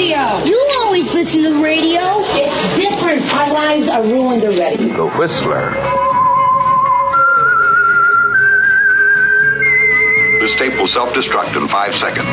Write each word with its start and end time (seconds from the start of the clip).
You 0.00 0.70
always 0.82 1.12
listen 1.12 1.42
to 1.42 1.54
the 1.54 1.60
radio. 1.60 2.20
It's 2.20 2.76
different. 2.76 3.34
Our 3.34 3.52
lives 3.52 3.88
are 3.88 4.02
ruined 4.02 4.44
already. 4.44 4.92
The 4.92 5.08
Whistler. 5.08 5.70
This 10.38 10.56
tape 10.56 10.78
will 10.78 10.86
self-destruct 10.86 11.60
in 11.60 11.66
five 11.66 11.96
seconds. 11.96 12.26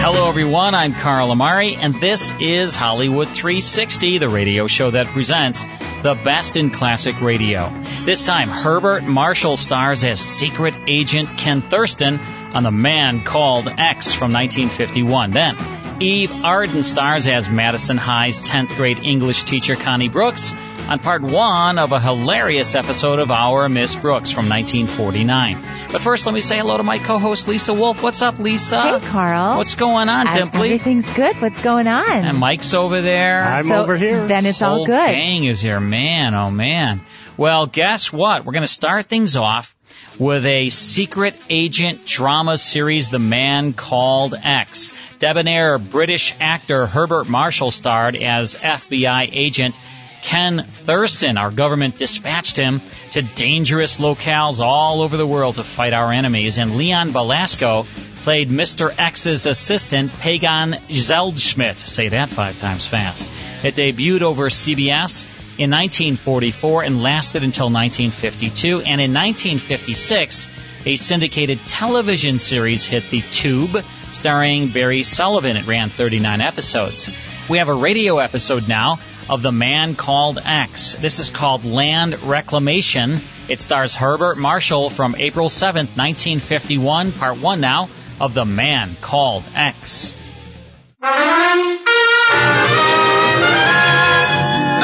Hello, 0.00 0.26
everyone. 0.26 0.74
I'm 0.74 0.94
Carl 0.94 1.30
Amari, 1.30 1.76
and 1.76 1.94
this 1.94 2.32
is 2.40 2.74
Hollywood 2.74 3.28
360, 3.28 4.16
the 4.18 4.28
radio 4.28 4.66
show 4.66 4.90
that 4.90 5.06
presents 5.08 5.64
the 6.02 6.14
best 6.14 6.56
in 6.56 6.70
classic 6.70 7.20
radio. 7.20 7.70
This 8.04 8.24
time, 8.24 8.48
Herbert 8.48 9.04
Marshall 9.04 9.58
stars 9.58 10.02
as 10.02 10.18
secret 10.18 10.74
agent 10.86 11.36
Ken 11.36 11.60
Thurston 11.60 12.18
on 12.54 12.62
The 12.62 12.72
Man 12.72 13.22
Called 13.22 13.68
X 13.68 14.12
from 14.12 14.32
1951. 14.32 15.30
Then, 15.30 15.56
Eve 16.00 16.44
Arden 16.44 16.82
stars 16.82 17.28
as 17.28 17.48
Madison 17.48 17.96
High's 17.96 18.40
10th 18.42 18.76
grade 18.76 18.98
English 19.04 19.44
teacher 19.44 19.74
Connie 19.74 20.08
Brooks 20.08 20.52
on 20.88 20.98
part 20.98 21.22
one 21.22 21.78
of 21.78 21.92
a 21.92 22.00
hilarious 22.00 22.74
episode 22.74 23.18
of 23.18 23.30
Our 23.30 23.68
Miss 23.68 23.94
Brooks 23.94 24.30
from 24.32 24.48
1949. 24.48 25.58
But 25.92 26.00
first, 26.00 26.26
let 26.26 26.34
me 26.34 26.40
say 26.40 26.58
hello 26.58 26.76
to 26.76 26.82
my 26.82 26.98
co-host 26.98 27.46
Lisa 27.48 27.72
Wolf. 27.72 28.02
What's 28.02 28.20
up, 28.22 28.38
Lisa? 28.38 28.80
Hey, 28.80 29.06
Carl. 29.08 29.58
What's 29.58 29.74
going 29.76 30.08
on, 30.08 30.26
Uh, 30.26 30.32
Dimply? 30.32 30.54
Everything's 30.66 31.12
good. 31.12 31.36
What's 31.40 31.60
going 31.60 31.86
on? 31.86 32.10
And 32.10 32.38
Mike's 32.38 32.74
over 32.74 33.00
there. 33.00 33.44
I'm 33.44 33.66
So, 33.66 33.76
over 33.76 33.96
here. 33.96 34.26
Then 34.26 34.46
it's 34.46 34.62
all 34.62 34.84
good. 34.84 35.12
gang 35.14 35.44
is 35.44 35.60
here. 35.60 35.78
Man, 35.80 36.34
oh 36.34 36.50
man. 36.50 37.00
Well, 37.36 37.66
guess 37.66 38.12
what? 38.12 38.44
We're 38.44 38.52
going 38.52 38.62
to 38.64 38.68
start 38.68 39.06
things 39.06 39.36
off 39.36 39.74
with 40.18 40.46
a 40.46 40.68
secret 40.68 41.34
agent 41.48 42.04
drama 42.06 42.58
series, 42.58 43.10
The 43.10 43.18
Man 43.18 43.72
Called 43.72 44.34
X. 44.34 44.92
Debonair 45.18 45.78
British 45.78 46.34
actor 46.40 46.86
Herbert 46.86 47.28
Marshall 47.28 47.70
starred 47.70 48.16
as 48.16 48.56
FBI 48.56 49.30
agent 49.32 49.74
Ken 50.22 50.66
Thurston. 50.68 51.36
Our 51.36 51.50
government 51.50 51.98
dispatched 51.98 52.56
him 52.56 52.80
to 53.10 53.22
dangerous 53.22 53.98
locales 53.98 54.60
all 54.60 55.02
over 55.02 55.16
the 55.16 55.26
world 55.26 55.56
to 55.56 55.64
fight 55.64 55.92
our 55.92 56.12
enemies. 56.12 56.58
And 56.58 56.76
Leon 56.76 57.12
Belasco 57.12 57.86
played 58.22 58.48
Mr. 58.48 58.94
X's 58.96 59.46
assistant, 59.46 60.12
Pagan 60.12 60.74
Zeldschmidt. 60.88 61.78
Say 61.80 62.08
that 62.10 62.28
five 62.28 62.58
times 62.60 62.86
fast. 62.86 63.28
It 63.64 63.74
debuted 63.74 64.22
over 64.22 64.48
CBS 64.48 65.26
in 65.58 65.70
1944 65.70 66.84
and 66.84 67.02
lasted 67.02 67.42
until 67.42 67.66
1952. 67.66 68.80
And 68.80 69.00
in 69.00 69.12
1956, 69.12 70.48
a 70.86 70.96
syndicated 70.96 71.58
television 71.66 72.38
series 72.38 72.84
hit 72.84 73.08
the 73.10 73.20
tube 73.20 73.84
starring 74.12 74.68
Barry 74.68 75.02
Sullivan. 75.02 75.56
It 75.56 75.66
ran 75.66 75.90
39 75.90 76.40
episodes. 76.40 77.16
We 77.48 77.58
have 77.58 77.68
a 77.68 77.74
radio 77.74 78.18
episode 78.18 78.68
now 78.68 78.98
of 79.28 79.42
The 79.42 79.52
Man 79.52 79.94
Called 79.94 80.38
X. 80.42 80.94
This 80.94 81.18
is 81.18 81.30
called 81.30 81.64
Land 81.64 82.22
Reclamation. 82.22 83.18
It 83.48 83.60
stars 83.60 83.94
Herbert 83.94 84.38
Marshall 84.38 84.90
from 84.90 85.14
April 85.16 85.48
7th, 85.48 85.96
1951, 85.96 87.12
part 87.12 87.40
one 87.40 87.60
now 87.60 87.88
of 88.20 88.34
The 88.34 88.44
Man 88.44 88.90
Called 89.00 89.44
X. 89.54 90.14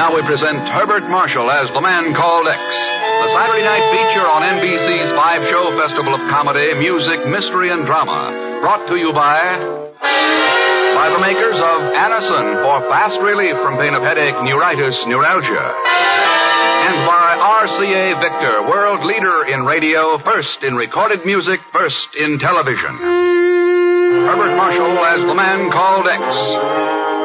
Now 0.09 0.17
we 0.17 0.25
present 0.25 0.65
Herbert 0.73 1.05
Marshall 1.13 1.53
as 1.53 1.69
the 1.77 1.85
man 1.85 2.17
called 2.17 2.49
X, 2.49 2.57
the 2.57 3.29
Saturday 3.37 3.61
night 3.61 3.85
feature 3.93 4.25
on 4.25 4.41
NBC's 4.41 5.13
five 5.13 5.45
show 5.53 5.69
festival 5.77 6.17
of 6.17 6.25
comedy, 6.33 6.73
music, 6.81 7.29
mystery, 7.29 7.69
and 7.69 7.85
drama. 7.85 8.33
Brought 8.65 8.89
to 8.89 8.97
you 8.97 9.13
by 9.13 9.37
by 10.97 11.13
the 11.13 11.21
makers 11.21 11.61
of 11.61 11.93
Anacin 11.93 12.57
for 12.65 12.89
fast 12.89 13.21
relief 13.21 13.53
from 13.61 13.77
pain 13.77 13.93
of 13.93 14.01
headache, 14.01 14.33
neuritis, 14.41 14.97
neuralgia. 15.05 15.77
And 16.89 17.05
by 17.05 17.37
RCA 17.69 18.17
Victor, 18.25 18.65
world 18.65 19.05
leader 19.05 19.45
in 19.53 19.69
radio, 19.69 20.17
first 20.25 20.65
in 20.65 20.73
recorded 20.73 21.29
music, 21.29 21.61
first 21.69 22.17
in 22.17 22.41
television. 22.41 22.97
Herbert 24.25 24.57
Marshall 24.57 25.05
as 25.05 25.21
the 25.21 25.37
man 25.37 25.69
called 25.69 26.09
X. 26.09 27.18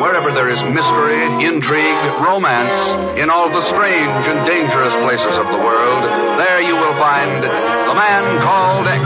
Wherever 0.00 0.32
there 0.32 0.48
is 0.48 0.56
mystery, 0.72 1.20
intrigue, 1.44 2.24
romance, 2.24 3.20
in 3.20 3.28
all 3.28 3.52
the 3.52 3.60
strange 3.68 4.24
and 4.32 4.46
dangerous 4.48 4.94
places 5.04 5.36
of 5.36 5.44
the 5.52 5.60
world, 5.60 6.00
there 6.40 6.62
you 6.62 6.74
will 6.74 6.96
find 6.96 7.44
the 7.44 7.94
man 7.94 8.40
called 8.40 8.88
X. 8.88 9.04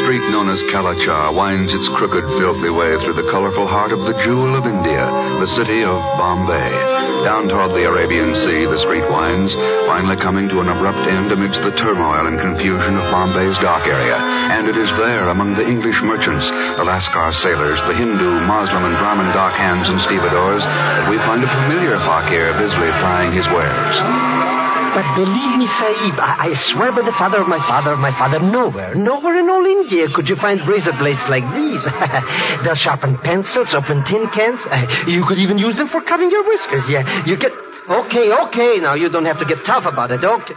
The 0.00 0.08
street 0.16 0.32
known 0.32 0.48
as 0.48 0.64
Kalachar 0.72 1.36
winds 1.36 1.68
its 1.76 1.84
crooked, 2.00 2.24
filthy 2.40 2.72
way 2.72 2.96
through 3.04 3.20
the 3.20 3.28
colorful 3.28 3.68
heart 3.68 3.92
of 3.92 4.00
the 4.00 4.16
jewel 4.24 4.56
of 4.56 4.64
India, 4.64 5.04
the 5.36 5.52
city 5.60 5.84
of 5.84 6.00
Bombay. 6.16 6.72
Down 7.20 7.52
toward 7.52 7.76
the 7.76 7.84
Arabian 7.84 8.32
Sea, 8.32 8.64
the 8.64 8.80
street 8.80 9.04
winds, 9.12 9.52
finally 9.84 10.16
coming 10.16 10.48
to 10.48 10.64
an 10.64 10.72
abrupt 10.72 11.04
end 11.04 11.28
amidst 11.28 11.60
the 11.60 11.76
turmoil 11.76 12.24
and 12.24 12.40
confusion 12.40 12.96
of 12.96 13.12
Bombay's 13.12 13.60
dock 13.60 13.84
area. 13.84 14.16
And 14.16 14.72
it 14.72 14.80
is 14.80 14.88
there, 14.96 15.28
among 15.28 15.60
the 15.60 15.68
English 15.68 16.00
merchants, 16.00 16.48
the 16.80 16.88
Lascar 16.88 17.36
sailors, 17.44 17.84
the 17.84 18.00
Hindu, 18.00 18.40
Muslim, 18.48 18.88
and 18.88 18.96
Brahmin 18.96 19.28
dock 19.36 19.52
hands 19.52 19.84
and 19.84 20.00
stevedores, 20.08 20.64
that 20.64 21.12
we 21.12 21.20
find 21.28 21.44
a 21.44 21.54
familiar 21.60 22.00
fakir 22.08 22.56
busily 22.56 22.88
plying 23.04 23.36
his 23.36 23.44
wares. 23.52 24.59
But 24.90 25.06
believe 25.14 25.54
me, 25.54 25.70
Sahib, 25.78 26.18
I, 26.18 26.50
I 26.50 26.54
swear 26.74 26.90
by 26.90 27.06
the 27.06 27.14
father 27.14 27.38
of 27.38 27.46
my 27.46 27.62
father 27.62 27.94
of 27.94 28.00
my 28.02 28.10
father, 28.18 28.42
nowhere, 28.42 28.94
nowhere 28.98 29.38
in 29.38 29.46
all 29.46 29.62
India 29.62 30.10
could 30.10 30.26
you 30.26 30.34
find 30.34 30.58
razor 30.66 30.90
blades 30.98 31.22
like 31.30 31.46
these. 31.54 31.82
They'll 32.66 32.78
sharpen 32.78 33.18
pencils, 33.22 33.70
open 33.70 34.02
tin 34.10 34.26
cans. 34.34 34.58
Uh, 34.66 35.06
you 35.06 35.22
could 35.30 35.38
even 35.38 35.58
use 35.62 35.78
them 35.78 35.88
for 35.88 36.02
cutting 36.02 36.30
your 36.30 36.42
whiskers. 36.42 36.82
Yeah, 36.90 37.06
you 37.22 37.38
get. 37.38 37.54
Okay, 37.86 38.30
okay, 38.50 38.78
now 38.82 38.94
you 38.94 39.08
don't 39.10 39.26
have 39.26 39.38
to 39.38 39.46
get 39.46 39.62
tough 39.66 39.86
about 39.86 40.10
it, 40.10 40.22
okay? 40.22 40.54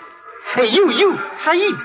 Hey, 0.57 0.69
you, 0.69 0.89
you, 0.91 1.17
Sahib. 1.45 1.77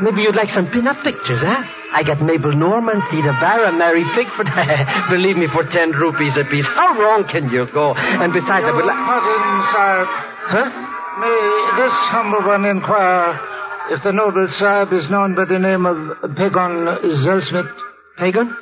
Maybe 0.00 0.20
you'd 0.20 0.36
like 0.36 0.50
some 0.52 0.68
pin-up 0.68 1.00
pictures, 1.00 1.40
huh? 1.40 1.64
I 1.92 2.04
got 2.04 2.20
Mabel 2.20 2.52
Normand, 2.52 3.00
Theda 3.08 3.32
Bara, 3.40 3.72
Mary 3.72 4.04
Pickford. 4.12 4.48
Believe 5.08 5.36
me, 5.36 5.48
for 5.48 5.64
ten 5.64 5.92
rupees 5.92 6.36
a 6.36 6.44
piece. 6.44 6.66
How 6.76 6.92
wrong 6.98 7.24
can 7.24 7.48
you 7.48 7.64
go? 7.72 7.94
And 7.96 8.32
besides, 8.32 8.64
I 8.68 8.72
would 8.72 8.84
like. 8.84 9.00
Pardon, 9.00 9.64
sir. 9.72 10.04
Huh? 10.52 10.95
May 11.18 11.70
this 11.80 11.96
humble 12.12 12.44
one 12.46 12.66
inquire 12.66 13.40
if 13.88 14.02
the 14.04 14.12
noble 14.12 14.46
Sahib 14.50 14.92
is 14.92 15.08
known 15.08 15.34
by 15.34 15.46
the 15.46 15.58
name 15.58 15.86
of 15.86 15.96
Pagan 16.36 16.84
Zelsmith? 17.24 17.72
Pagan? 18.18 18.54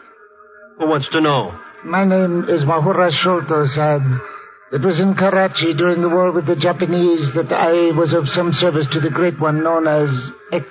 Who 0.79 0.87
wants 0.87 1.09
to 1.11 1.21
know? 1.21 1.59
My 1.85 2.05
name 2.05 2.45
is 2.49 2.63
Mahura 2.63 3.11
Sholto, 3.11 3.65
Sahib. 3.65 4.03
It 4.71 4.87
was 4.87 5.01
in 5.01 5.17
Karachi 5.19 5.75
during 5.75 6.01
the 6.01 6.09
war 6.09 6.31
with 6.31 6.47
the 6.47 6.55
Japanese 6.55 7.29
that 7.35 7.51
I 7.51 7.91
was 7.99 8.15
of 8.15 8.29
some 8.29 8.53
service 8.53 8.87
to 8.93 9.01
the 9.01 9.11
great 9.11 9.41
one 9.41 9.65
known 9.65 9.89
as 9.89 10.09
X. 10.53 10.65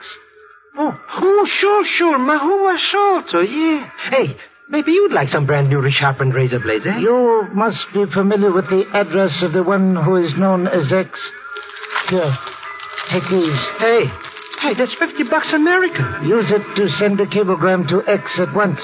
Oh, 0.77 0.95
oh 0.95 1.45
sure, 1.45 1.83
sure. 1.83 2.18
Mahua 2.18 2.77
Sholto, 2.79 3.41
yeah. 3.41 3.89
Hey, 4.09 4.38
maybe 4.69 4.94
you'd 4.94 5.12
like 5.12 5.27
some 5.27 5.45
brand 5.45 5.68
new 5.68 5.79
resharpened 5.79 6.33
razor 6.33 6.59
blades, 6.59 6.88
eh? 6.88 7.00
You 7.00 7.50
must 7.53 7.86
be 7.94 8.06
familiar 8.13 8.53
with 8.53 8.69
the 8.69 8.86
address 8.94 9.44
of 9.44 9.51
the 9.51 9.63
one 9.63 9.97
who 9.97 10.15
is 10.15 10.33
known 10.38 10.68
as 10.68 10.94
X. 10.94 11.19
Here, 12.09 12.31
take 13.11 13.25
these. 13.31 13.59
Hey, 13.79 14.05
hey, 14.61 14.73
that's 14.77 14.95
50 14.99 15.29
bucks 15.29 15.53
American. 15.53 16.27
Use 16.27 16.51
it 16.51 16.63
to 16.75 16.87
send 16.99 17.19
a 17.21 17.27
cablegram 17.27 17.87
to 17.89 18.03
X 18.07 18.39
at 18.39 18.53
once. 18.55 18.81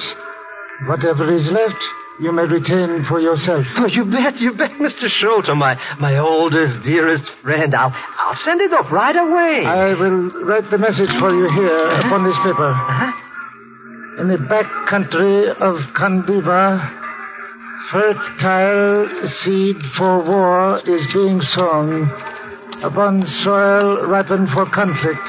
Whatever 0.88 1.34
is 1.34 1.50
left, 1.52 1.80
you 2.20 2.32
may 2.32 2.44
retain 2.44 3.06
for 3.08 3.20
yourself. 3.20 3.66
Oh, 3.78 3.88
you 3.88 4.06
bet, 4.06 4.38
you 4.40 4.52
bet, 4.56 4.72
Mr. 4.80 5.08
Sholto, 5.08 5.56
my, 5.56 5.76
my 6.00 6.18
oldest, 6.18 6.84
dearest 6.86 7.24
friend. 7.44 7.76
I'll, 7.76 7.92
I'll 7.94 8.36
send 8.44 8.62
it 8.62 8.72
off 8.74 8.92
right 8.92 9.16
away. 9.16 9.66
I 9.66 9.94
will 10.00 10.32
write 10.46 10.70
the 10.72 10.78
message 10.78 11.12
for 11.20 11.32
you 11.36 11.48
here 11.56 11.88
Uh-huh. 11.88 12.08
upon 12.08 12.24
this 12.24 12.38
paper. 12.44 12.72
Uh-huh. 12.72 14.22
In 14.22 14.28
the 14.28 14.38
back 14.50 14.68
country 14.90 15.48
of 15.50 15.76
Kandiva, 15.96 16.96
fertile 17.92 19.08
seed 19.44 19.78
for 19.98 20.24
war 20.24 20.80
is 20.86 21.08
being 21.14 21.40
sown 21.42 22.08
upon 22.84 23.24
soil 23.44 24.08
ripened 24.08 24.50
for 24.54 24.66
conflict. 24.72 25.22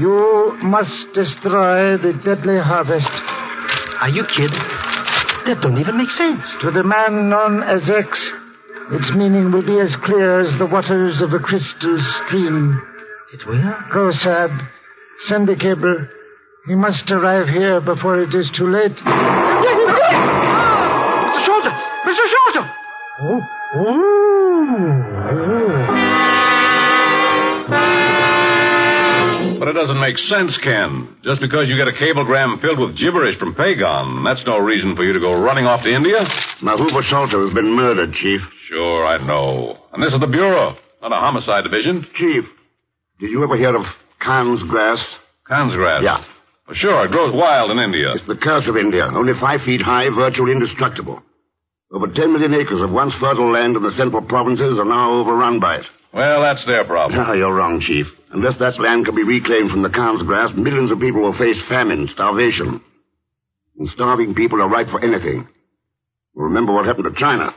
You 0.00 0.56
must 0.62 1.12
destroy 1.14 1.96
the 1.96 2.12
deadly 2.24 2.58
harvest. 2.58 3.10
Are 4.00 4.08
you 4.08 4.24
kidding? 4.28 4.66
That 5.46 5.60
don't 5.62 5.78
even 5.78 5.96
make 5.96 6.10
sense. 6.10 6.44
To 6.62 6.70
the 6.70 6.82
man 6.82 7.30
known 7.30 7.62
as 7.62 7.88
X, 7.88 8.08
its 8.92 9.12
meaning 9.16 9.52
will 9.52 9.64
be 9.64 9.80
as 9.80 9.96
clear 10.04 10.40
as 10.40 10.58
the 10.58 10.66
waters 10.66 11.22
of 11.22 11.32
a 11.32 11.38
crystal 11.38 11.98
stream. 12.24 12.80
It 13.32 13.46
will? 13.46 13.74
Go, 13.92 14.10
Sab. 14.12 14.50
Send 15.28 15.48
the 15.48 15.56
cable. 15.56 16.06
He 16.66 16.74
must 16.74 17.10
arrive 17.10 17.48
here 17.48 17.80
before 17.80 18.20
it 18.20 18.34
is 18.34 18.50
too 18.56 18.66
late. 18.66 18.96
Mr. 18.96 19.06
Sholto! 21.46 21.70
Mr. 22.04 22.24
Sholto! 22.26 22.62
Oh, 23.22 23.40
oh, 23.76 23.86
oh. 25.30 26.35
But 29.66 29.74
it 29.74 29.82
doesn't 29.82 29.98
make 29.98 30.14
sense, 30.30 30.54
Ken. 30.62 31.18
Just 31.26 31.42
because 31.42 31.66
you 31.66 31.74
get 31.74 31.90
a 31.90 31.98
cablegram 31.98 32.62
filled 32.62 32.78
with 32.78 32.94
gibberish 32.94 33.34
from 33.34 33.58
Pagon, 33.58 34.22
that's 34.22 34.46
no 34.46 34.62
reason 34.62 34.94
for 34.94 35.02
you 35.02 35.12
to 35.12 35.18
go 35.18 35.34
running 35.42 35.66
off 35.66 35.82
to 35.82 35.90
India. 35.90 36.22
Mahuba 36.62 37.02
Sholto 37.02 37.42
has 37.42 37.52
been 37.52 37.74
murdered, 37.74 38.14
Chief. 38.14 38.38
Sure, 38.70 39.04
I 39.04 39.18
know. 39.18 39.74
And 39.92 39.98
this 40.00 40.14
is 40.14 40.20
the 40.22 40.30
Bureau, 40.30 40.78
not 41.02 41.10
a 41.10 41.18
homicide 41.18 41.64
division. 41.64 42.06
Chief, 42.14 42.44
did 43.18 43.34
you 43.34 43.42
ever 43.42 43.56
hear 43.56 43.74
of 43.74 43.82
Khan's 44.22 44.62
grass? 44.70 45.02
Khan's 45.48 45.74
grass? 45.74 46.02
Yeah. 46.04 46.22
Well, 46.68 46.78
sure, 46.78 47.04
it 47.04 47.10
grows 47.10 47.34
wild 47.34 47.72
in 47.72 47.82
India. 47.82 48.06
It's 48.14 48.28
the 48.28 48.38
curse 48.38 48.68
of 48.70 48.76
India. 48.76 49.10
Only 49.10 49.34
five 49.34 49.62
feet 49.66 49.82
high, 49.82 50.06
virtually 50.14 50.52
indestructible. 50.52 51.20
Over 51.90 52.06
10 52.06 52.32
million 52.32 52.54
acres 52.54 52.82
of 52.82 52.92
once 52.92 53.14
fertile 53.18 53.50
land 53.50 53.74
in 53.74 53.82
the 53.82 53.90
central 53.98 54.22
provinces 54.22 54.78
are 54.78 54.86
now 54.86 55.10
overrun 55.10 55.58
by 55.58 55.78
it. 55.82 55.86
Well, 56.14 56.40
that's 56.40 56.64
their 56.66 56.84
problem. 56.84 57.18
No, 57.18 57.32
you're 57.34 57.52
wrong, 57.52 57.82
Chief. 57.82 58.06
Unless 58.36 58.58
that 58.58 58.78
land 58.78 59.06
can 59.06 59.16
be 59.16 59.24
reclaimed 59.24 59.70
from 59.70 59.80
the 59.80 59.88
Khan's 59.88 60.20
grass, 60.20 60.52
millions 60.54 60.92
of 60.92 61.00
people 61.00 61.22
will 61.22 61.32
face 61.38 61.56
famine, 61.70 62.06
starvation. 62.12 62.84
And 63.78 63.88
starving 63.88 64.34
people 64.34 64.60
are 64.60 64.68
ripe 64.68 64.88
for 64.88 65.00
anything. 65.02 65.48
Remember 66.34 66.74
what 66.74 66.84
happened 66.84 67.08
to 67.08 67.18
China. 67.18 67.54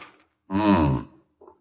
Hmm. 0.49 1.03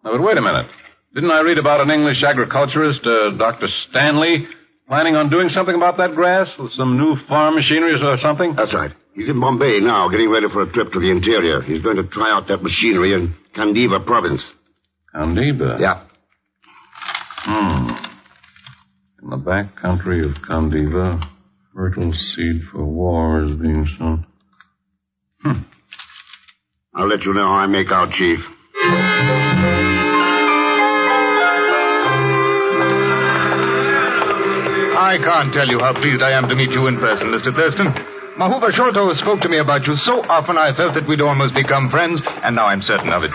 Now, 0.06 0.14
but 0.14 0.22
wait 0.22 0.38
a 0.38 0.40
minute. 0.40 0.70
Didn't 1.16 1.32
I 1.32 1.40
read 1.40 1.58
about 1.58 1.80
an 1.80 1.90
English 1.90 2.22
agriculturist, 2.22 3.04
uh, 3.04 3.36
Dr. 3.36 3.66
Stanley, 3.90 4.46
planning 4.86 5.16
on 5.16 5.30
doing 5.30 5.48
something 5.48 5.74
about 5.74 5.96
that 5.96 6.14
grass 6.14 6.46
with 6.56 6.70
some 6.78 6.96
new 6.96 7.16
farm 7.26 7.56
machinery 7.56 7.98
or 8.00 8.18
something? 8.22 8.54
That's 8.54 8.72
right. 8.72 8.92
He's 9.14 9.28
in 9.28 9.40
Bombay 9.40 9.80
now, 9.82 10.08
getting 10.10 10.30
ready 10.30 10.46
for 10.46 10.62
a 10.62 10.70
trip 10.70 10.92
to 10.92 11.00
the 11.00 11.10
interior. 11.10 11.60
He's 11.60 11.82
going 11.82 11.96
to 11.96 12.06
try 12.06 12.30
out 12.30 12.46
that 12.46 12.62
machinery 12.62 13.14
in 13.14 13.34
Kandiva 13.56 14.06
province. 14.06 14.46
Kandiva? 15.12 15.80
Yeah. 15.80 16.04
Hmm. 17.42 18.07
In 19.20 19.30
the 19.30 19.36
back 19.36 19.74
country 19.82 20.20
of 20.20 20.30
Kandiva, 20.46 21.20
fertile 21.74 22.12
seed 22.12 22.62
for 22.70 22.84
war 22.84 23.42
is 23.42 23.58
being 23.58 23.84
sown. 23.98 24.24
Hmm. 25.42 25.62
I'll 26.94 27.08
let 27.08 27.22
you 27.22 27.34
know 27.34 27.42
how 27.42 27.58
I 27.58 27.66
make 27.66 27.90
out, 27.90 28.10
Chief. 28.12 28.38
I 34.94 35.18
can't 35.18 35.52
tell 35.52 35.66
you 35.66 35.80
how 35.80 35.98
pleased 35.98 36.22
I 36.22 36.38
am 36.38 36.46
to 36.46 36.54
meet 36.54 36.70
you 36.70 36.86
in 36.86 37.00
person, 37.00 37.34
Mr. 37.34 37.50
Thurston. 37.50 37.90
Mahuba 38.38 38.70
Sholto 38.70 39.10
spoke 39.14 39.40
to 39.40 39.48
me 39.48 39.58
about 39.58 39.82
you 39.84 39.94
so 39.94 40.22
often 40.30 40.56
I 40.56 40.70
felt 40.76 40.94
that 40.94 41.08
we'd 41.08 41.20
almost 41.20 41.54
become 41.54 41.90
friends, 41.90 42.22
and 42.24 42.54
now 42.54 42.66
I'm 42.66 42.82
certain 42.82 43.10
of 43.10 43.24
it. 43.24 43.32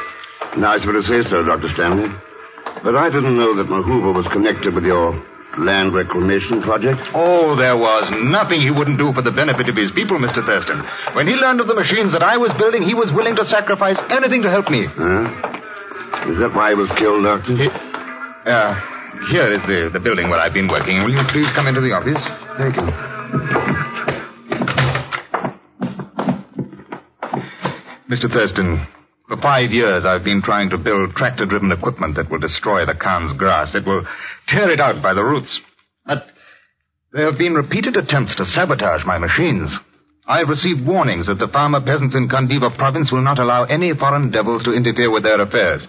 Nice 0.56 0.80
of 0.88 0.96
you 0.96 1.02
to 1.02 1.04
say 1.04 1.28
so, 1.28 1.44
Dr. 1.44 1.68
Stanley. 1.76 2.08
But 2.88 2.96
I 2.96 3.12
didn't 3.12 3.36
know 3.36 3.52
that 3.60 3.68
Mahuba 3.68 4.16
was 4.16 4.28
connected 4.32 4.74
with 4.74 4.86
your 4.86 5.12
land 5.58 5.94
reclamation 5.94 6.62
project. 6.62 7.00
Oh, 7.14 7.56
there 7.56 7.78
was 7.78 8.10
nothing 8.26 8.62
he 8.62 8.72
wouldn't 8.72 8.98
do 8.98 9.14
for 9.14 9.22
the 9.22 9.32
benefit 9.32 9.70
of 9.70 9.76
his 9.76 9.92
people, 9.92 10.18
Mr. 10.18 10.42
Thurston. 10.46 10.82
When 11.14 11.28
he 11.28 11.34
learned 11.34 11.62
of 11.62 11.68
the 11.68 11.76
machines 11.78 12.12
that 12.14 12.24
I 12.24 12.38
was 12.38 12.52
building, 12.58 12.82
he 12.84 12.94
was 12.94 13.12
willing 13.14 13.36
to 13.38 13.46
sacrifice 13.46 14.00
anything 14.10 14.42
to 14.44 14.50
help 14.50 14.70
me. 14.70 14.88
Huh? 14.90 16.32
Is 16.32 16.40
that 16.40 16.52
why 16.56 16.74
he 16.74 16.76
was 16.76 16.90
killed, 16.98 17.24
Doctor? 17.24 17.54
He, 17.54 17.68
uh, 17.70 18.74
here 19.30 19.54
is 19.54 19.62
the, 19.70 19.90
the 19.94 20.00
building 20.00 20.30
where 20.30 20.40
I've 20.40 20.54
been 20.54 20.68
working. 20.68 21.04
Will 21.04 21.14
you 21.14 21.24
please 21.30 21.48
come 21.54 21.68
into 21.68 21.82
the 21.82 21.94
office? 21.94 22.22
Thank 22.58 22.76
you. 22.78 22.88
Mr. 28.10 28.32
Thurston, 28.32 28.86
for 29.28 29.38
five 29.42 29.72
years 29.72 30.06
I've 30.06 30.24
been 30.24 30.42
trying 30.42 30.70
to 30.72 30.78
build 30.78 31.16
tractor-driven 31.16 31.72
equipment 31.72 32.16
that 32.16 32.30
will 32.30 32.40
destroy 32.40 32.86
the 32.86 32.96
Khan's 32.96 33.34
grass. 33.38 33.76
It 33.76 33.86
will 33.86 34.06
tear 34.48 34.70
it 34.72 34.80
out 34.80 35.02
by 35.02 35.14
the 35.14 35.24
roots. 35.24 35.60
But 36.06 36.28
there 37.12 37.30
have 37.30 37.38
been 37.38 37.54
repeated 37.54 37.96
attempts 37.96 38.36
to 38.38 38.46
sabotage 38.46 39.06
my 39.06 39.18
machines. 39.18 39.74
I've 40.26 40.48
received 40.48 40.88
warnings 40.88 41.28
that 41.28 41.40
the 41.40 41.48
farmer 41.52 41.82
peasants 41.82 42.16
in 42.16 42.30
Kandiva 42.30 42.76
province 42.78 43.12
will 43.12 43.24
not 43.24 43.40
allow 43.40 43.66
any 43.66 43.94
foreign 43.94 44.32
devils 44.32 44.64
to 44.64 44.74
interfere 44.74 45.12
with 45.12 45.24
their 45.24 45.42
affairs. 45.42 45.86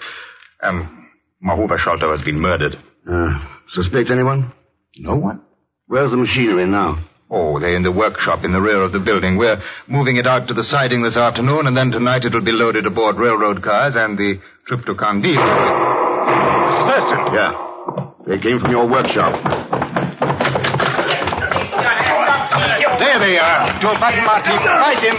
Um, 0.63 1.09
Mahuba 1.45 1.79
Sholto 1.79 2.11
has 2.11 2.25
been 2.25 2.41
murdered. 2.41 2.77
Uh, 3.11 3.39
suspect 3.73 4.11
anyone? 4.11 4.53
No 4.99 5.17
one. 5.17 5.43
Where's 5.87 6.11
the 6.11 6.17
machinery 6.17 6.67
now? 6.67 7.05
Oh, 7.31 7.59
they're 7.59 7.75
in 7.75 7.83
the 7.83 7.93
workshop 7.93 8.45
in 8.45 8.53
the 8.53 8.61
rear 8.61 8.83
of 8.83 8.93
the 8.93 9.01
building. 9.01 9.39
We're 9.39 9.61
moving 9.89 10.17
it 10.17 10.27
out 10.27 10.47
to 10.49 10.55
the 10.55 10.63
siding 10.63 11.03
this 11.03 11.17
afternoon, 11.17 11.67
and 11.67 11.77
then 11.77 11.91
tonight 11.91 12.25
it'll 12.25 12.45
be 12.45 12.53
loaded 12.53 12.87
aboard 12.87 13.17
railroad 13.17 13.63
cars 13.63 13.95
and 13.97 14.17
the 14.19 14.41
trip 14.67 14.85
to 14.87 14.95
Kandiva. 14.95 15.41
Mr. 15.41 16.83
Thurston. 16.85 17.35
Yeah. 17.35 17.53
They 18.27 18.39
came 18.41 18.61
from 18.61 18.71
your 18.71 18.89
workshop. 18.89 19.41
There 22.99 23.19
they 23.19 23.37
are. 23.39 23.75
Joe 23.83 23.97
Button, 23.99 24.25
Martin. 24.25 24.57
Right 24.65 25.01
him. 25.01 25.17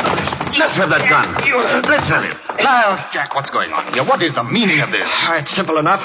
Let's 0.56 0.78
have 0.80 0.90
that 0.90 1.06
gun. 1.12 1.36
Let's 1.36 2.08
have 2.08 2.24
it. 2.24 2.38
Now, 2.64 3.12
Jack, 3.12 3.36
what's 3.36 3.50
going 3.50 3.72
on 3.72 3.94
here? 3.94 4.06
What 4.06 4.24
is 4.24 4.34
the 4.34 4.44
meaning 4.44 4.80
of 4.80 4.90
this? 4.92 5.06
Ah, 5.06 5.44
it's 5.44 5.54
simple 5.56 5.78
enough. 5.78 6.00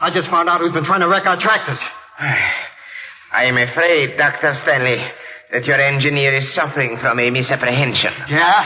I 0.00 0.10
just 0.12 0.28
found 0.28 0.48
out 0.48 0.60
who's 0.60 0.72
been 0.72 0.84
trying 0.84 1.00
to 1.00 1.08
wreck 1.08 1.24
our 1.26 1.38
tractors. 1.38 1.78
I 3.32 3.46
am 3.46 3.56
afraid, 3.56 4.18
Dr. 4.18 4.52
Stanley, 4.62 4.98
that 5.52 5.64
your 5.68 5.78
engineer 5.78 6.34
is 6.34 6.48
suffering 6.56 6.96
from 7.00 7.20
a 7.20 7.30
misapprehension. 7.30 8.12
Yeah? 8.28 8.64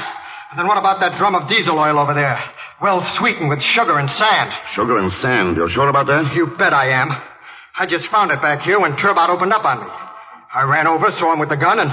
And 0.51 0.59
then 0.59 0.67
what 0.67 0.79
about 0.79 1.03
that 1.03 1.19
drum 1.19 1.35
of 1.35 1.49
diesel 1.51 1.79
oil 1.79 1.99
over 1.99 2.15
there? 2.15 2.39
Well 2.81 3.03
sweetened 3.19 3.51
with 3.51 3.61
sugar 3.75 3.99
and 3.99 4.09
sand. 4.09 4.51
Sugar 4.75 4.99
and 4.99 5.11
sand. 5.19 5.57
You're 5.57 5.69
sure 5.71 5.89
about 5.89 6.07
that? 6.07 6.33
You 6.35 6.55
bet 6.57 6.73
I 6.73 6.95
am. 6.95 7.11
I 7.79 7.87
just 7.87 8.07
found 8.11 8.31
it 8.31 8.41
back 8.41 8.63
here 8.63 8.81
when 8.81 8.97
Turbot 8.97 9.29
opened 9.29 9.53
up 9.53 9.65
on 9.65 9.81
me. 9.81 9.91
I 10.55 10.63
ran 10.63 10.87
over, 10.87 11.11
saw 11.19 11.33
him 11.33 11.41
with 11.41 11.51
the 11.51 11.57
gun, 11.57 11.79
and. 11.81 11.91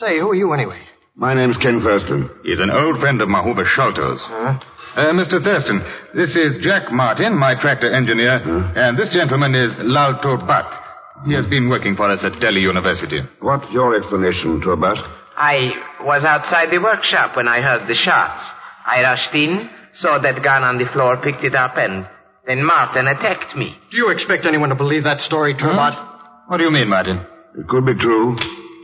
Say, 0.00 0.18
who 0.18 0.30
are 0.30 0.34
you 0.34 0.52
anyway? 0.54 0.80
My 1.14 1.34
name's 1.34 1.58
Ken 1.58 1.82
Thurston. 1.84 2.30
He's 2.42 2.58
an 2.58 2.70
old 2.70 2.98
friend 2.98 3.20
of 3.20 3.28
Mahuba 3.28 3.68
Sholto's. 3.76 4.20
Huh? 4.24 4.58
Uh, 4.96 5.12
Mr. 5.12 5.44
Thurston, 5.44 5.84
this 6.14 6.34
is 6.34 6.64
Jack 6.64 6.90
Martin, 6.90 7.36
my 7.38 7.54
tractor 7.60 7.92
engineer, 7.92 8.40
huh? 8.40 8.72
and 8.74 8.98
this 8.98 9.12
gentleman 9.12 9.54
is 9.54 9.72
Lal 9.78 10.18
Butt. 10.46 10.81
He 11.26 11.34
has 11.34 11.46
been 11.46 11.68
working 11.68 11.94
for 11.96 12.10
us 12.10 12.24
at 12.24 12.40
Delhi 12.40 12.60
University. 12.60 13.20
What's 13.40 13.70
your 13.72 13.94
explanation, 13.96 14.60
Turbat? 14.60 14.98
I 15.36 15.70
was 16.02 16.24
outside 16.24 16.70
the 16.70 16.82
workshop 16.82 17.36
when 17.36 17.48
I 17.48 17.60
heard 17.62 17.86
the 17.88 17.94
shots. 17.94 18.42
I 18.84 19.02
rushed 19.02 19.34
in, 19.34 19.70
saw 19.94 20.18
that 20.20 20.42
gun 20.42 20.64
on 20.64 20.78
the 20.78 20.86
floor, 20.92 21.16
picked 21.22 21.44
it 21.44 21.54
up, 21.54 21.76
and 21.76 22.06
then 22.46 22.64
Martin 22.64 23.06
attacked 23.06 23.56
me. 23.56 23.76
Do 23.90 23.96
you 23.96 24.10
expect 24.10 24.46
anyone 24.46 24.70
to 24.70 24.74
believe 24.74 25.04
that 25.04 25.20
story, 25.20 25.54
Turbot? 25.54 25.94
Hmm? 25.94 26.50
What 26.50 26.58
do 26.58 26.64
you 26.64 26.70
mean, 26.72 26.88
Martin? 26.88 27.24
It 27.56 27.68
could 27.68 27.86
be 27.86 27.94
true. 27.94 28.36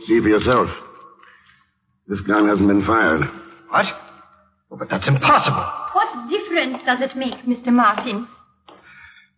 See 0.07 0.21
for 0.21 0.29
yourself. 0.29 0.69
This 2.07 2.21
gun 2.21 2.47
hasn't 2.47 2.67
been 2.67 2.85
fired. 2.85 3.21
What? 3.69 3.85
Oh, 4.71 4.77
but 4.77 4.89
that's 4.89 5.07
impossible. 5.07 5.65
What 5.93 6.29
difference 6.29 6.77
does 6.85 7.01
it 7.01 7.17
make, 7.17 7.43
Mr. 7.45 7.67
Martin? 7.73 8.27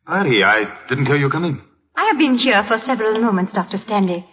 Patty, 0.05 0.43
I 0.43 0.65
didn't 0.87 1.07
hear 1.07 1.15
you 1.17 1.29
come 1.29 1.45
in. 1.45 1.61
I 2.01 2.05
have 2.05 2.17
been 2.17 2.35
here 2.35 2.63
for 2.67 2.79
several 2.83 3.21
moments, 3.21 3.53
Dr. 3.53 3.77
Stanley, 3.77 4.25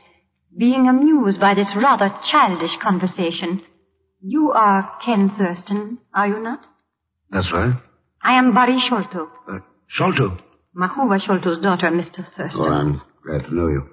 being 0.56 0.88
amused 0.88 1.38
by 1.38 1.52
this 1.52 1.70
rather 1.76 2.08
childish 2.30 2.74
conversation. 2.82 3.62
You 4.22 4.52
are 4.52 4.90
Ken 5.04 5.30
Thurston, 5.36 5.98
are 6.14 6.28
you 6.28 6.42
not? 6.42 6.60
That's 7.30 7.52
right. 7.52 7.74
I 8.22 8.38
am 8.38 8.54
Barry 8.54 8.78
Sholto. 8.88 9.28
Uh, 9.46 9.58
Sholto? 9.86 10.38
Mahuva 10.74 11.20
Sholto's 11.20 11.60
daughter, 11.60 11.90
Mr. 11.90 12.24
Thurston. 12.34 12.64
Oh, 12.64 12.72
I'm 12.72 13.02
glad 13.22 13.46
to 13.46 13.54
know 13.54 13.68
you. 13.68 13.86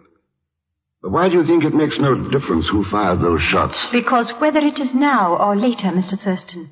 But 1.02 1.12
why 1.12 1.28
do 1.28 1.36
you 1.36 1.46
think 1.46 1.66
it 1.66 1.74
makes 1.74 2.00
no 2.00 2.16
difference 2.32 2.70
who 2.72 2.86
fired 2.90 3.20
those 3.20 3.42
shots? 3.42 3.76
Because 3.92 4.32
whether 4.40 4.60
it 4.60 4.80
is 4.80 4.92
now 4.96 5.36
or 5.36 5.54
later, 5.54 5.88
Mr. 5.88 6.18
Thurston, 6.24 6.72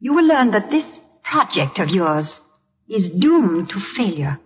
you 0.00 0.12
will 0.12 0.26
learn 0.26 0.50
that 0.50 0.68
this 0.70 0.98
project 1.22 1.78
of 1.78 1.90
yours 1.90 2.40
is 2.88 3.08
doomed 3.20 3.68
to 3.68 3.80
failure. 3.96 4.40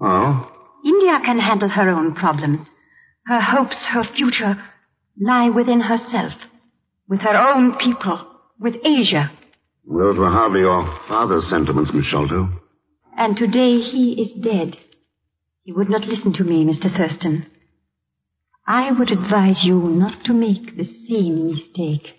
Oh? 0.00 0.54
India 0.84 1.18
can 1.24 1.38
handle 1.38 1.68
her 1.68 1.88
own 1.88 2.14
problems. 2.14 2.66
Her 3.26 3.40
hopes, 3.40 3.86
her 3.92 4.04
future, 4.04 4.56
lie 5.20 5.50
within 5.50 5.80
herself, 5.80 6.32
with 7.08 7.20
her 7.20 7.36
own 7.36 7.76
people, 7.78 8.26
with 8.58 8.74
Asia. 8.84 9.30
Those 9.86 10.18
were 10.18 10.30
hardly 10.30 10.60
your 10.60 10.86
father's 11.08 11.48
sentiments, 11.48 11.90
Miss 11.92 12.06
Sholto. 12.06 12.48
And 13.16 13.36
today 13.36 13.80
he 13.80 14.12
is 14.20 14.44
dead. 14.44 14.76
He 15.64 15.72
would 15.72 15.90
not 15.90 16.06
listen 16.06 16.32
to 16.34 16.44
me, 16.44 16.64
Mr. 16.64 16.94
Thurston. 16.94 17.50
I 18.66 18.92
would 18.92 19.10
advise 19.10 19.62
you 19.64 19.76
not 19.76 20.24
to 20.24 20.34
make 20.34 20.76
the 20.76 20.84
same 20.84 21.46
mistake. 21.46 22.14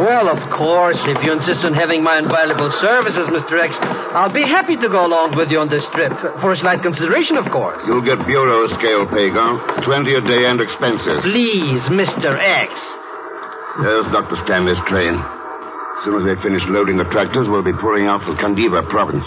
Well, 0.00 0.32
of 0.32 0.40
course, 0.48 0.96
if 1.04 1.20
you 1.20 1.30
insist 1.36 1.60
on 1.60 1.76
having 1.76 2.00
my 2.00 2.16
invaluable 2.18 2.72
services, 2.80 3.28
Mr. 3.28 3.60
X, 3.60 3.76
I'll 4.16 4.32
be 4.32 4.48
happy 4.48 4.80
to 4.80 4.88
go 4.88 5.04
along 5.04 5.36
with 5.36 5.52
you 5.52 5.60
on 5.60 5.68
this 5.68 5.84
trip. 5.92 6.12
For 6.40 6.52
a 6.52 6.58
slight 6.58 6.80
consideration, 6.80 7.36
of 7.36 7.44
course. 7.52 7.78
You'll 7.84 8.04
get 8.04 8.16
bureau 8.24 8.64
scale 8.80 9.04
pay, 9.12 9.28
Gone. 9.28 9.60
Twenty 9.84 10.16
a 10.16 10.22
day 10.24 10.48
and 10.48 10.56
expenses. 10.56 11.20
Please, 11.20 11.84
Mr. 11.92 12.32
X. 12.40 12.72
There's 13.84 14.08
Dr. 14.08 14.40
Stanley's 14.48 14.80
train. 14.88 15.14
As 15.20 16.00
soon 16.08 16.16
as 16.16 16.24
they 16.24 16.36
finish 16.40 16.64
loading 16.72 16.96
the 16.96 17.04
tractors, 17.12 17.44
we'll 17.44 17.62
be 17.66 17.76
pouring 17.76 18.08
out 18.08 18.24
for 18.24 18.32
Kandiva 18.40 18.80
province. 18.88 19.24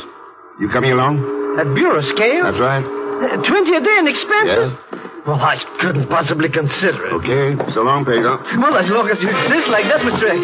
You 0.60 0.70
coming 0.74 0.92
along? 0.92 1.22
At 1.62 1.70
bureau 1.78 2.02
scale? 2.18 2.50
That's 2.50 2.58
right. 2.58 2.82
Uh, 2.82 3.46
Twenty 3.46 3.78
a 3.78 3.82
day 3.82 3.94
and 4.02 4.10
expenses? 4.10 4.74
Yes. 4.74 5.03
Well, 5.26 5.40
I 5.40 5.56
couldn't 5.80 6.10
possibly 6.12 6.52
consider 6.52 7.08
it. 7.08 7.14
Okay. 7.24 7.56
So 7.72 7.80
long, 7.88 8.04
Pego. 8.04 8.44
Well, 8.60 8.76
as 8.76 8.92
long 8.92 9.08
as 9.08 9.24
you 9.24 9.32
insist 9.32 9.72
like 9.72 9.88
that, 9.88 10.04
Mr. 10.04 10.28
X. 10.28 10.44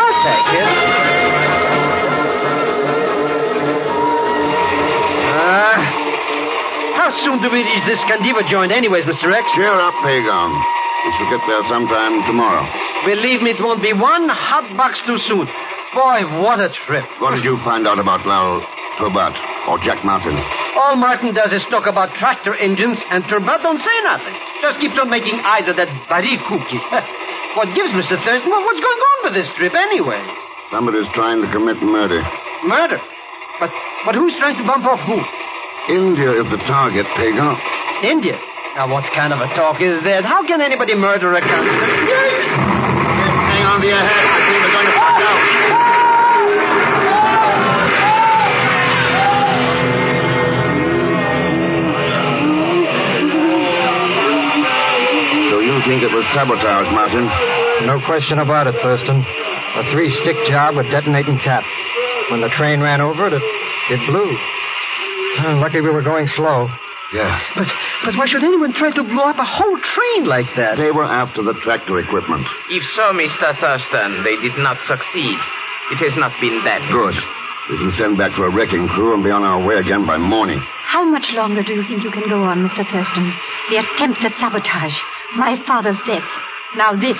I'll 0.00 0.16
take 0.24 0.48
it. 0.56 1.78
Uh, 5.36 5.76
how 6.96 7.12
soon 7.20 7.44
do 7.44 7.52
we 7.52 7.60
reach 7.60 7.84
this 7.84 8.00
Kandiva 8.08 8.48
joint 8.48 8.72
anyways, 8.72 9.04
Mr. 9.04 9.28
X? 9.28 9.44
Cheer 9.60 9.76
up, 9.76 9.92
Pagon. 10.00 10.50
We 11.04 11.08
shall 11.20 11.28
get 11.28 11.44
there 11.44 11.62
sometime 11.68 12.24
tomorrow. 12.24 12.64
Believe 13.04 13.44
me, 13.44 13.52
it 13.52 13.60
won't 13.60 13.82
be 13.84 13.92
one 13.92 14.28
hot 14.32 14.72
box 14.76 15.04
too 15.04 15.20
soon. 15.28 15.44
Boy, 15.92 16.24
what 16.40 16.60
a 16.60 16.72
trip. 16.88 17.04
What 17.20 17.36
did 17.36 17.44
you 17.44 17.60
find 17.60 17.86
out 17.86 17.98
about 18.00 18.24
Lal 18.26 18.64
Turbat 18.98 19.32
or 19.70 19.78
Jack 19.78 20.02
Martin? 20.04 20.34
All 20.74 20.98
Martin 20.98 21.32
does 21.34 21.54
is 21.54 21.62
talk 21.70 21.86
about 21.86 22.12
tractor 22.18 22.54
engines, 22.58 22.98
and 23.10 23.22
Turbat 23.30 23.62
don't 23.62 23.78
say 23.78 23.96
nothing. 24.02 24.34
Just 24.60 24.82
keeps 24.82 24.98
on 24.98 25.08
making 25.08 25.38
eyes 25.46 25.70
at 25.70 25.78
that 25.78 25.90
Barry 26.10 26.34
cookie. 26.50 26.82
what 27.56 27.70
gives, 27.78 27.94
Mr. 27.94 28.18
Thurston? 28.20 28.50
What's 28.50 28.82
going 28.82 29.02
on 29.02 29.18
with 29.30 29.34
this 29.38 29.48
trip, 29.54 29.74
anyways? 29.74 30.34
Somebody's 30.74 31.08
trying 31.14 31.40
to 31.42 31.48
commit 31.54 31.78
murder. 31.80 32.20
Murder? 32.66 32.98
But 33.62 33.70
but 34.04 34.14
who's 34.14 34.34
trying 34.38 34.58
to 34.58 34.64
bump 34.66 34.84
off 34.84 35.00
who? 35.06 35.18
India 35.88 36.30
is 36.34 36.46
the 36.50 36.60
target, 36.68 37.06
Pagon. 37.16 37.56
India. 38.04 38.38
Now, 38.76 38.92
what 38.92 39.02
kind 39.14 39.32
of 39.32 39.40
a 39.40 39.48
talk 39.58 39.80
is 39.80 39.98
that? 40.04 40.22
How 40.22 40.46
can 40.46 40.60
anybody 40.60 40.94
murder 40.94 41.34
a 41.34 41.40
continent? 41.40 41.82
Hang 43.50 43.64
on 43.66 43.80
to 43.80 43.86
your 43.88 43.98
head. 43.98 44.26
I 44.28 44.38
think 44.46 44.58
we're 44.62 44.70
going 44.70 44.86
to 44.86 44.94
find 44.94 45.18
out. 45.18 45.67
Think 55.88 56.04
it 56.04 56.12
was 56.12 56.24
sabotage, 56.36 56.92
Martin? 56.92 57.24
No 57.88 57.96
question 58.04 58.44
about 58.44 58.68
it, 58.68 58.76
Thurston. 58.84 59.24
A 59.24 59.82
three-stick 59.88 60.36
job 60.52 60.76
with 60.76 60.84
detonating 60.92 61.40
cap. 61.40 61.64
When 62.28 62.44
the 62.44 62.52
train 62.60 62.84
ran 62.84 63.00
over 63.00 63.26
it, 63.26 63.32
it, 63.32 63.40
it 63.96 64.00
blew. 64.04 64.28
Uh, 65.40 65.56
lucky 65.64 65.80
we 65.80 65.88
were 65.88 66.04
going 66.04 66.28
slow. 66.36 66.68
Yeah. 67.16 67.40
But, 67.56 67.68
but 68.04 68.12
why 68.20 68.28
should 68.28 68.44
anyone 68.44 68.76
try 68.76 68.92
to 68.92 69.00
blow 69.00 69.32
up 69.32 69.40
a 69.40 69.48
whole 69.48 69.80
train 69.80 70.28
like 70.28 70.52
that? 70.60 70.76
They 70.76 70.92
were 70.92 71.08
after 71.08 71.40
the 71.40 71.56
tractor 71.64 71.96
equipment. 71.96 72.44
If 72.68 72.84
so, 72.92 73.16
Mr. 73.16 73.56
Thurston, 73.56 74.28
they 74.28 74.36
did 74.44 74.60
not 74.60 74.76
succeed. 74.84 75.40
It 75.96 76.04
has 76.04 76.12
not 76.20 76.36
been 76.36 76.60
that 76.68 76.84
Good. 76.92 77.16
We 77.72 77.76
can 77.80 77.92
send 77.96 78.16
back 78.16 78.32
for 78.36 78.48
a 78.48 78.52
wrecking 78.52 78.88
crew 78.88 79.12
and 79.12 79.24
be 79.24 79.28
on 79.28 79.44
our 79.44 79.60
way 79.60 79.76
again 79.76 80.04
by 80.04 80.16
morning. 80.16 80.60
How 80.84 81.04
much 81.04 81.28
longer 81.32 81.62
do 81.62 81.72
you 81.72 81.84
think 81.84 82.04
you 82.04 82.12
can 82.12 82.28
go 82.28 82.40
on, 82.44 82.64
Mr. 82.64 82.80
Thurston? 82.80 83.28
The 83.68 83.84
attempts 83.84 84.24
at 84.24 84.32
sabotage, 84.40 84.96
my 85.36 85.56
father's 85.66 86.00
death, 86.06 86.26
now 86.76 86.94
this. 86.94 87.18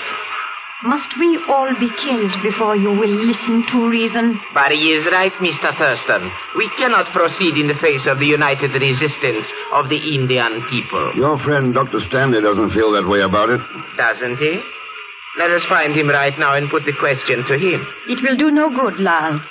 Must 0.84 1.10
we 1.18 1.42
all 1.50 1.74
be 1.74 1.90
killed 1.90 2.30
before 2.40 2.76
you 2.76 2.94
will 2.94 3.10
listen 3.10 3.66
to 3.72 3.90
reason? 3.90 4.38
But 4.54 4.70
he 4.70 4.94
is 4.94 5.10
right, 5.10 5.32
Mr. 5.42 5.74
Thurston. 5.76 6.30
We 6.56 6.70
cannot 6.78 7.12
proceed 7.12 7.58
in 7.58 7.66
the 7.66 7.74
face 7.82 8.06
of 8.06 8.20
the 8.20 8.30
united 8.30 8.70
resistance 8.70 9.44
of 9.74 9.90
the 9.90 9.98
Indian 9.98 10.62
people. 10.70 11.12
Your 11.16 11.36
friend, 11.42 11.74
Dr. 11.74 11.98
Stanley, 12.06 12.40
doesn't 12.40 12.70
feel 12.70 12.92
that 12.92 13.10
way 13.10 13.22
about 13.22 13.50
it. 13.50 13.60
Doesn't 13.98 14.38
he? 14.38 14.62
Let 15.36 15.50
us 15.50 15.66
find 15.68 15.98
him 15.98 16.08
right 16.08 16.38
now 16.38 16.54
and 16.54 16.70
put 16.70 16.84
the 16.86 16.94
question 16.94 17.42
to 17.46 17.58
him. 17.58 17.82
It 18.06 18.22
will 18.22 18.36
do 18.38 18.52
no 18.52 18.70
good, 18.70 19.00
Lal. 19.02 19.42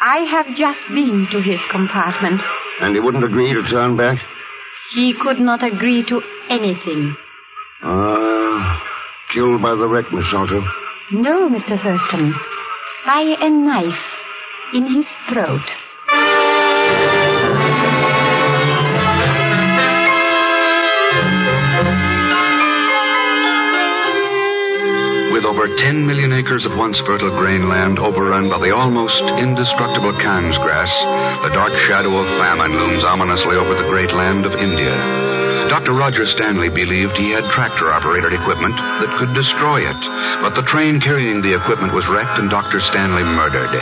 I 0.00 0.24
have 0.24 0.56
just 0.56 0.80
been 0.88 1.28
to 1.32 1.42
his 1.42 1.60
compartment. 1.70 2.40
And 2.80 2.94
he 2.94 3.00
wouldn't 3.00 3.24
agree 3.24 3.52
to 3.52 3.62
turn 3.68 3.96
back? 3.96 4.18
He 4.94 5.14
could 5.20 5.38
not 5.38 5.62
agree 5.62 6.02
to 6.08 6.22
anything. 6.48 7.14
Ah, 7.84 8.82
killed 9.34 9.60
by 9.60 9.74
the 9.74 9.88
wreck, 9.88 10.12
Miss 10.12 10.24
Sholto. 10.26 10.62
No, 11.12 11.48
Mr. 11.48 11.80
Thurston. 11.82 12.34
By 13.04 13.36
a 13.40 13.50
knife 13.50 14.04
in 14.72 14.86
his 14.86 15.06
throat. 15.28 15.62
With 25.32 25.44
over 25.48 25.66
10 25.66 26.06
million 26.06 26.32
acres 26.32 26.66
of 26.66 26.76
once 26.76 27.00
fertile 27.06 27.32
grain 27.40 27.68
land 27.68 27.98
overrun 27.98 28.50
by 28.50 28.60
the 28.60 28.74
almost 28.76 29.16
indestructible 29.40 30.12
Khan's 30.20 30.56
grass, 30.60 30.92
the 31.42 31.54
dark 31.56 31.72
shadow 31.88 32.12
of 32.20 32.28
famine 32.38 32.76
looms 32.76 33.02
ominously 33.02 33.56
over 33.56 33.74
the 33.74 33.88
great 33.88 34.12
land 34.12 34.44
of 34.44 34.52
India. 34.52 34.92
Dr. 35.72 35.96
Roger 35.96 36.28
Stanley 36.28 36.68
believed 36.68 37.16
he 37.16 37.32
had 37.32 37.48
tractor 37.56 37.88
operated 37.88 38.36
equipment 38.36 38.76
that 38.76 39.16
could 39.16 39.32
destroy 39.32 39.80
it, 39.80 40.00
but 40.44 40.52
the 40.52 40.68
train 40.68 41.00
carrying 41.00 41.40
the 41.40 41.56
equipment 41.56 41.96
was 41.96 42.04
wrecked 42.12 42.36
and 42.36 42.52
Dr. 42.52 42.76
Stanley 42.92 43.24
murdered. 43.24 43.72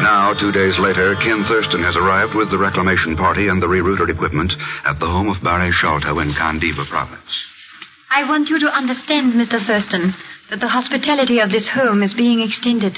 Now, 0.00 0.32
two 0.32 0.48
days 0.48 0.80
later, 0.80 1.12
Ken 1.20 1.44
Thurston 1.44 1.84
has 1.84 1.92
arrived 2.00 2.32
with 2.32 2.48
the 2.48 2.56
reclamation 2.56 3.20
party 3.20 3.52
and 3.52 3.60
the 3.60 3.68
rerouted 3.68 4.08
equipment 4.08 4.56
at 4.88 4.96
the 4.96 5.04
home 5.04 5.28
of 5.28 5.44
Barry 5.44 5.76
Sholto 5.76 6.24
in 6.24 6.32
Kandiva 6.32 6.88
province. 6.88 7.36
I 8.08 8.24
want 8.24 8.48
you 8.48 8.58
to 8.64 8.72
understand, 8.72 9.36
Mr. 9.36 9.60
Thurston, 9.60 10.16
that 10.48 10.64
the 10.64 10.72
hospitality 10.72 11.44
of 11.44 11.52
this 11.52 11.68
home 11.68 12.02
is 12.02 12.16
being 12.16 12.40
extended 12.40 12.96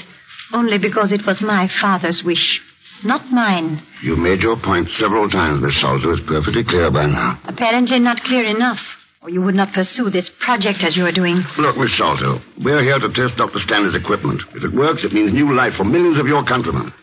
only 0.55 0.79
because 0.79 1.11
it 1.11 1.27
was 1.27 1.43
my 1.43 1.67
father's 1.83 2.23
wish, 2.23 2.63
not 3.03 3.25
mine. 3.31 3.81
You've 4.01 4.19
made 4.19 4.41
your 4.41 4.57
point 4.57 4.89
several 4.89 5.29
times, 5.29 5.61
Miss 5.61 5.73
Sholto. 5.75 6.13
It's 6.13 6.25
perfectly 6.27 6.63
clear 6.63 6.91
by 6.91 7.05
now. 7.05 7.39
Apparently 7.45 7.99
not 7.99 8.21
clear 8.21 8.45
enough, 8.45 8.79
or 9.21 9.29
you 9.29 9.41
would 9.41 9.55
not 9.55 9.73
pursue 9.73 10.09
this 10.09 10.29
project 10.43 10.83
as 10.83 10.95
you 10.97 11.05
are 11.05 11.11
doing. 11.11 11.41
Look, 11.57 11.77
Miss 11.77 11.91
Sholto, 11.91 12.39
we're 12.63 12.83
here 12.83 12.99
to 12.99 13.09
test 13.13 13.37
Dr. 13.37 13.59
Stanley's 13.59 13.95
equipment. 13.95 14.41
If 14.55 14.63
it 14.63 14.73
works, 14.73 15.03
it 15.03 15.13
means 15.13 15.33
new 15.33 15.53
life 15.53 15.73
for 15.77 15.83
millions 15.85 16.19
of 16.19 16.27
your 16.27 16.43
countrymen. 16.45 16.93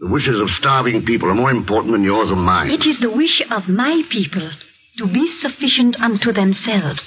The 0.00 0.10
wishes 0.10 0.40
of 0.40 0.50
starving 0.50 1.04
people 1.04 1.30
are 1.30 1.34
more 1.34 1.52
important 1.52 1.92
than 1.92 2.02
yours 2.02 2.30
or 2.30 2.36
mine. 2.36 2.70
It 2.70 2.86
is 2.88 2.98
the 3.00 3.14
wish 3.14 3.40
of 3.50 3.68
my 3.68 4.02
people 4.10 4.50
to 4.98 5.06
be 5.06 5.30
sufficient 5.38 5.96
unto 6.00 6.32
themselves. 6.32 7.02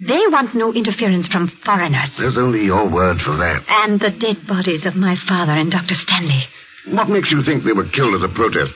They 0.00 0.26
want 0.28 0.54
no 0.54 0.72
interference 0.72 1.28
from 1.28 1.50
foreigners. 1.64 2.10
There's 2.18 2.36
only 2.36 2.64
your 2.64 2.84
word 2.90 3.18
for 3.24 3.36
that. 3.38 3.62
And 3.68 4.00
the 4.00 4.10
dead 4.10 4.46
bodies 4.46 4.84
of 4.84 4.96
my 4.96 5.14
father 5.28 5.52
and 5.52 5.70
Dr. 5.70 5.94
Stanley. 5.94 6.44
What 6.92 7.08
makes 7.08 7.32
you 7.32 7.42
think 7.44 7.64
they 7.64 7.72
were 7.72 7.88
killed 7.88 8.14
as 8.14 8.22
a 8.22 8.32
protest? 8.34 8.74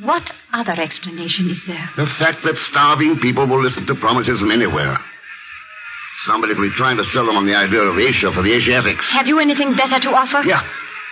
What 0.00 0.22
other 0.52 0.78
explanation 0.78 1.50
is 1.50 1.60
there? 1.66 1.90
The 1.96 2.06
fact 2.18 2.46
that 2.46 2.54
starving 2.70 3.18
people 3.20 3.46
will 3.48 3.62
listen 3.62 3.86
to 3.86 3.94
promises 3.98 4.38
from 4.38 4.52
anywhere. 4.52 4.96
Somebody 6.26 6.54
will 6.54 6.70
be 6.70 6.76
trying 6.76 6.96
to 6.98 7.04
sell 7.04 7.26
them 7.26 7.36
on 7.36 7.46
the 7.46 7.54
idea 7.54 7.82
of 7.82 7.98
Asia 7.98 8.30
for 8.30 8.42
the 8.42 8.54
Asiatics. 8.54 9.10
Have 9.14 9.26
you 9.26 9.40
anything 9.40 9.74
better 9.74 9.98
to 9.98 10.10
offer? 10.14 10.46
Yeah, 10.46 10.62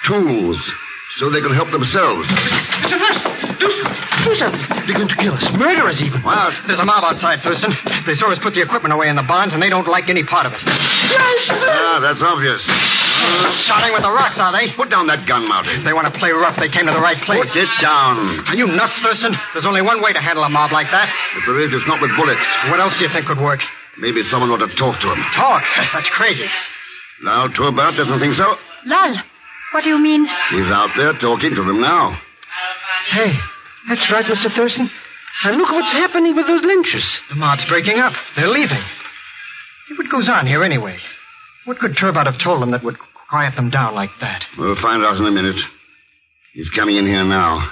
tools. 0.07 0.59
So 1.17 1.33
they 1.33 1.41
can 1.41 1.55
help 1.57 1.73
themselves. 1.73 2.29
Thurston, 2.29 3.33
Do 3.57 4.33
something. 4.37 4.65
They're 4.85 5.01
going 5.01 5.09
to 5.09 5.17
kill 5.17 5.33
us. 5.33 5.49
Murder 5.57 5.89
us, 5.89 5.97
even. 6.05 6.21
Well, 6.21 6.53
there's 6.69 6.79
a 6.79 6.85
mob 6.85 7.09
outside, 7.09 7.41
Thurston. 7.41 7.73
They 8.05 8.13
saw 8.21 8.29
us 8.31 8.39
put 8.45 8.53
the 8.53 8.61
equipment 8.61 8.93
away 8.93 9.09
in 9.09 9.17
the 9.17 9.25
barns, 9.25 9.57
and 9.57 9.63
they 9.63 9.73
don't 9.73 9.89
like 9.89 10.13
any 10.13 10.23
part 10.29 10.45
of 10.45 10.53
it. 10.53 10.61
Yes. 10.61 11.41
Ah, 11.51 11.99
that's 12.05 12.21
obvious. 12.21 12.61
Starting 13.65 13.97
with 13.97 14.05
the 14.05 14.13
rocks, 14.13 14.37
are 14.37 14.53
they? 14.53 14.71
Put 14.77 14.93
down 14.93 15.09
that 15.09 15.25
gun, 15.25 15.49
Marty. 15.49 15.73
If 15.81 15.89
they 15.89 15.97
want 15.97 16.05
to 16.13 16.15
play 16.21 16.31
rough, 16.37 16.61
they 16.61 16.69
came 16.69 16.85
to 16.87 16.93
the 16.95 17.01
right 17.03 17.19
place. 17.25 17.49
Put 17.49 17.57
it 17.65 17.73
down. 17.81 18.45
Are 18.47 18.55
you 18.55 18.69
nuts, 18.69 18.95
Thurston? 19.01 19.33
There's 19.57 19.67
only 19.67 19.81
one 19.83 20.05
way 20.05 20.13
to 20.13 20.21
handle 20.21 20.45
a 20.45 20.53
mob 20.53 20.71
like 20.71 20.93
that. 20.93 21.09
If 21.41 21.49
there 21.49 21.59
is, 21.65 21.73
it's 21.73 21.89
not 21.89 21.99
with 22.05 22.13
bullets. 22.15 22.45
What 22.69 22.79
else 22.79 22.93
do 23.01 23.09
you 23.09 23.11
think 23.11 23.25
could 23.27 23.41
work? 23.41 23.65
Maybe 23.97 24.21
someone 24.29 24.53
ought 24.53 24.61
to 24.61 24.69
talk 24.77 25.01
to 25.01 25.09
him. 25.17 25.21
Talk? 25.33 25.65
That's 25.97 26.13
crazy. 26.13 26.45
Now, 27.25 27.49
Turbat 27.49 27.97
doesn't 27.97 28.21
think 28.21 28.37
so. 28.37 28.53
Lal, 28.85 29.17
what 29.77 29.85
do 29.85 29.91
you 29.91 29.99
mean? 29.99 30.25
He's 30.25 30.73
out 30.73 30.89
there 30.97 31.13
talking 31.21 31.51
to 31.55 31.63
them 31.63 31.83
now. 31.83 32.17
Hey, 33.13 33.37
that's 33.87 34.11
right, 34.11 34.25
Mr. 34.25 34.49
Thurston. 34.57 34.89
And 35.45 35.59
look 35.59 35.71
what's 35.71 35.93
happening 35.93 36.35
with 36.35 36.47
those 36.47 36.63
lynches. 36.65 37.05
The 37.29 37.35
mob's 37.35 37.67
breaking 37.69 37.99
up. 37.99 38.15
They're 38.37 38.49
leaving. 38.49 38.83
What 39.99 40.11
goes 40.11 40.31
on 40.33 40.47
here 40.47 40.65
anyway? 40.65 40.97
What 41.67 41.79
could 41.79 41.95
Turbot 41.95 42.25
have 42.25 42.43
told 42.43 42.63
them 42.63 42.71
that 42.71 42.83
would 42.85 42.97
quiet 43.29 43.55
them 43.55 43.69
down 43.69 43.95
like 43.95 44.09
that? 44.23 44.47
We'll 44.57 44.81
find 44.81 45.05
out 45.05 45.19
in 45.19 45.27
a 45.27 45.31
minute. 45.31 45.61
He's 46.55 46.71
coming 46.75 46.97
in 46.97 47.05
here 47.05 47.25
now. 47.25 47.71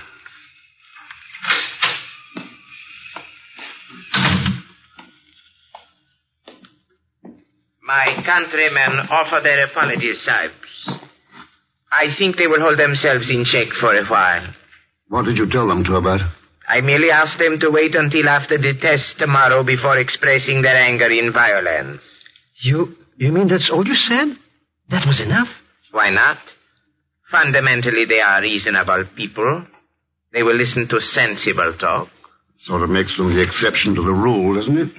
My 7.83 8.23
countrymen 8.27 9.09
offer 9.09 9.41
their 9.43 9.65
apologies, 9.65 10.19
sir. 10.19 10.51
I 11.95 12.15
think 12.19 12.37
they 12.37 12.47
will 12.47 12.61
hold 12.61 12.79
themselves 12.79 13.31
in 13.31 13.45
check 13.45 13.69
for 13.81 13.95
a 13.95 14.05
while. 14.07 14.53
What 15.09 15.27
did 15.27 15.37
you 15.37 15.49
tell 15.49 15.69
them, 15.69 15.85
Turbot? 15.85 16.21
I 16.69 16.81
merely 16.81 17.11
asked 17.11 17.39
them 17.39 17.61
to 17.61 17.71
wait 17.71 17.95
until 17.95 18.29
after 18.29 18.59
the 18.59 18.75
test 18.81 19.19
tomorrow 19.19 19.63
before 19.63 19.99
expressing 19.99 20.63
their 20.63 20.77
anger 20.77 21.11
in 21.11 21.33
violence. 21.33 22.03
You, 22.63 22.97
you 23.17 23.31
mean 23.31 23.49
that's 23.49 23.71
all 23.73 23.87
you 23.87 23.95
said? 23.95 24.35
That 24.91 25.07
was 25.07 25.21
enough? 25.21 25.49
Why 25.93 26.11
not? 26.11 26.39
Fundamentally, 27.31 28.07
they 28.07 28.21
are 28.21 28.41
reasonable 28.41 29.05
people. 29.15 29.67
They 30.33 30.43
will 30.43 30.57
listen 30.57 30.89
to 30.89 31.01
sensible 31.01 31.77
talk. 31.79 32.09
Sort 32.61 32.83
of 32.83 32.91
makes 32.91 33.17
them 33.17 33.35
the 33.35 33.43
exception 33.43 33.95
to 33.95 34.03
the 34.03 34.13
rule, 34.13 34.57
doesn't 34.57 34.79
it? 34.79 34.93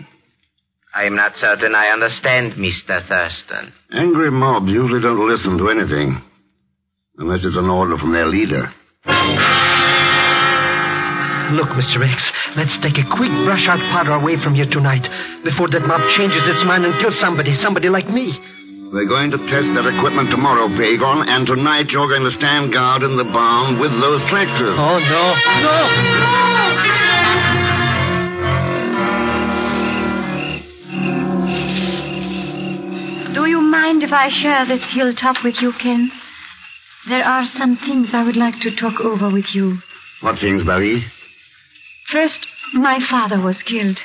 I 0.94 1.04
am 1.06 1.16
not 1.16 1.36
certain 1.36 1.75
I 1.75 1.88
understand, 1.88 2.54
Mr. 2.54 3.06
Thurston. 3.08 3.74
Angry 3.92 4.32
mobs 4.32 4.70
usually 4.70 5.02
don't 5.02 5.28
listen 5.28 5.58
to 5.58 5.70
anything. 5.70 6.22
Unless 7.18 7.46
it's 7.46 7.56
an 7.56 7.70
order 7.70 7.98
from 7.98 8.12
their 8.12 8.28
leader. 8.28 8.68
Look, 11.56 11.72
Mr. 11.78 12.04
X, 12.04 12.20
let's 12.58 12.76
take 12.84 13.00
a 13.00 13.08
quick 13.16 13.32
brush 13.48 13.64
out 13.72 13.80
powder 13.96 14.20
away 14.20 14.36
from 14.44 14.56
here 14.56 14.68
tonight 14.68 15.08
before 15.46 15.70
that 15.72 15.88
mob 15.88 16.02
changes 16.20 16.44
its 16.44 16.66
mind 16.68 16.84
and 16.84 17.00
kills 17.00 17.16
somebody, 17.22 17.56
somebody 17.56 17.88
like 17.88 18.10
me. 18.10 18.36
They're 18.92 19.08
going 19.08 19.32
to 19.32 19.38
test 19.48 19.72
that 19.80 19.88
equipment 19.88 20.28
tomorrow, 20.28 20.68
Pagon, 20.68 21.24
and 21.32 21.48
tonight 21.48 21.88
you're 21.96 22.12
going 22.12 22.28
to 22.28 22.36
stand 22.36 22.74
guard 22.74 23.04
in 23.08 23.16
the 23.16 23.24
barn 23.32 23.80
with 23.80 23.96
those 24.04 24.20
tractors. 24.28 24.76
Oh, 24.76 25.00
no. 25.00 25.24
No! 25.64 25.78
Do 33.40 33.48
you 33.48 33.62
mind 33.62 34.04
if 34.04 34.12
I 34.12 34.28
share 34.28 34.68
this 34.68 34.84
hilltop 34.92 35.44
with 35.44 35.56
you, 35.62 35.72
Ken? 35.80 36.12
There 37.08 37.24
are 37.24 37.46
some 37.46 37.78
things 37.78 38.10
I 38.14 38.26
would 38.26 38.36
like 38.36 38.60
to 38.62 38.76
talk 38.76 39.00
over 39.00 39.32
with 39.32 39.54
you. 39.54 39.78
What 40.22 40.40
things, 40.40 40.64
Barry? 40.64 41.06
First, 42.12 42.48
my 42.74 43.00
father 43.10 43.40
was 43.42 43.62
killed. 43.62 44.00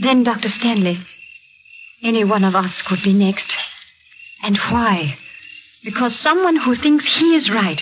Then 0.00 0.24
Dr. 0.24 0.48
Stanley. 0.48 0.98
Any 2.02 2.24
one 2.24 2.44
of 2.44 2.54
us 2.54 2.82
could 2.86 2.98
be 3.04 3.14
next. 3.14 3.52
And 4.42 4.58
why? 4.70 5.16
Because 5.84 6.20
someone 6.20 6.56
who 6.56 6.74
thinks 6.74 7.04
he 7.18 7.36
is 7.36 7.50
right 7.52 7.80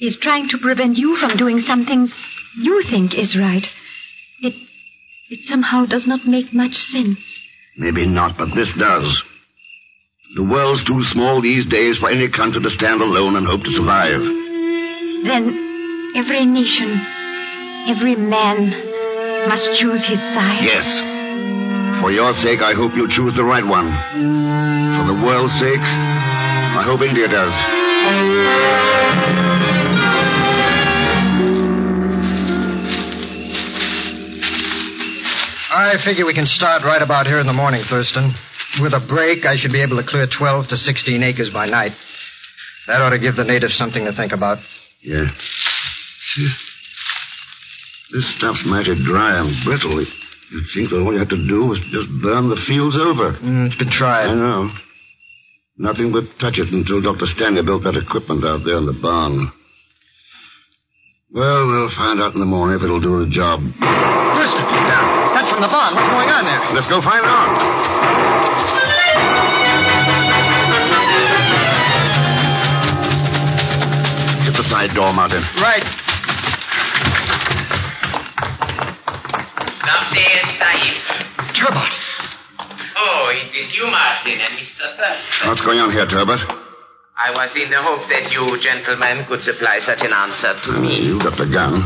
is 0.00 0.18
trying 0.20 0.48
to 0.48 0.58
prevent 0.58 0.96
you 0.96 1.16
from 1.20 1.36
doing 1.36 1.60
something 1.60 2.08
you 2.56 2.82
think 2.90 3.14
is 3.14 3.36
right. 3.38 3.66
It 4.40 4.54
it 5.30 5.40
somehow 5.44 5.86
does 5.86 6.06
not 6.06 6.26
make 6.26 6.52
much 6.52 6.72
sense. 6.72 7.18
Maybe 7.76 8.06
not, 8.06 8.36
but 8.36 8.54
this 8.54 8.72
does. 8.78 9.22
The 10.34 10.42
world's 10.42 10.82
too 10.82 10.98
small 11.14 11.40
these 11.40 11.64
days 11.70 11.98
for 11.98 12.10
any 12.10 12.28
country 12.28 12.60
to 12.60 12.70
stand 12.70 13.00
alone 13.00 13.36
and 13.36 13.46
hope 13.46 13.62
to 13.62 13.70
survive. 13.70 14.18
Then 14.18 15.46
every 16.18 16.42
nation, 16.42 16.90
every 17.86 18.18
man 18.18 18.74
must 19.46 19.78
choose 19.78 20.02
his 20.02 20.18
side. 20.34 20.66
Yes. 20.66 20.82
For 22.02 22.10
your 22.10 22.34
sake, 22.42 22.66
I 22.66 22.74
hope 22.74 22.98
you 22.98 23.06
choose 23.06 23.36
the 23.38 23.44
right 23.46 23.62
one. 23.62 23.86
For 23.86 25.06
the 25.06 25.22
world's 25.22 25.54
sake, 25.62 25.78
I 25.78 26.82
hope 26.82 27.06
India 27.06 27.28
does. 27.30 27.54
I 35.70 35.94
figure 36.04 36.26
we 36.26 36.34
can 36.34 36.46
start 36.46 36.82
right 36.82 37.02
about 37.02 37.28
here 37.28 37.38
in 37.38 37.46
the 37.46 37.52
morning, 37.52 37.84
Thurston. 37.88 38.34
With 38.82 38.92
a 38.92 39.04
break, 39.06 39.46
I 39.46 39.56
should 39.56 39.72
be 39.72 39.82
able 39.82 40.02
to 40.02 40.06
clear 40.06 40.26
12 40.26 40.68
to 40.68 40.76
16 40.76 41.22
acres 41.22 41.50
by 41.52 41.66
night. 41.66 41.92
That 42.86 43.00
ought 43.00 43.10
to 43.10 43.18
give 43.18 43.36
the 43.36 43.44
natives 43.44 43.76
something 43.76 44.04
to 44.04 44.12
think 44.12 44.32
about. 44.32 44.58
Yeah. 45.02 45.26
This 48.12 48.26
stuff's 48.36 48.62
mighty 48.66 48.94
dry 49.04 49.38
and 49.40 49.54
brittle. 49.64 50.02
You'd 50.02 50.68
think 50.74 50.90
that 50.90 51.00
all 51.00 51.12
you 51.12 51.18
had 51.18 51.30
to 51.30 51.48
do 51.48 51.66
was 51.66 51.80
just 51.90 52.10
burn 52.22 52.50
the 52.50 52.60
fields 52.66 52.96
over. 52.96 53.38
Mm, 53.40 53.66
it's 53.66 53.78
been 53.78 53.90
tried. 53.90 54.28
I 54.28 54.34
know. 54.34 54.70
Nothing 55.78 56.12
but 56.12 56.24
touch 56.38 56.58
it 56.58 56.70
until 56.70 57.02
Dr. 57.02 57.26
Stanley 57.34 57.62
built 57.62 57.82
that 57.82 57.98
equipment 57.98 58.44
out 58.44 58.62
there 58.64 58.78
in 58.78 58.86
the 58.86 58.94
barn. 59.00 59.50
Well, 61.34 61.66
we'll 61.66 61.90
find 61.96 62.22
out 62.22 62.34
in 62.34 62.40
the 62.40 62.46
morning 62.46 62.78
if 62.78 62.82
it'll 62.84 63.02
do 63.02 63.26
the 63.26 63.30
job. 63.34 63.58
Down. 63.58 65.34
That's 65.34 65.50
from 65.50 65.62
the 65.62 65.72
barn. 65.72 65.98
What's 65.98 66.06
going 66.06 66.30
on 66.30 66.46
there? 66.46 66.62
Let's 66.78 66.86
go 66.86 67.02
find 67.02 67.26
out. 67.26 68.53
Side 74.74 74.90
door, 74.90 75.14
Martin. 75.14 75.38
Right. 75.62 75.86
Stop 79.78 80.04
there, 80.10 80.42
Sahib. 80.58 80.98
Turbot. 81.54 81.94
Oh, 82.98 83.30
it 83.30 83.54
is 83.54 83.70
you, 83.70 83.86
Martin, 83.86 84.34
and 84.42 84.58
Mr. 84.58 84.98
Thurston. 84.98 85.46
What's 85.46 85.62
going 85.62 85.78
on 85.78 85.94
here, 85.94 86.06
Turbot? 86.10 86.42
I 87.14 87.30
was 87.30 87.54
in 87.54 87.70
the 87.70 87.78
hope 87.78 88.02
that 88.10 88.34
you 88.34 88.58
gentlemen 88.58 89.22
could 89.30 89.46
supply 89.46 89.78
such 89.78 90.02
an 90.02 90.10
answer 90.10 90.58
to 90.66 90.70
uh, 90.74 90.82
me. 90.82 91.06
You 91.06 91.22
got 91.22 91.38
the 91.38 91.46
gun. 91.46 91.78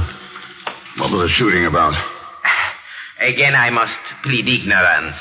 What 0.96 1.12
was 1.12 1.29
the 1.29 1.33
shooting 1.37 1.68
about? 1.68 1.92
Again, 3.20 3.53
I 3.55 3.68
must 3.68 4.01
plead 4.24 4.48
ignorance. 4.48 5.20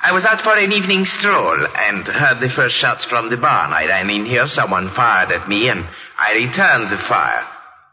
I 0.00 0.14
was 0.14 0.22
out 0.24 0.38
for 0.46 0.54
an 0.54 0.70
evening 0.70 1.02
stroll 1.04 1.58
and 1.58 2.06
heard 2.06 2.38
the 2.38 2.54
first 2.54 2.78
shots 2.78 3.04
from 3.10 3.30
the 3.30 3.36
barn. 3.36 3.74
I 3.74 3.90
ran 3.90 4.08
in 4.08 4.26
here, 4.26 4.46
someone 4.46 4.94
fired 4.94 5.34
at 5.34 5.48
me, 5.48 5.68
and 5.68 5.82
I 6.18 6.34
returned 6.34 6.90
the 6.90 6.98
fire. 7.08 7.46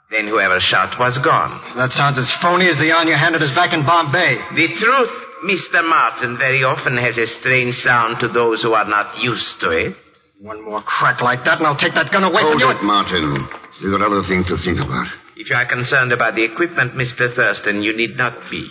Then 0.10 0.28
whoever 0.28 0.58
shot 0.60 0.98
was 1.00 1.18
gone. 1.22 1.62
That 1.78 1.94
sounds 1.94 2.18
as 2.18 2.30
phony 2.42 2.70
as 2.70 2.78
the 2.78 2.94
yarn 2.94 3.08
you 3.08 3.18
handed 3.18 3.42
us 3.42 3.54
back 3.54 3.74
in 3.74 3.86
Bombay. 3.86 4.38
The 4.54 4.70
truth, 4.78 5.14
Mr. 5.46 5.82
Martin, 5.86 6.38
very 6.38 6.64
often 6.64 6.98
has 6.98 7.18
a 7.18 7.26
strange 7.26 7.74
sound 7.82 8.20
to 8.22 8.28
those 8.30 8.62
who 8.62 8.74
are 8.74 8.86
not 8.86 9.18
used 9.22 9.60
to 9.62 9.70
it. 9.74 9.98
One 10.42 10.64
more 10.64 10.82
crack 10.82 11.22
like 11.22 11.46
that, 11.46 11.58
and 11.58 11.66
I'll 11.66 11.78
take 11.78 11.94
that 11.94 12.12
gun 12.12 12.24
away 12.24 12.42
Hold 12.42 12.54
from 12.54 12.60
you. 12.60 12.70
Hold 12.70 12.82
it, 12.82 12.86
Martin. 12.86 13.50
You've 13.82 13.98
got 13.98 14.06
other 14.06 14.22
things 14.30 14.46
to 14.50 14.58
think 14.62 14.78
about. 14.78 15.10
If 15.38 15.50
you 15.50 15.56
are 15.56 15.68
concerned 15.68 16.12
about 16.14 16.36
the 16.36 16.44
equipment, 16.46 16.94
Mr. 16.94 17.34
Thurston, 17.34 17.82
you 17.82 17.96
need 17.96 18.18
not 18.18 18.38
be. 18.52 18.70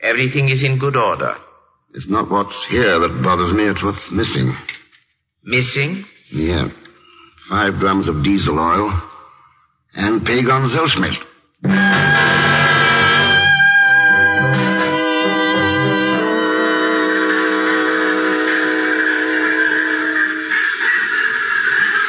Everything 0.00 0.48
is 0.48 0.64
in 0.64 0.78
good 0.78 0.96
order. 0.96 1.36
It's 1.94 2.08
not 2.08 2.30
what's 2.30 2.56
here 2.70 2.98
that 2.98 3.20
bothers 3.22 3.52
me, 3.52 3.68
it's 3.68 3.82
what's 3.84 4.08
missing. 4.10 4.56
Missing? 5.44 6.04
Yeah. 6.32 6.68
Five 7.52 7.78
drums 7.80 8.08
of 8.08 8.24
diesel 8.24 8.58
oil 8.58 8.88
and 9.92 10.24
Pagon 10.24 10.72
Zellschmidt. 10.72 11.12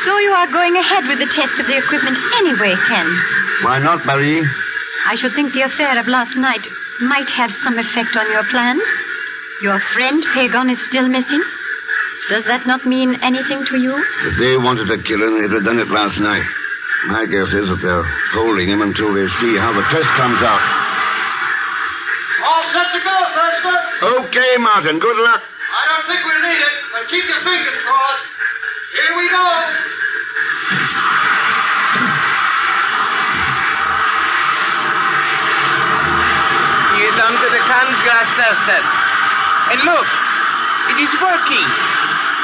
So 0.06 0.18
you 0.24 0.32
are 0.32 0.48
going 0.48 0.78
ahead 0.80 1.04
with 1.12 1.20
the 1.20 1.28
test 1.36 1.60
of 1.60 1.68
the 1.68 1.76
equipment 1.76 2.16
anyway, 2.40 2.76
Ken. 2.88 3.12
Why 3.68 3.80
not, 3.84 4.06
Marie? 4.06 4.48
I 5.08 5.16
should 5.20 5.36
think 5.36 5.52
the 5.52 5.68
affair 5.68 6.00
of 6.00 6.08
last 6.08 6.38
night 6.38 6.66
might 7.02 7.28
have 7.36 7.52
some 7.64 7.78
effect 7.78 8.16
on 8.16 8.32
your 8.32 8.48
plans. 8.50 8.82
Your 9.62 9.82
friend 9.94 10.24
Pagon 10.34 10.70
is 10.70 10.80
still 10.88 11.10
missing. 11.10 11.44
Does 12.30 12.46
that 12.48 12.64
not 12.66 12.86
mean 12.88 13.20
anything 13.20 13.66
to 13.68 13.76
you? 13.76 13.92
If 14.24 14.36
they 14.40 14.56
wanted 14.56 14.88
to 14.88 14.98
kill 15.04 15.20
him, 15.20 15.44
they'd 15.44 15.52
have 15.52 15.68
done 15.68 15.80
it 15.80 15.92
last 15.92 16.16
night. 16.24 16.48
My 17.12 17.28
guess 17.28 17.52
is 17.52 17.68
that 17.68 17.84
they're 17.84 18.08
holding 18.32 18.72
him 18.72 18.80
until 18.80 19.12
they 19.12 19.28
see 19.44 19.60
how 19.60 19.76
the 19.76 19.84
test 19.92 20.08
comes 20.16 20.40
out. 20.40 20.64
All 22.48 22.64
set 22.72 22.88
to 22.96 23.02
go, 23.04 23.18
Thurston. 23.36 23.80
Okay, 24.24 24.52
Martin. 24.64 25.04
Good 25.04 25.20
luck. 25.20 25.42
I 25.44 25.84
don't 25.92 26.06
think 26.08 26.22
we'll 26.24 26.44
need 26.48 26.62
it, 26.64 26.76
but 26.96 27.04
keep 27.12 27.26
your 27.28 27.44
fingers 27.44 27.78
crossed. 27.84 28.28
Here 28.96 29.14
we 29.20 29.26
go. 29.28 29.48
He 36.94 37.02
is 37.04 37.18
onto 37.20 37.48
the 37.52 37.62
Khan's 37.68 38.00
grass, 38.08 38.28
Thurston. 38.40 38.84
And 39.76 39.80
look, 39.84 40.08
it 40.94 40.98
is 41.04 41.12
working. 41.20 41.68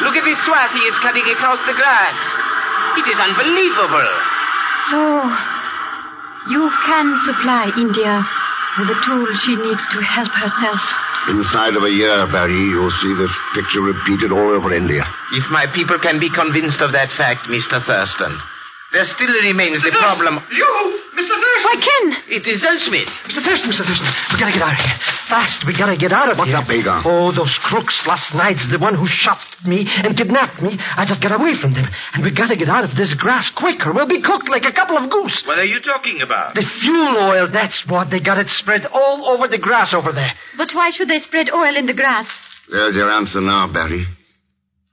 Look 0.01 0.15
at 0.15 0.23
this 0.23 0.39
swath 0.47 0.71
he 0.71 0.83
is 0.87 0.97
cutting 1.03 1.27
across 1.35 1.59
the 1.67 1.75
grass. 1.75 2.17
It 2.99 3.05
is 3.07 3.19
unbelievable. 3.19 4.09
So, 4.91 4.99
you 6.49 6.71
can 6.87 7.07
supply 7.27 7.69
India 7.75 8.23
with 8.79 8.87
the 8.87 8.99
tools 9.03 9.29
she 9.43 9.55
needs 9.59 9.83
to 9.91 9.99
help 9.99 10.31
herself. 10.31 10.81
Inside 11.27 11.75
of 11.75 11.83
a 11.83 11.91
year, 11.91 12.25
Barry, 12.31 12.57
you'll 12.71 12.95
see 13.03 13.13
this 13.19 13.33
picture 13.53 13.83
repeated 13.83 14.31
all 14.31 14.55
over 14.55 14.73
India. 14.73 15.03
If 15.35 15.45
my 15.51 15.67
people 15.75 15.99
can 15.99 16.19
be 16.19 16.31
convinced 16.31 16.81
of 16.81 16.95
that 16.95 17.11
fact, 17.19 17.45
Mr. 17.51 17.83
Thurston, 17.83 18.39
there 18.91 19.05
still 19.05 19.35
remains 19.43 19.83
the 19.83 19.91
problem. 19.91 20.39
You, 20.49 20.65
Mr. 20.65 20.89
Thurston. 20.89 20.98
Why, 21.69 21.77
Ken! 21.77 22.33
It 22.33 22.49
is 22.49 22.65
Elsmith. 22.65 23.05
Mr. 23.29 23.45
Thurston, 23.45 23.69
Mr. 23.69 23.85
Thurston, 23.85 24.09
we 24.33 24.41
gotta 24.41 24.57
get 24.57 24.65
out 24.65 24.73
of 24.73 24.81
here. 24.81 24.97
Fast, 25.29 25.61
we 25.69 25.77
gotta 25.77 25.93
get 26.01 26.09
out 26.09 26.33
of 26.33 26.41
What's 26.41 26.49
here. 26.49 26.57
up, 26.57 26.65
Bagon? 26.65 27.05
Oh, 27.05 27.29
those 27.29 27.53
crooks 27.69 27.93
last 28.09 28.33
night, 28.33 28.57
the 28.73 28.81
one 28.81 28.97
who 28.97 29.05
shot 29.05 29.37
me 29.69 29.85
and 29.85 30.17
kidnapped 30.17 30.65
me. 30.65 30.81
I 30.81 31.05
just 31.05 31.21
got 31.21 31.29
away 31.29 31.53
from 31.61 31.77
them. 31.77 31.85
And 32.17 32.25
we 32.25 32.33
gotta 32.33 32.57
get 32.57 32.73
out 32.73 32.89
of 32.89 32.97
this 32.97 33.13
grass 33.13 33.53
quick 33.53 33.85
or 33.85 33.93
we'll 33.93 34.09
be 34.09 34.17
cooked 34.17 34.49
like 34.49 34.65
a 34.65 34.73
couple 34.73 34.97
of 34.97 35.13
goose. 35.13 35.45
What 35.45 35.61
are 35.61 35.69
you 35.69 35.77
talking 35.77 36.25
about? 36.25 36.57
The 36.57 36.65
fuel 36.81 37.13
oil, 37.21 37.45
that's 37.53 37.77
what. 37.85 38.09
They 38.09 38.17
got 38.19 38.41
it 38.41 38.49
spread 38.49 38.89
all 38.89 39.29
over 39.29 39.45
the 39.47 39.61
grass 39.61 39.93
over 39.93 40.09
there. 40.09 40.33
But 40.57 40.73
why 40.73 40.89
should 40.89 41.07
they 41.13 41.21
spread 41.21 41.53
oil 41.53 41.77
in 41.77 41.85
the 41.85 41.93
grass? 41.93 42.25
There's 42.65 42.95
your 42.97 43.13
answer 43.13 43.41
now, 43.45 43.69
Barry. 43.71 44.09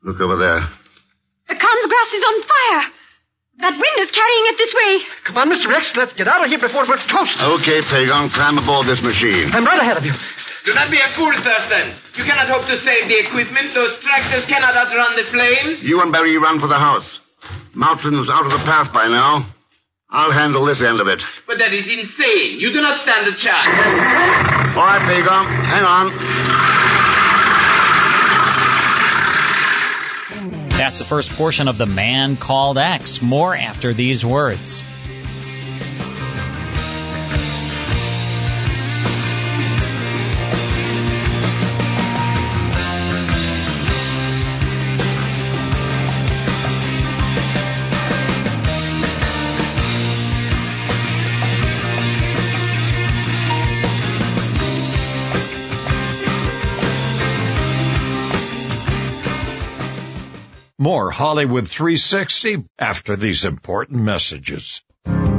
Look 0.05 0.21
over 0.21 0.37
there. 0.37 0.61
The 1.49 1.57
Khan's 1.57 1.87
grass 1.89 2.11
is 2.13 2.25
on 2.29 2.37
fire. 2.45 2.85
That 3.57 3.73
wind 3.73 3.99
is 4.05 4.13
carrying 4.13 4.45
it 4.53 4.57
this 4.61 4.73
way. 4.77 4.93
Come 5.25 5.37
on, 5.41 5.49
Mr. 5.49 5.73
Rex. 5.73 5.89
let's 5.97 6.13
get 6.13 6.29
out 6.29 6.45
of 6.45 6.49
here 6.53 6.61
before 6.61 6.85
we're 6.85 7.01
toasted. 7.09 7.41
Okay, 7.41 7.81
Pagon, 7.89 8.29
climb 8.37 8.61
aboard 8.61 8.85
this 8.85 9.01
machine. 9.01 9.49
I'm 9.57 9.65
right 9.65 9.81
ahead 9.81 9.97
of 9.97 10.05
you. 10.05 10.13
Do 10.69 10.77
not 10.77 10.93
be 10.93 11.01
a 11.01 11.09
fool, 11.17 11.33
Thurston. 11.33 11.97
You 12.21 12.29
cannot 12.29 12.53
hope 12.53 12.69
to 12.69 12.77
save 12.85 13.09
the 13.09 13.17
equipment. 13.17 13.73
Those 13.73 13.97
tractors 14.05 14.45
cannot 14.45 14.77
outrun 14.77 15.17
the 15.17 15.25
flames. 15.33 15.81
You 15.81 16.03
and 16.05 16.13
Barry 16.13 16.37
run 16.37 16.61
for 16.61 16.69
the 16.69 16.77
house. 16.77 17.07
Mountain's 17.73 18.29
out 18.29 18.45
of 18.45 18.53
the 18.53 18.61
path 18.69 18.93
by 18.93 19.09
now. 19.09 19.49
I'll 20.11 20.33
handle 20.33 20.67
this 20.67 20.83
end 20.85 21.01
of 21.01 21.09
it. 21.09 21.23
But 21.47 21.59
that 21.59 21.73
is 21.73 21.89
insane. 21.89 22.61
You 22.61 22.73
do 22.73 22.81
not 22.85 23.01
stand 23.09 23.25
a 23.25 23.35
chance. 23.41 24.77
All 24.77 24.85
right, 24.85 25.01
Pagon, 25.01 25.45
hang 25.65 25.85
on. 25.87 26.86
That's 30.79 30.99
the 30.99 31.07
first 31.07 31.33
portion 31.33 31.69
of 31.69 31.79
The 31.79 31.87
Man 31.87 32.37
Called 32.37 32.77
X. 32.77 33.23
More 33.23 33.57
after 33.57 33.95
these 33.95 34.27
words. 34.27 34.85
More 60.87 61.11
Hollywood 61.11 61.67
360 61.67 62.65
after 62.79 63.17
these 63.17 63.45
important 63.45 64.03
messages. 64.03 64.85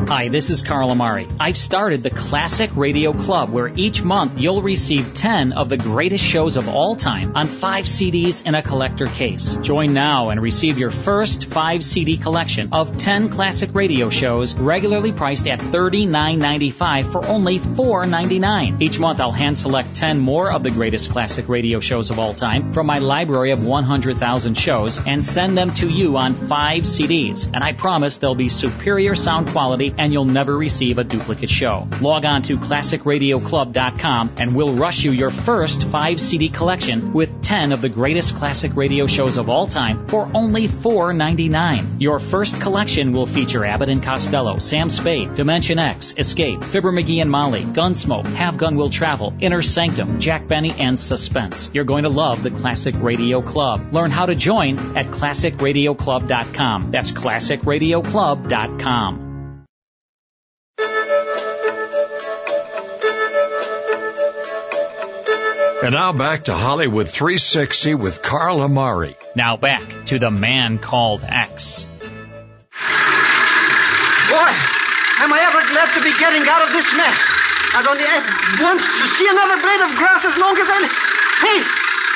Hi, 0.08 0.30
this 0.30 0.50
is 0.50 0.62
Carl 0.62 0.92
Amari. 0.92 1.28
I've 1.38 1.58
started 1.58 2.02
the 2.02 2.10
Classic 2.10 2.70
Radio 2.78 3.12
Club 3.12 3.50
where 3.50 3.68
each 3.68 4.02
month 4.02 4.40
you'll 4.40 4.62
receive 4.62 5.14
10 5.14 5.52
of 5.52 5.68
the 5.68 5.76
greatest 5.76 6.24
shows 6.24 6.56
of 6.56 6.70
all 6.70 6.96
time 6.96 7.36
on 7.36 7.46
5 7.46 7.84
CDs 7.84 8.46
in 8.48 8.56
a 8.56 8.62
collector 8.62 9.08
case. 9.08 9.58
Join 9.58 9.94
now 9.94 10.30
and 10.30 10.42
receive 10.42 10.78
your 10.78 10.92
first 10.92 11.44
5 11.44 11.84
CD 11.84 12.16
collection 12.16 12.70
of 12.72 12.96
10 12.96 13.28
classic 13.28 13.72
radio 13.74 14.10
shows 14.10 14.56
regularly 14.56 15.12
priced 15.12 15.46
at 15.50 15.60
$39.95 15.60 17.12
for 17.12 17.28
only 17.28 17.60
$4.99. 17.60 18.82
Each 18.82 19.00
month 19.00 19.20
I'll 19.20 19.34
hand 19.34 19.58
select 19.58 19.94
10 19.94 20.20
more 20.20 20.50
of 20.50 20.64
the 20.64 20.72
greatest 20.72 21.12
classic 21.12 21.50
radio 21.50 21.82
shows 21.82 22.12
of 22.12 22.18
all 22.18 22.34
time 22.34 22.72
from 22.72 22.88
my 22.88 23.00
library 23.00 23.52
of 23.52 23.66
100,000 23.66 24.58
shows 24.58 25.06
and 25.06 25.22
send 25.22 25.58
them 25.58 25.72
to 25.72 25.90
you 25.90 26.16
on 26.16 26.34
5 26.34 26.84
CDs. 26.84 27.52
And 27.54 27.62
I 27.62 27.74
promise 27.74 28.20
they'll 28.20 28.36
be 28.36 28.48
superior 28.48 29.14
sound 29.14 29.50
quality 29.50 29.96
and 29.98 30.14
you'll 30.14 30.26
never 30.26 30.56
receive 30.56 30.98
a 30.98 31.04
duplicate 31.04 31.50
show. 31.50 31.88
Log 32.02 32.26
on 32.26 32.42
to 32.44 32.58
classicradioclub.com 32.58 34.32
and 34.38 34.56
we'll 34.56 34.74
rush 34.74 35.04
you 35.04 35.12
your 35.12 35.32
first 35.32 35.84
5 35.84 36.20
CD 36.20 36.50
collection 36.50 37.14
with 37.14 37.42
10 37.42 37.72
of 37.72 37.82
the 37.82 37.90
greatest 37.90 38.36
classic 38.36 38.76
radio 38.76 39.08
shows 39.08 39.38
of 39.38 39.50
all 39.50 39.68
time 39.68 40.08
for 40.08 40.30
only 40.34 40.68
$4.99. 40.68 42.02
Your 42.02 42.20
first 42.20 42.62
collection 42.62 43.12
will 43.12 43.26
feature 43.26 43.66
Abbott 43.66 43.90
and 43.90 44.04
Costello, 44.04 44.60
Sam 44.60 44.90
Spade, 44.90 45.34
Dimension 45.34 45.80
X, 45.80 46.14
Escape, 46.18 46.64
Fibber 46.64 46.92
McGee 46.92 47.22
and 47.22 47.32
Molly, 47.32 47.64
Gunsmoke, 47.64 48.28
Have 48.36 48.58
Gun 48.58 48.76
Will 48.76 48.90
Travel, 48.90 49.34
Inner 49.40 49.62
Sanctum, 49.62 50.20
Jack 50.20 50.48
Benny, 50.48 50.74
and 50.80 50.98
Suspense. 50.98 51.70
You're 51.74 51.86
going 51.86 52.04
to 52.04 52.10
love 52.10 52.44
the 52.44 52.52
Classic 52.52 52.96
Radio 53.00 53.42
Club. 53.42 53.94
Learn 53.94 54.12
how 54.12 54.26
to 54.26 54.36
join 54.36 54.78
at 54.96 55.08
classicradioclub.com. 55.08 56.92
That's 56.92 57.12
classicradioclub.com. 57.12 59.27
And 65.78 65.94
now 65.94 66.10
back 66.10 66.50
to 66.50 66.58
Hollywood 66.58 67.06
360 67.06 67.94
with 67.94 68.26
Carl 68.26 68.66
Amari. 68.66 69.14
Now 69.38 69.58
back 69.62 70.10
to 70.10 70.18
the 70.18 70.34
man 70.34 70.82
called 70.82 71.22
X. 71.22 71.86
Boy, 74.26 74.52
am 75.22 75.30
I 75.30 75.38
ever 75.46 75.62
glad 75.70 75.94
to 75.94 76.02
be 76.02 76.18
getting 76.18 76.42
out 76.50 76.66
of 76.66 76.74
this 76.74 76.90
mess. 76.98 77.14
I'd 77.78 77.86
only 77.86 78.10
want 78.58 78.82
to 78.82 79.06
see 79.22 79.28
another 79.30 79.62
blade 79.62 79.82
of 79.86 79.94
grass 80.02 80.26
as 80.26 80.34
long 80.42 80.58
as 80.58 80.66
I... 80.66 80.82
Hey, 81.46 81.62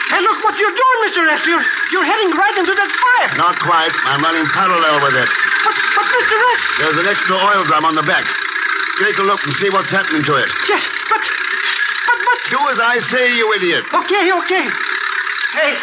hey, 0.10 0.21
look 0.26 0.41
what 0.41 0.58
you're 0.58 0.74
doing, 0.74 0.97
Mr. 1.06 1.21
X. 1.30 1.45
You're, 1.45 1.62
you're 1.93 2.08
heading 2.10 2.34
right 2.34 2.58
into 2.58 2.74
that 2.74 2.89
fire. 2.89 3.38
Not 3.38 3.62
quite. 3.62 3.93
I'm 4.10 4.26
running 4.26 4.50
parallel 4.58 5.06
with 5.06 5.21
it. 5.21 5.30
But, 5.30 5.76
but 6.02 6.08
Mr. 6.10 6.34
X... 6.34 6.60
There's 6.82 6.97
an 6.97 7.08
extra 7.13 7.38
oil 7.38 7.62
drum 7.69 7.86
on 7.86 7.93
the 7.93 8.08
back. 8.10 8.26
Take 9.06 9.21
a 9.21 9.26
look 9.28 9.39
and 9.45 9.54
see 9.62 9.69
what's 9.69 9.93
happening 9.93 10.26
to 10.26 10.34
it. 10.41 10.50
Yes, 10.65 10.82
but... 11.13 11.21
But... 12.32 12.39
Do 12.48 12.60
as 12.72 12.80
I 12.80 12.96
say, 13.12 13.36
you 13.36 13.52
idiot. 13.60 13.84
Okay, 13.91 14.26
okay. 14.32 14.65
Hey, 15.52 15.74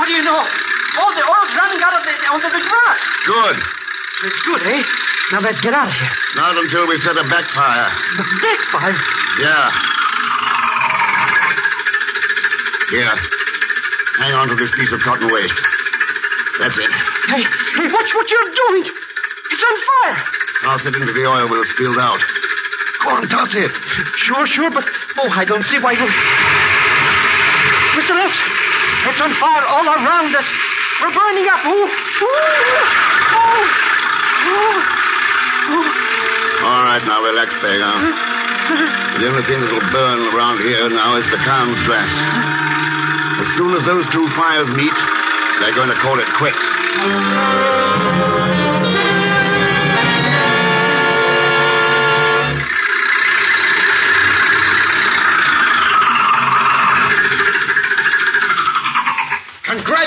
what 0.00 0.08
do 0.08 0.12
you 0.16 0.24
know? 0.24 0.40
All 0.40 1.12
the 1.12 1.20
oil's 1.20 1.52
running 1.52 1.80
out 1.84 1.94
of 2.00 2.02
the, 2.08 2.14
onto 2.32 2.48
the 2.48 2.62
grass. 2.64 3.00
Good. 3.28 3.56
It's 4.24 4.40
good, 4.48 4.62
eh? 4.64 4.82
Now 5.30 5.40
let's 5.44 5.60
get 5.60 5.74
out 5.76 5.86
of 5.86 5.92
here. 5.92 6.16
Not 6.34 6.56
until 6.56 6.88
we 6.88 6.96
set 7.04 7.16
a 7.20 7.26
backfire. 7.28 7.92
The 8.16 8.24
backfire? 8.40 8.96
Yeah. 9.44 9.68
Here. 12.90 13.16
Hang 14.24 14.32
on 14.32 14.48
to 14.48 14.56
this 14.56 14.72
piece 14.74 14.90
of 14.92 15.00
cotton 15.04 15.28
waste. 15.30 15.60
That's 16.58 16.78
it. 16.80 16.90
Hey, 17.28 17.44
hey, 17.44 17.86
watch 17.92 18.10
what 18.16 18.26
you're 18.26 18.52
doing. 18.56 18.88
It's 18.88 19.62
on 19.62 19.76
fire. 19.86 20.18
Toss 20.64 20.86
it 20.86 20.94
into 20.96 21.12
the 21.12 21.24
oil 21.28 21.46
we'll 21.48 21.64
spilled 21.76 21.98
out. 21.98 22.18
Go 23.02 23.10
on, 23.14 23.28
toss 23.28 23.54
it. 23.54 23.70
Sure, 24.26 24.46
sure, 24.46 24.70
but 24.70 24.84
oh, 25.18 25.30
I 25.30 25.44
don't 25.44 25.64
see 25.64 25.78
why 25.78 25.92
you. 25.92 26.08
Mr. 27.98 28.14
X, 28.14 28.32
it's 29.06 29.20
on 29.22 29.32
fire 29.38 29.66
all 29.66 29.86
around 29.86 30.34
us. 30.34 30.48
We're 31.00 31.14
burning 31.14 31.46
up. 31.46 31.62
Ooh, 31.62 31.70
ooh, 31.70 31.90
oh, 33.38 33.62
oh, 34.50 35.86
All 36.66 36.82
right, 36.82 37.02
now 37.06 37.22
relax, 37.22 37.54
Pagan. 37.62 38.38
The 38.68 39.26
only 39.30 39.46
thing 39.46 39.60
that'll 39.62 39.90
burn 39.94 40.20
around 40.34 40.58
here 40.66 40.90
now 40.90 41.16
is 41.16 41.24
the 41.30 41.38
Khan's 41.38 41.80
grass. 41.86 42.12
As 43.40 43.46
soon 43.56 43.74
as 43.78 43.86
those 43.86 44.04
two 44.12 44.26
fires 44.34 44.68
meet, 44.74 44.98
they're 45.60 45.74
going 45.74 45.88
to 45.88 45.98
call 46.02 46.18
it 46.18 46.26
quits. 46.38 46.64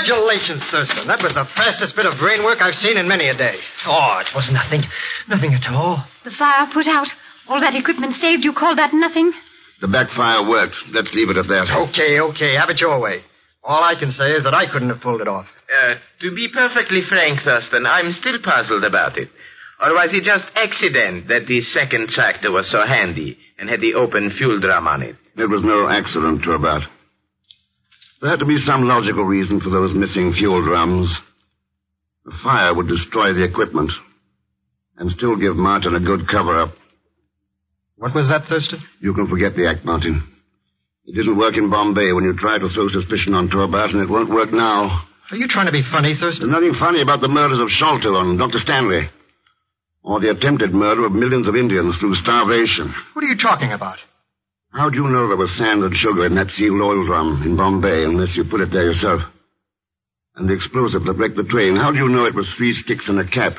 Congratulations, 0.02 0.66
Thurston. 0.74 1.06
That 1.06 1.22
was 1.22 1.38
the 1.38 1.46
fastest 1.54 1.96
bit 1.96 2.10
of 2.10 2.18
brain 2.18 2.44
work 2.44 2.58
I've 2.58 2.74
seen 2.74 2.98
in 2.98 3.08
many 3.08 3.30
a 3.30 3.38
day. 3.38 3.54
Oh, 3.86 4.18
it 4.18 4.34
was 4.34 4.50
nothing. 4.50 4.82
Nothing 5.30 5.54
at 5.54 5.70
all. 5.70 6.04
The 6.26 6.34
fire 6.34 6.66
put 6.74 6.88
out. 6.90 7.06
All 7.48 7.62
that 7.62 7.76
equipment 7.78 8.16
saved. 8.18 8.44
You 8.44 8.54
call 8.54 8.76
that 8.76 8.94
nothing? 8.94 9.32
The 9.80 9.88
backfire 9.88 10.42
worked. 10.50 10.74
Let's 10.90 11.14
leave 11.14 11.30
it 11.30 11.38
at 11.38 11.46
that. 11.46 11.70
Okay, 11.90 12.20
okay. 12.20 12.56
Have 12.58 12.70
it 12.74 12.82
your 12.82 13.00
way. 13.00 13.22
All 13.64 13.84
I 13.84 13.94
can 13.94 14.10
say 14.12 14.34
is 14.34 14.44
that 14.44 14.56
I 14.58 14.66
couldn't 14.66 14.90
have 14.90 15.02
pulled 15.02 15.22
it 15.22 15.28
off. 15.28 15.46
Uh, 15.70 15.96
to 16.22 16.34
be 16.34 16.50
perfectly 16.50 17.02
frank, 17.08 17.42
Thurston, 17.46 17.86
I'm 17.86 18.12
still 18.12 18.42
puzzled 18.42 18.84
about 18.84 19.18
it. 19.18 19.30
Or 19.82 19.94
was 19.94 20.10
it 20.14 20.24
just 20.24 20.46
accident 20.56 21.28
that 21.30 21.46
the 21.46 21.62
second 21.62 22.10
tractor 22.10 22.52
was 22.52 22.70
so 22.72 22.86
handy 22.86 23.38
and 23.60 23.70
had 23.70 23.82
the 23.82 23.94
open 23.94 24.32
fuel 24.36 24.60
drum 24.60 24.88
on 24.88 25.04
it? 25.04 25.16
It 25.38 25.50
was 25.50 25.64
no 25.64 25.88
accident, 25.88 26.42
Turbat. 26.42 26.88
There 28.22 28.30
had 28.30 28.40
to 28.40 28.46
be 28.46 28.58
some 28.60 28.84
logical 28.88 29.24
reason 29.26 29.60
for 29.60 29.70
those 29.70 29.94
missing 29.96 30.34
fuel 30.38 30.64
drums. 30.64 31.10
The 32.26 32.34
fire 32.44 32.74
would 32.76 32.88
destroy 32.88 33.34
the 33.34 33.44
equipment 33.44 33.92
and 34.98 35.10
still 35.10 35.36
give 35.36 35.56
Martin 35.56 35.96
a 35.96 36.00
good 36.00 36.28
cover-up. 36.30 36.76
What 37.98 38.14
was 38.14 38.30
that, 38.30 38.48
Thurston? 38.48 38.80
You 39.00 39.14
can 39.14 39.28
forget 39.28 39.56
the 39.56 39.68
act, 39.68 39.86
Martin. 39.86 40.22
It 41.06 41.16
didn't 41.16 41.38
work 41.38 41.58
in 41.58 41.70
Bombay 41.72 42.14
when 42.14 42.24
you 42.24 42.38
tried 42.38 42.60
to 42.60 42.70
throw 42.70 42.90
suspicion 42.90 43.34
on 43.34 43.50
Turbat, 43.50 43.90
and 43.90 44.02
it 44.02 44.10
won't 44.10 44.30
work 44.30 44.54
now. 44.54 45.06
Are 45.32 45.38
you 45.38 45.48
trying 45.48 45.66
to 45.66 45.72
be 45.72 45.82
funny, 45.92 46.14
Thurston? 46.14 46.52
There's 46.52 46.62
nothing 46.62 46.78
funny 46.80 47.02
about 47.02 47.22
the 47.22 47.28
murders 47.28 47.60
of 47.60 47.70
Sholto 47.70 48.20
and 48.20 48.38
Dr. 48.38 48.60
Stanley. 48.60 49.10
or 50.04 50.20
the 50.20 50.32
attempted 50.32 50.74
murder 50.74 51.06
of 51.06 51.12
millions 51.12 51.48
of 51.48 51.56
Indians 51.56 51.96
through 52.00 52.16
starvation. 52.16 52.94
What 53.14 53.24
are 53.24 53.28
you 53.28 53.38
talking 53.38 53.72
about? 53.72 53.98
How 54.74 54.90
do 54.90 54.96
you 54.98 55.08
know 55.08 55.28
there 55.28 55.38
was 55.38 55.56
sand 55.58 55.84
and 55.84 55.94
sugar 55.96 56.26
in 56.26 56.36
that 56.36 56.50
sealed 56.50 56.82
oil 56.82 57.06
drum 57.06 57.42
in 57.44 57.58
Bombay 57.58 58.04
unless 58.06 58.36
you 58.38 58.46
put 58.50 58.62
it 58.62 58.72
there 58.72 58.86
yourself? 58.86 59.22
And 60.36 60.48
the 60.50 60.54
explosive 60.54 61.04
that 61.04 61.14
wrecked 61.20 61.36
the 61.36 61.44
train, 61.44 61.76
how 61.76 61.92
do 61.92 61.98
you 61.98 62.08
know 62.08 62.26
it 62.26 62.36
was 62.36 62.48
three 62.58 62.72
sticks 62.74 63.10
and 63.10 63.20
a 63.20 63.28
cap? 63.28 63.54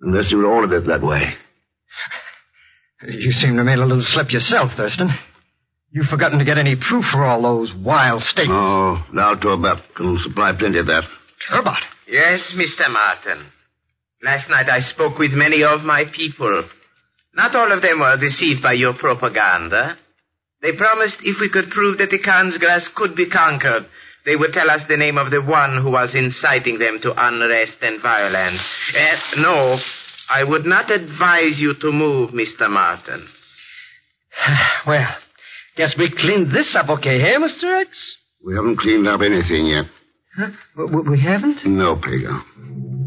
Unless 0.00 0.30
you 0.32 0.44
ordered 0.44 0.74
it 0.76 0.86
that 0.86 1.02
way. 1.02 1.22
You 3.02 3.32
seem 3.32 3.52
to 3.52 3.56
have 3.58 3.64
made 3.64 3.78
a 3.78 3.86
little 3.86 4.04
slip 4.04 4.30
yourself, 4.30 4.72
Thurston. 4.76 5.08
You've 5.90 6.08
forgotten 6.08 6.38
to 6.38 6.44
get 6.44 6.58
any 6.58 6.76
proof 6.76 7.02
for 7.10 7.24
all 7.24 7.40
those 7.40 7.72
wild 7.74 8.20
statements. 8.22 8.52
Oh, 8.54 9.02
now 9.14 9.34
Turbat 9.36 9.80
can 9.96 10.18
supply 10.18 10.52
plenty 10.58 10.80
of 10.80 10.86
that. 10.86 11.04
Turbot? 11.48 11.82
Yes, 12.06 12.54
Mr. 12.54 12.92
Martin. 12.92 13.50
Last 14.22 14.50
night 14.50 14.68
I 14.68 14.80
spoke 14.80 15.18
with 15.18 15.30
many 15.32 15.62
of 15.64 15.80
my 15.80 16.04
people. 16.14 16.64
Not 17.34 17.54
all 17.54 17.70
of 17.72 17.82
them 17.82 18.00
were 18.00 18.16
deceived 18.18 18.62
by 18.62 18.72
your 18.72 18.94
propaganda. 18.94 19.96
They 20.62 20.76
promised 20.76 21.18
if 21.22 21.40
we 21.40 21.48
could 21.48 21.70
prove 21.70 21.98
that 21.98 22.10
the 22.10 22.18
Khan's 22.18 22.58
grass 22.58 22.88
could 22.94 23.14
be 23.16 23.30
conquered, 23.30 23.86
they 24.26 24.36
would 24.36 24.52
tell 24.52 24.68
us 24.68 24.82
the 24.88 24.96
name 24.96 25.16
of 25.16 25.30
the 25.30 25.40
one 25.40 25.80
who 25.82 25.90
was 25.90 26.14
inciting 26.14 26.78
them 26.78 26.98
to 27.02 27.14
unrest 27.16 27.78
and 27.80 28.02
violence. 28.02 28.60
Uh, 28.94 29.40
no, 29.40 29.78
I 30.28 30.44
would 30.44 30.66
not 30.66 30.90
advise 30.90 31.58
you 31.58 31.74
to 31.80 31.90
move, 31.90 32.30
Mr. 32.30 32.68
Martin. 32.68 33.26
well, 34.86 35.16
guess 35.76 35.94
we 35.98 36.10
cleaned 36.14 36.50
this 36.50 36.76
up 36.78 36.90
okay, 36.90 37.22
eh, 37.22 37.38
Mr. 37.38 37.80
X? 37.80 38.16
We 38.44 38.54
haven't 38.54 38.78
cleaned 38.78 39.08
up 39.08 39.22
anything 39.22 39.66
yet. 39.66 39.86
Huh? 40.36 40.50
We 40.76 41.20
haven't? 41.20 41.66
No, 41.66 41.96
Pago. 41.96 42.99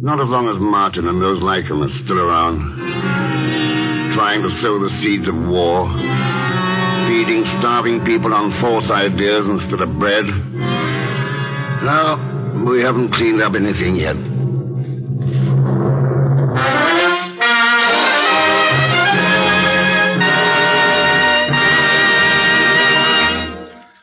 Not 0.00 0.20
as 0.20 0.28
long 0.28 0.46
as 0.46 0.54
Martin 0.62 1.08
and 1.08 1.20
those 1.20 1.42
like 1.42 1.64
him 1.64 1.82
are 1.82 1.90
still 2.04 2.20
around. 2.22 2.62
Trying 4.14 4.46
to 4.46 4.50
sow 4.62 4.78
the 4.78 4.94
seeds 5.02 5.26
of 5.26 5.34
war. 5.34 5.90
Feeding 7.10 7.42
starving 7.58 8.06
people 8.06 8.32
on 8.32 8.54
false 8.62 8.86
ideas 8.94 9.50
instead 9.50 9.82
of 9.82 9.98
bread. 9.98 10.22
No, 11.82 12.14
we 12.70 12.78
haven't 12.78 13.10
cleaned 13.10 13.42
up 13.42 13.58
anything 13.58 13.98
yet. 13.98 14.14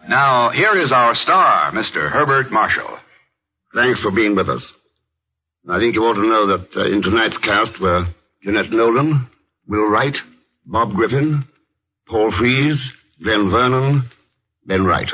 Now, 0.09 0.51
here 0.51 0.75
is 0.75 0.91
our 0.91 1.15
star, 1.15 1.71
Mr. 1.71 2.11
Herbert 2.11 2.51
Marshall. 2.51 2.99
Thanks 3.73 4.01
for 4.01 4.11
being 4.11 4.35
with 4.35 4.49
us. 4.49 4.73
I 5.67 5.79
think 5.79 5.95
you 5.95 6.05
ought 6.05 6.13
to 6.13 6.29
know 6.29 6.45
that 6.53 6.77
uh, 6.77 6.85
in 6.85 7.01
tonight's 7.01 7.37
cast 7.41 7.81
were 7.81 8.05
Jeanette 8.43 8.69
Nolan, 8.69 9.25
Will 9.67 9.89
Wright, 9.89 10.13
Bob 10.65 10.93
Griffin, 10.93 11.43
Paul 12.07 12.31
Frees, 12.37 12.77
Glenn 13.17 13.49
Vernon, 13.49 14.05
Ben 14.65 14.85
Wright. 14.85 15.09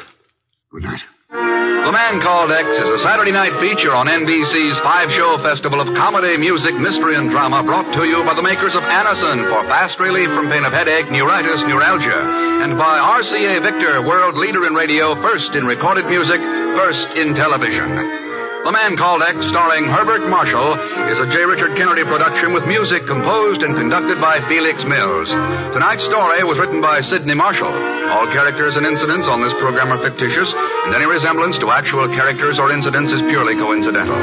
Good 0.72 0.84
night. 0.84 1.00
The 1.32 1.96
Man 1.96 2.20
Called 2.20 2.52
X 2.52 2.68
is 2.68 2.90
a 3.00 3.04
Saturday 3.08 3.32
night 3.32 3.56
feature 3.64 3.96
on 3.96 4.12
NBC's 4.12 4.80
five-show 4.84 5.40
festival 5.40 5.80
of 5.80 5.88
comedy, 5.96 6.36
music, 6.36 6.76
mystery, 6.76 7.16
and 7.16 7.32
drama 7.32 7.64
brought 7.64 7.88
to 7.96 8.04
you 8.04 8.20
by 8.28 8.36
the 8.36 8.44
makers 8.44 8.76
of 8.76 8.84
Anacin 8.84 9.48
for 9.48 9.64
fast 9.72 10.00
relief 10.04 10.28
from 10.36 10.52
pain 10.52 10.68
of 10.68 10.76
headache, 10.76 11.08
neuritis, 11.10 11.64
neuralgia, 11.64 12.22
and 12.68 12.76
by 12.76 13.00
RCA 13.00 13.64
Victor, 13.64 14.04
world 14.04 14.36
leader 14.36 14.68
in 14.68 14.76
radio, 14.76 15.16
first 15.24 15.56
in 15.56 15.64
recorded 15.64 16.06
music, 16.12 16.40
first 16.76 17.18
in 17.18 17.34
television. 17.40 18.31
The 18.62 18.70
Man 18.70 18.94
Called 18.94 19.26
X, 19.26 19.42
starring 19.50 19.90
Herbert 19.90 20.30
Marshall, 20.30 20.78
is 21.10 21.18
a 21.18 21.26
J. 21.34 21.50
Richard 21.50 21.74
Kennedy 21.74 22.06
production 22.06 22.54
with 22.54 22.70
music 22.70 23.10
composed 23.10 23.66
and 23.66 23.74
conducted 23.74 24.22
by 24.22 24.38
Felix 24.46 24.78
Mills. 24.86 25.34
Tonight's 25.74 26.06
story 26.06 26.46
was 26.46 26.62
written 26.62 26.78
by 26.78 27.02
Sidney 27.02 27.34
Marshall. 27.34 27.74
All 27.74 28.30
characters 28.30 28.78
and 28.78 28.86
incidents 28.86 29.26
on 29.26 29.42
this 29.42 29.58
program 29.58 29.90
are 29.90 30.06
fictitious, 30.06 30.50
and 30.86 30.94
any 30.94 31.10
resemblance 31.10 31.58
to 31.58 31.74
actual 31.74 32.06
characters 32.14 32.62
or 32.62 32.70
incidents 32.70 33.10
is 33.10 33.26
purely 33.34 33.58
coincidental. 33.58 34.22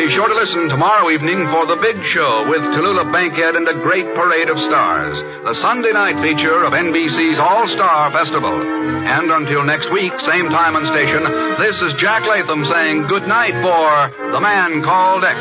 Be 0.00 0.08
sure 0.16 0.32
to 0.32 0.40
listen 0.40 0.72
tomorrow 0.72 1.12
evening 1.12 1.44
for 1.52 1.68
The 1.68 1.76
Big 1.76 2.00
Show 2.16 2.48
with 2.48 2.64
Tallulah 2.72 3.12
Bankhead 3.12 3.52
and 3.52 3.68
a 3.68 3.76
great 3.84 4.08
parade 4.16 4.48
of 4.48 4.56
stars. 4.64 5.12
The 5.44 5.60
Sunday 5.60 5.92
night 5.92 6.16
feature 6.24 6.64
of 6.64 6.72
NBC's 6.72 7.36
All 7.36 7.68
Star 7.76 8.08
Festival. 8.08 8.56
And 9.04 9.28
until 9.28 9.60
next 9.60 9.92
week, 9.92 10.16
same 10.24 10.48
time 10.48 10.72
and 10.72 10.88
station, 10.88 11.20
this 11.60 11.76
is 11.84 12.00
Jack 12.00 12.24
Latham 12.24 12.64
saying 12.64 13.12
good 13.12 13.28
night 13.28 13.49
for 13.52 14.30
The 14.32 14.40
Man 14.40 14.82
Called 14.82 15.24
X. 15.24 15.38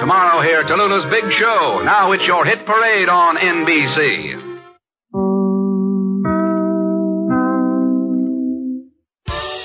Tomorrow 0.00 0.42
here, 0.42 0.62
Tallulah's 0.64 1.04
Big 1.10 1.24
Show. 1.32 1.82
Now 1.84 2.12
it's 2.12 2.26
your 2.26 2.44
hit 2.44 2.64
parade 2.64 3.08
on 3.08 3.36
NBC. 3.36 4.44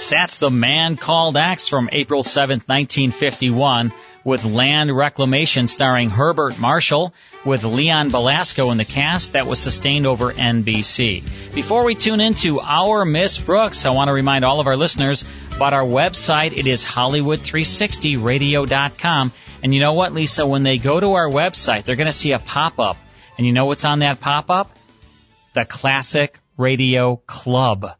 That's 0.10 0.38
The 0.38 0.52
Man 0.52 0.98
Called 0.98 1.38
X 1.38 1.68
from 1.68 1.89
April 1.92 2.24
7th, 2.24 2.68
1951 2.68 3.92
with 4.24 4.46
Land 4.46 4.96
Reclamation 4.96 5.68
starring 5.68 6.10
Herbert 6.10 6.58
Marshall 6.60 7.14
with 7.46 7.64
Leon 7.64 8.10
Belasco 8.10 8.72
in 8.72 8.78
the 8.78 8.86
cast 8.86 9.34
that 9.34 9.48
was 9.48 9.60
sustained 9.60 10.08
over 10.08 10.32
NBC. 10.32 11.54
Before 11.54 11.84
we 11.84 11.96
tune 11.96 12.22
into 12.22 12.62
Our 12.62 13.06
Miss 13.06 13.38
Brooks, 13.38 13.86
I 13.86 13.92
want 13.92 14.08
to 14.08 14.14
remind 14.14 14.46
all 14.46 14.60
of 14.60 14.68
our 14.68 14.78
listeners 14.78 15.26
about 15.56 15.74
our 15.74 15.84
website. 15.84 16.58
It 16.58 16.68
is 16.68 16.86
Hollywood360radio.com. 16.86 19.32
And 19.62 19.74
you 19.74 19.80
know 19.80 19.94
what, 19.94 20.14
Lisa? 20.14 20.46
When 20.46 20.64
they 20.64 20.78
go 20.78 21.00
to 21.00 21.14
our 21.14 21.30
website, 21.30 21.84
they're 21.84 21.96
going 21.96 22.08
to 22.08 22.14
see 22.14 22.32
a 22.32 22.40
pop-up. 22.40 22.98
And 23.38 23.48
you 23.48 23.54
know 23.54 23.66
what's 23.66 23.86
on 23.86 24.00
that 24.00 24.20
pop-up? 24.20 24.78
The 25.54 25.66
Classic 25.66 26.40
Radio 26.58 27.18
Club 27.28 27.96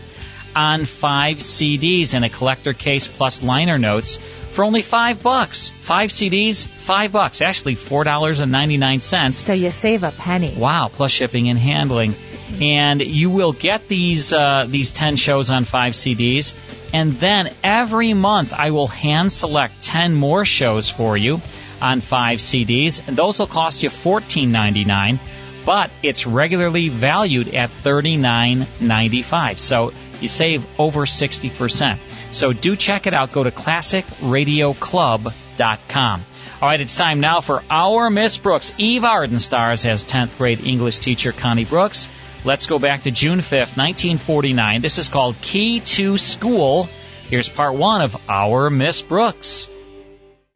on 0.56 0.86
five 0.86 1.38
CDs 1.38 2.14
in 2.14 2.24
a 2.24 2.30
collector 2.30 2.74
case 2.74 3.08
plus 3.08 3.42
liner 3.44 3.78
notes 3.78 4.20
for 4.52 4.66
only 4.66 4.82
five 4.82 5.22
bucks. 5.22 5.70
Five 5.70 6.10
CDs, 6.10 6.66
five 6.66 7.12
bucks. 7.12 7.42
Actually, 7.42 7.76
four 7.76 8.04
dollars 8.04 8.40
and 8.40 8.52
ninety 8.52 8.78
nine 8.78 9.02
cents. 9.02 9.38
So 9.38 9.54
you 9.54 9.72
save 9.72 10.04
a 10.04 10.12
penny. 10.12 10.56
Wow, 10.58 10.90
plus 10.92 11.12
shipping 11.12 11.50
and 11.50 11.60
handling. 11.60 12.16
And 12.60 13.00
you 13.00 13.30
will 13.30 13.54
get 13.54 13.88
these 13.88 14.34
uh, 14.34 14.66
these 14.68 14.92
ten 14.92 15.16
shows 15.16 15.52
on 15.52 15.66
five 15.66 15.94
CDs, 15.94 16.54
and 16.94 17.14
then 17.14 17.52
every 17.64 18.14
month 18.14 18.54
I 18.54 18.72
will 18.72 18.88
hand 18.88 19.32
select 19.32 19.84
ten 19.84 20.16
more 20.16 20.46
shows 20.46 20.90
for 20.90 21.16
you 21.16 21.40
on 21.82 22.02
five 22.02 22.40
CDs, 22.40 23.08
and 23.08 23.16
those 23.18 23.40
will 23.40 23.48
cost 23.48 23.82
you 23.84 23.90
$14.99, 23.90 25.20
but 25.66 25.90
it's 26.04 26.28
regularly 26.28 26.90
valued 26.90 27.56
at 27.56 27.70
$39.95. 27.70 29.60
So 29.60 29.94
you 30.20 30.28
save 30.28 30.68
over 30.80 31.06
60%. 31.06 32.00
So 32.32 32.52
do 32.54 32.76
check 32.76 33.06
it 33.08 33.14
out. 33.14 33.32
Go 33.32 33.44
to 33.44 33.52
classicradioclub.com. 33.52 36.26
All 36.62 36.68
right, 36.68 36.82
it's 36.82 36.98
time 36.98 37.22
now 37.22 37.40
for 37.40 37.64
our 37.70 38.10
Miss 38.10 38.38
Brooks. 38.38 38.74
Eve 38.78 39.06
Arden 39.06 39.40
stars 39.40 39.86
as 39.86 40.04
10th 40.04 40.38
grade 40.38 40.66
English 40.66 41.00
teacher 41.00 41.32
Connie 41.32 41.64
Brooks. 41.64 42.10
Let's 42.44 42.68
go 42.68 42.80
back 42.80 43.04
to 43.04 43.12
June 43.12 43.40
5th, 43.40 43.78
1949. 43.78 44.82
This 44.82 44.98
is 44.98 45.08
called 45.08 45.40
Key 45.42 45.80
to 45.80 46.18
School. 46.18 46.90
Here's 47.30 47.48
part 47.48 47.76
one 47.76 48.02
of 48.02 48.18
Our 48.30 48.70
Miss 48.70 49.02
Brooks. 49.02 49.70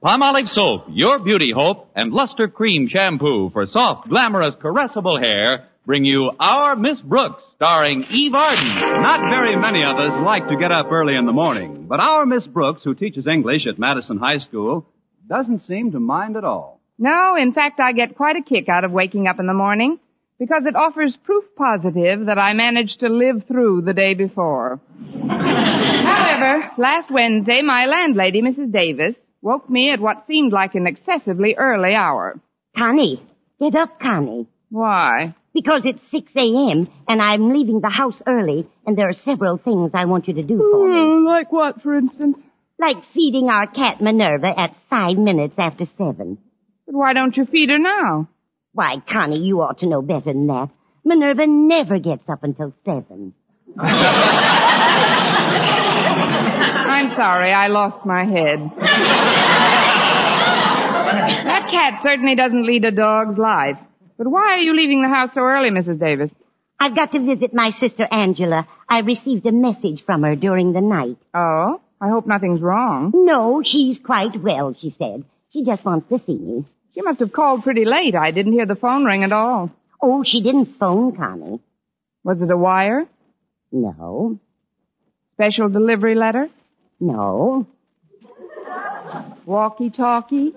Palmolive 0.03 0.49
soap, 0.49 0.87
your 0.89 1.17
beauty 1.19 1.53
hope, 1.55 1.89
and 1.95 2.11
Lustre-Creme 2.11 2.89
shampoo 2.89 3.49
for 3.51 3.65
soft, 3.65 4.09
glamorous, 4.09 4.53
caressable 4.53 5.17
hair 5.17 5.69
bring 5.85 6.03
you 6.03 6.29
Our 6.41 6.75
Miss 6.75 6.99
Brooks, 6.99 7.41
starring 7.55 8.05
Eve 8.09 8.33
Arden. 8.33 8.75
Not 9.01 9.21
very 9.21 9.55
many 9.55 9.81
of 9.81 9.97
us 9.97 10.21
like 10.25 10.49
to 10.49 10.57
get 10.57 10.73
up 10.73 10.91
early 10.91 11.15
in 11.15 11.25
the 11.25 11.31
morning, 11.31 11.85
but 11.87 12.01
our 12.01 12.25
Miss 12.25 12.45
Brooks, 12.45 12.83
who 12.83 12.93
teaches 12.93 13.27
English 13.27 13.65
at 13.65 13.79
Madison 13.79 14.17
High 14.17 14.39
School, 14.39 14.85
doesn't 15.29 15.59
seem 15.59 15.93
to 15.93 16.01
mind 16.01 16.35
at 16.35 16.43
all. 16.43 16.81
No, 16.97 17.37
in 17.37 17.53
fact, 17.53 17.79
I 17.79 17.93
get 17.93 18.17
quite 18.17 18.35
a 18.35 18.43
kick 18.43 18.67
out 18.67 18.83
of 18.83 18.91
waking 18.91 19.27
up 19.29 19.39
in 19.39 19.47
the 19.47 19.53
morning 19.53 19.99
because 20.37 20.65
it 20.65 20.75
offers 20.75 21.15
proof 21.15 21.45
positive 21.55 22.25
that 22.25 22.37
I 22.37 22.51
managed 22.55 22.99
to 22.99 23.07
live 23.07 23.45
through 23.47 23.83
the 23.83 23.93
day 23.93 24.15
before. 24.15 24.81
However, 25.29 26.71
last 26.77 27.09
Wednesday, 27.09 27.61
my 27.61 27.85
landlady, 27.85 28.41
Mrs. 28.41 28.69
Davis, 28.69 29.15
woke 29.43 29.69
me 29.69 29.91
at 29.91 29.99
what 29.99 30.25
seemed 30.25 30.53
like 30.53 30.73
an 30.73 30.87
excessively 30.87 31.55
early 31.57 31.93
hour. 31.93 32.39
Connie, 32.75 33.21
get 33.59 33.75
up, 33.75 33.99
Connie. 33.99 34.47
Why? 34.69 35.35
Because 35.53 35.81
it's 35.85 36.07
6 36.09 36.31
a.m. 36.35 36.87
and 37.07 37.21
I'm 37.21 37.53
leaving 37.53 37.81
the 37.81 37.89
house 37.89 38.19
early 38.25 38.67
and 38.87 38.97
there 38.97 39.09
are 39.09 39.13
several 39.13 39.57
things 39.57 39.91
I 39.93 40.05
want 40.05 40.27
you 40.27 40.33
to 40.35 40.43
do 40.43 40.57
for 40.57 40.89
me. 40.89 40.99
Oh, 40.99 41.23
like 41.27 41.51
what, 41.51 41.83
for 41.83 41.95
instance? 41.95 42.39
Like 42.79 42.97
feeding 43.13 43.49
our 43.49 43.67
cat 43.67 44.01
Minerva 44.01 44.51
at 44.57 44.75
five 44.89 45.17
minutes 45.17 45.55
after 45.59 45.85
seven. 45.97 46.39
But 46.87 46.95
why 46.95 47.13
don't 47.13 47.37
you 47.37 47.45
feed 47.45 47.69
her 47.69 47.77
now? 47.77 48.29
Why, 48.71 48.95
Connie, 49.07 49.43
you 49.43 49.61
ought 49.61 49.79
to 49.79 49.87
know 49.87 50.01
better 50.01 50.33
than 50.33 50.47
that. 50.47 50.69
Minerva 51.05 51.45
never 51.45 51.99
gets 51.99 52.27
up 52.27 52.43
until 52.43 52.73
seven. 52.85 53.33
I'm 57.03 57.09
sorry, 57.09 57.51
I 57.51 57.67
lost 57.67 58.05
my 58.05 58.23
head. 58.23 58.59
that 61.45 61.67
cat 61.69 62.01
certainly 62.01 62.35
doesn't 62.35 62.65
lead 62.65 62.85
a 62.85 62.91
dog's 62.91 63.37
life. 63.37 63.77
But 64.17 64.29
why 64.29 64.53
are 64.53 64.59
you 64.59 64.73
leaving 64.73 65.01
the 65.01 65.09
house 65.09 65.33
so 65.33 65.41
early, 65.41 65.69
Mrs. 65.69 65.99
Davis? 65.99 66.31
I've 66.79 66.95
got 66.95 67.11
to 67.11 67.19
visit 67.19 67.53
my 67.53 67.71
sister 67.71 68.07
Angela. 68.09 68.69
I 68.87 68.99
received 68.99 69.45
a 69.45 69.51
message 69.51 70.05
from 70.05 70.23
her 70.23 70.37
during 70.37 70.71
the 70.71 70.79
night. 70.79 71.17
Oh? 71.33 71.81
I 71.99 72.07
hope 72.07 72.25
nothing's 72.25 72.61
wrong. 72.61 73.11
No, 73.13 73.61
she's 73.65 73.99
quite 73.99 74.41
well, 74.41 74.73
she 74.73 74.95
said. 74.97 75.25
She 75.49 75.65
just 75.65 75.83
wants 75.83 76.07
to 76.07 76.19
see 76.19 76.37
me. 76.37 76.65
She 76.95 77.01
must 77.01 77.19
have 77.19 77.33
called 77.33 77.63
pretty 77.63 77.83
late. 77.83 78.15
I 78.15 78.31
didn't 78.31 78.53
hear 78.53 78.65
the 78.65 78.75
phone 78.75 79.03
ring 79.03 79.25
at 79.25 79.33
all. 79.33 79.71
Oh, 80.01 80.23
she 80.23 80.41
didn't 80.41 80.79
phone, 80.79 81.17
Connie. 81.17 81.59
Was 82.23 82.41
it 82.41 82.49
a 82.49 82.55
wire? 82.55 83.07
No. 83.73 84.39
Special 85.33 85.67
delivery 85.67 86.15
letter? 86.15 86.47
No. 87.03 87.67
Walkie-talkie? 89.45 90.53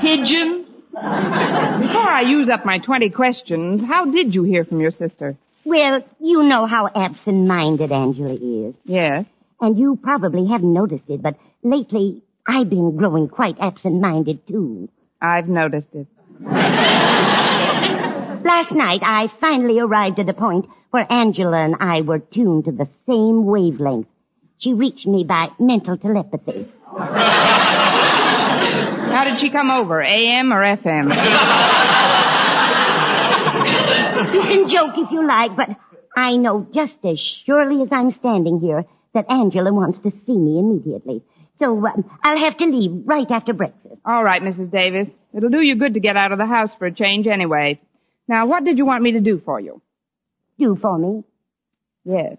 Pigeon? 0.00 0.66
Before 0.92 2.10
I 2.10 2.24
use 2.26 2.50
up 2.50 2.66
my 2.66 2.78
20 2.78 3.08
questions, 3.10 3.82
how 3.82 4.04
did 4.04 4.34
you 4.34 4.42
hear 4.42 4.66
from 4.66 4.80
your 4.80 4.90
sister? 4.90 5.36
Well, 5.64 6.02
you 6.20 6.42
know 6.42 6.66
how 6.66 6.90
absent-minded 6.94 7.90
Angela 7.90 8.34
is. 8.34 8.74
Yes. 8.84 9.24
And 9.62 9.78
you 9.78 9.98
probably 10.02 10.46
haven't 10.46 10.72
noticed 10.74 11.08
it, 11.08 11.22
but 11.22 11.36
lately 11.62 12.22
I've 12.46 12.68
been 12.68 12.96
growing 12.96 13.28
quite 13.28 13.56
absent-minded 13.58 14.46
too. 14.46 14.90
I've 15.22 15.48
noticed 15.48 15.88
it. 15.94 16.06
Last 18.42 18.72
night 18.72 19.00
I 19.02 19.28
finally 19.40 19.78
arrived 19.78 20.18
at 20.18 20.28
a 20.28 20.34
point 20.34 20.66
where 20.90 21.10
Angela 21.10 21.64
and 21.64 21.76
I 21.80 22.00
were 22.02 22.18
tuned 22.18 22.64
to 22.66 22.72
the 22.72 22.88
same 23.06 23.44
wavelength. 23.44 24.08
She 24.58 24.74
reached 24.74 25.06
me 25.06 25.24
by 25.24 25.48
mental 25.58 25.96
telepathy. 25.96 26.70
How 29.10 29.24
did 29.24 29.40
she 29.40 29.50
come 29.50 29.70
over, 29.70 30.02
AM 30.02 30.52
or 30.52 30.62
FM? 30.62 31.10
You 34.32 34.42
can 34.42 34.68
joke 34.68 34.92
if 34.96 35.10
you 35.10 35.26
like, 35.26 35.56
but 35.56 35.70
I 36.16 36.36
know 36.36 36.66
just 36.72 36.96
as 37.04 37.20
surely 37.44 37.82
as 37.82 37.88
I'm 37.90 38.12
standing 38.12 38.60
here 38.60 38.84
that 39.12 39.28
Angela 39.28 39.72
wants 39.72 39.98
to 40.00 40.12
see 40.24 40.36
me 40.36 40.58
immediately. 40.58 41.22
So 41.58 41.84
um, 41.84 42.08
I'll 42.22 42.38
have 42.38 42.56
to 42.58 42.64
leave 42.64 43.02
right 43.06 43.28
after 43.30 43.52
breakfast. 43.52 43.96
All 44.04 44.22
right, 44.22 44.40
Mrs. 44.40 44.70
Davis. 44.70 45.08
It'll 45.34 45.50
do 45.50 45.60
you 45.60 45.74
good 45.76 45.94
to 45.94 46.00
get 46.00 46.16
out 46.16 46.32
of 46.32 46.38
the 46.38 46.46
house 46.46 46.70
for 46.78 46.86
a 46.86 46.94
change 46.94 47.26
anyway. 47.26 47.80
Now, 48.28 48.46
what 48.46 48.64
did 48.64 48.78
you 48.78 48.86
want 48.86 49.02
me 49.02 49.12
to 49.12 49.20
do 49.20 49.40
for 49.44 49.58
you? 49.60 49.82
Do 50.60 50.76
for 50.76 50.96
me? 50.98 51.24
Yes. 52.04 52.36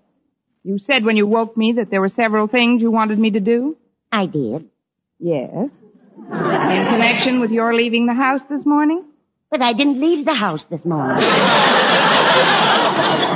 You 0.63 0.77
said 0.77 1.03
when 1.03 1.17
you 1.17 1.25
woke 1.25 1.57
me 1.57 1.73
that 1.73 1.89
there 1.89 1.99
were 2.01 2.07
several 2.07 2.47
things 2.47 2.81
you 2.81 2.91
wanted 2.91 3.17
me 3.17 3.31
to 3.31 3.39
do? 3.39 3.75
I 4.12 4.27
did. 4.27 4.69
Yes. 5.19 5.69
In 6.17 6.27
connection 6.27 7.39
with 7.39 7.49
your 7.49 7.73
leaving 7.73 8.05
the 8.05 8.13
house 8.13 8.41
this 8.47 8.63
morning? 8.63 9.05
But 9.49 9.63
I 9.63 9.73
didn't 9.73 9.99
leave 9.99 10.23
the 10.23 10.36
house 10.36 10.63
this 10.69 10.86
morning. 10.86 11.17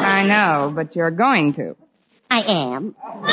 I 0.08 0.24
know, 0.28 0.72
but 0.74 0.96
you're 0.96 1.10
going 1.10 1.56
to. 1.56 1.76
I 2.30 2.42
am. 2.42 2.96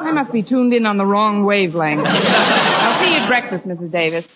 I 0.00 0.10
must 0.12 0.32
be 0.32 0.42
tuned 0.42 0.72
in 0.74 0.84
on 0.84 0.98
the 0.98 1.06
wrong 1.06 1.44
wavelength. 1.44 2.02
I'll 2.04 3.00
see 3.00 3.12
you 3.12 3.18
at 3.18 3.28
breakfast, 3.28 3.64
Mrs. 3.64 3.92
Davis. 3.92 4.26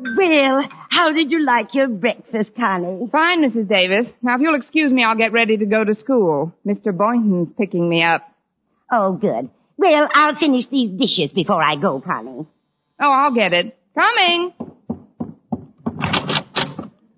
Well, 0.00 0.68
how 0.90 1.12
did 1.12 1.30
you 1.32 1.44
like 1.44 1.74
your 1.74 1.88
breakfast, 1.88 2.54
Connie? 2.54 3.08
Fine, 3.10 3.42
Mrs. 3.42 3.68
Davis. 3.68 4.06
Now, 4.22 4.36
if 4.36 4.40
you'll 4.40 4.54
excuse 4.54 4.92
me, 4.92 5.02
I'll 5.02 5.16
get 5.16 5.32
ready 5.32 5.56
to 5.56 5.66
go 5.66 5.82
to 5.82 5.94
school. 5.94 6.54
Mr. 6.66 6.96
Boynton's 6.96 7.48
picking 7.56 7.88
me 7.88 8.02
up. 8.02 8.22
Oh, 8.90 9.12
good. 9.12 9.50
Well, 9.76 10.08
I'll 10.14 10.34
finish 10.34 10.66
these 10.68 10.90
dishes 10.90 11.32
before 11.32 11.62
I 11.62 11.76
go, 11.76 12.00
Connie. 12.00 12.46
Oh, 13.00 13.12
I'll 13.12 13.34
get 13.34 13.52
it. 13.52 13.76
Coming. 13.96 14.52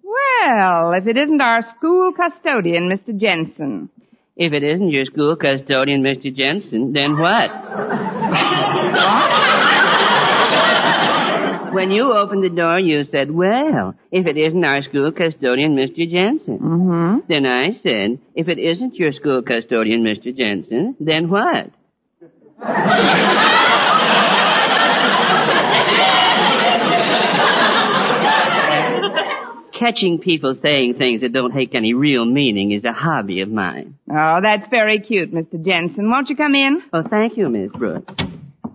Well, 0.02 0.92
if 0.92 1.06
it 1.06 1.16
isn't 1.16 1.40
our 1.40 1.62
school 1.62 2.12
custodian, 2.12 2.88
Mr. 2.88 3.16
Jensen. 3.16 3.90
If 4.36 4.52
it 4.52 4.62
isn't 4.62 4.88
your 4.88 5.04
school 5.04 5.36
custodian, 5.36 6.02
Mr. 6.02 6.34
Jensen, 6.34 6.92
then 6.92 7.18
what? 7.18 7.50
when 11.72 11.90
you 11.90 12.12
opened 12.12 12.44
the 12.44 12.50
door, 12.50 12.78
you 12.78 13.04
said, 13.04 13.30
well, 13.30 13.94
if 14.10 14.26
it 14.26 14.36
isn't 14.36 14.64
our 14.64 14.82
school 14.82 15.12
custodian, 15.12 15.76
Mr. 15.76 16.08
Jensen. 16.10 16.58
Mm-hmm. 16.58 17.18
Then 17.28 17.46
I 17.46 17.70
said, 17.82 18.18
if 18.34 18.48
it 18.48 18.58
isn't 18.58 18.94
your 18.94 19.12
school 19.12 19.42
custodian, 19.42 20.02
Mr. 20.02 20.36
Jensen, 20.36 20.96
then 21.00 21.30
what? 21.30 21.70
Catching 29.78 30.18
people 30.18 30.54
saying 30.62 30.96
things 30.98 31.22
that 31.22 31.32
don't 31.32 31.54
take 31.54 31.74
any 31.74 31.94
real 31.94 32.26
meaning 32.26 32.70
is 32.70 32.84
a 32.84 32.92
hobby 32.92 33.40
of 33.40 33.48
mine. 33.48 33.96
Oh, 34.10 34.40
that's 34.42 34.68
very 34.68 35.00
cute, 35.00 35.32
Mr. 35.32 35.64
Jensen. 35.64 36.10
Won't 36.10 36.28
you 36.28 36.36
come 36.36 36.54
in? 36.54 36.82
Oh, 36.92 37.02
thank 37.08 37.38
you, 37.38 37.48
Miss 37.48 37.70
Brooks. 37.72 38.12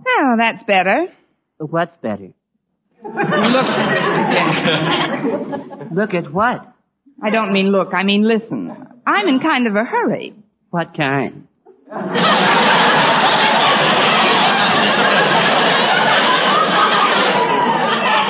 Oh, 0.08 0.34
that's 0.36 0.64
better. 0.64 1.06
What's 1.60 1.96
better? 1.98 2.30
Look, 3.04 3.14
Mr. 3.14 4.34
Jensen. 4.34 5.96
Look 5.96 6.14
at 6.14 6.32
what? 6.34 6.74
I 7.22 7.30
don't 7.30 7.54
mean 7.54 7.68
look, 7.72 7.94
I 7.94 8.04
mean 8.04 8.24
listen. 8.24 8.76
I'm 9.06 9.28
in 9.28 9.40
kind 9.40 9.68
of 9.68 9.76
a 9.76 9.84
hurry. 9.84 10.34
What 10.70 10.94
kind? 10.96 11.48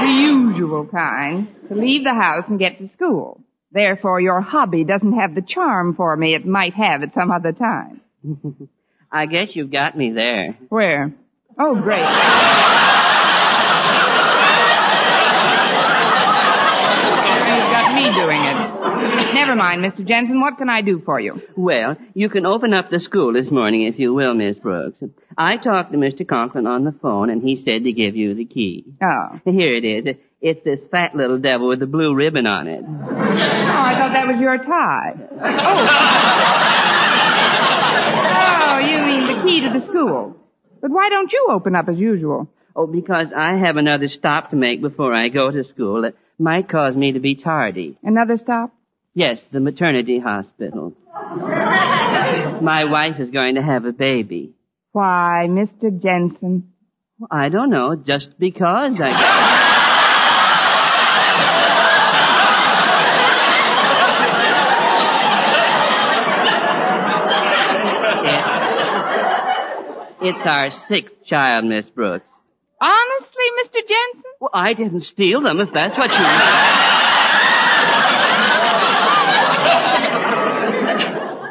The 0.02 0.08
usual 0.08 0.86
kind. 0.88 1.48
To 1.70 1.76
leave 1.76 2.04
the 2.04 2.14
house 2.14 2.48
and 2.48 2.60
get 2.60 2.78
to 2.80 2.90
school. 2.90 3.42
Therefore, 3.72 4.22
your 4.22 4.42
hobby 4.42 4.84
doesn't 4.84 5.14
have 5.14 5.34
the 5.36 5.42
charm 5.42 5.96
for 5.96 6.16
me 6.16 6.36
it 6.36 6.46
might 6.46 6.74
have 6.76 7.02
at 7.04 7.14
some 7.14 7.32
other 7.32 7.52
time. 7.52 8.02
I 9.12 9.26
guess 9.26 9.50
you've 9.56 9.72
got 9.72 9.98
me 9.98 10.12
there. 10.12 10.58
Where? 10.70 11.14
Oh, 11.58 11.76
great. 11.82 12.00
You've 17.52 17.72
got 17.72 17.94
me 17.96 18.12
doing 18.14 18.44
it. 18.44 18.58
Never 19.34 19.56
mind, 19.56 19.84
Mr. 19.84 20.06
Jensen. 20.06 20.40
What 20.40 20.58
can 20.58 20.70
I 20.70 20.82
do 20.82 21.02
for 21.06 21.20
you? 21.20 21.42
Well, 21.56 21.96
you 22.14 22.30
can 22.30 22.46
open 22.46 22.74
up 22.74 22.90
the 22.90 23.00
school 23.00 23.34
this 23.34 23.52
morning 23.52 23.84
if 23.84 24.00
you 24.00 24.14
will, 24.14 24.34
Miss 24.34 24.58
Brooks. 24.58 24.98
I 25.38 25.58
talked 25.58 25.92
to 25.92 25.98
Mr. 25.98 26.28
Conklin 26.28 26.68
on 26.68 26.84
the 26.84 26.94
phone 27.02 27.30
and 27.30 27.42
he 27.42 27.58
said 27.58 27.84
to 27.84 27.92
give 27.92 28.16
you 28.16 28.34
the 28.36 28.46
key. 28.46 28.86
Oh. 29.02 29.40
Here 29.46 29.76
it 29.76 29.86
is. 29.86 30.16
It's 30.42 30.64
this 30.64 30.80
fat 30.92 31.16
little 31.16 31.40
devil 31.40 31.70
with 31.70 31.80
the 31.80 31.86
blue 31.88 32.14
ribbon 32.16 32.46
on 32.46 32.68
it. 32.68 32.84
Oh, 32.86 32.88
I 32.88 33.96
thought 33.98 34.14
that 34.14 34.28
was 34.28 34.40
your 34.40 34.58
tie. 34.58 35.14
Oh. 35.32 35.86
Oh, 38.76 38.80
you 38.80 39.06
mean 39.06 39.28
the 39.28 39.48
key 39.48 39.62
to 39.62 39.70
the 39.78 39.86
school. 39.86 40.36
But 40.82 40.92
why 40.92 41.10
don't 41.10 41.32
you 41.32 41.48
open 41.50 41.76
up 41.76 41.88
as 41.90 41.98
usual? 41.98 42.48
Oh, 42.76 42.88
because 42.88 43.28
I 43.36 43.56
have 43.58 43.78
another 43.78 44.10
stop 44.10 44.50
to 44.52 44.56
make 44.56 44.82
before 44.82 45.14
I 45.14 45.30
go 45.30 45.50
to 45.50 45.64
school 45.64 46.04
It 46.04 46.16
might 46.38 46.70
cause 46.70 46.96
me 46.96 47.14
to 47.14 47.20
be 47.20 47.36
tardy. 47.36 47.98
Another 48.04 48.38
stop? 48.38 48.72
Yes, 49.18 49.42
the 49.50 49.62
maternity 49.62 50.20
hospital. 50.20 50.94
My 52.62 52.84
wife 52.84 53.18
is 53.22 53.30
going 53.32 53.56
to 53.56 53.62
have 53.62 53.86
a 53.86 53.94
baby. 53.94 54.54
Why, 54.92 55.48
Mr. 55.48 55.90
Jensen? 56.02 56.74
I 57.32 57.48
don't 57.48 57.70
know, 57.70 57.96
just 57.96 58.38
because 58.38 59.00
I... 59.00 59.72
It's 70.28 70.46
our 70.46 70.72
sixth 70.72 71.24
child, 71.26 71.66
Miss 71.66 71.86
Brooks. 71.90 72.26
Honestly, 72.82 73.44
Mr. 73.64 73.80
Jensen? 73.88 74.32
Well, 74.42 74.50
I 74.54 74.74
didn't 74.74 75.02
steal 75.02 75.40
them, 75.42 75.60
if 75.62 75.70
that's 75.74 75.98
what 75.98 76.12
you 76.12 76.20
mean. 76.20 76.65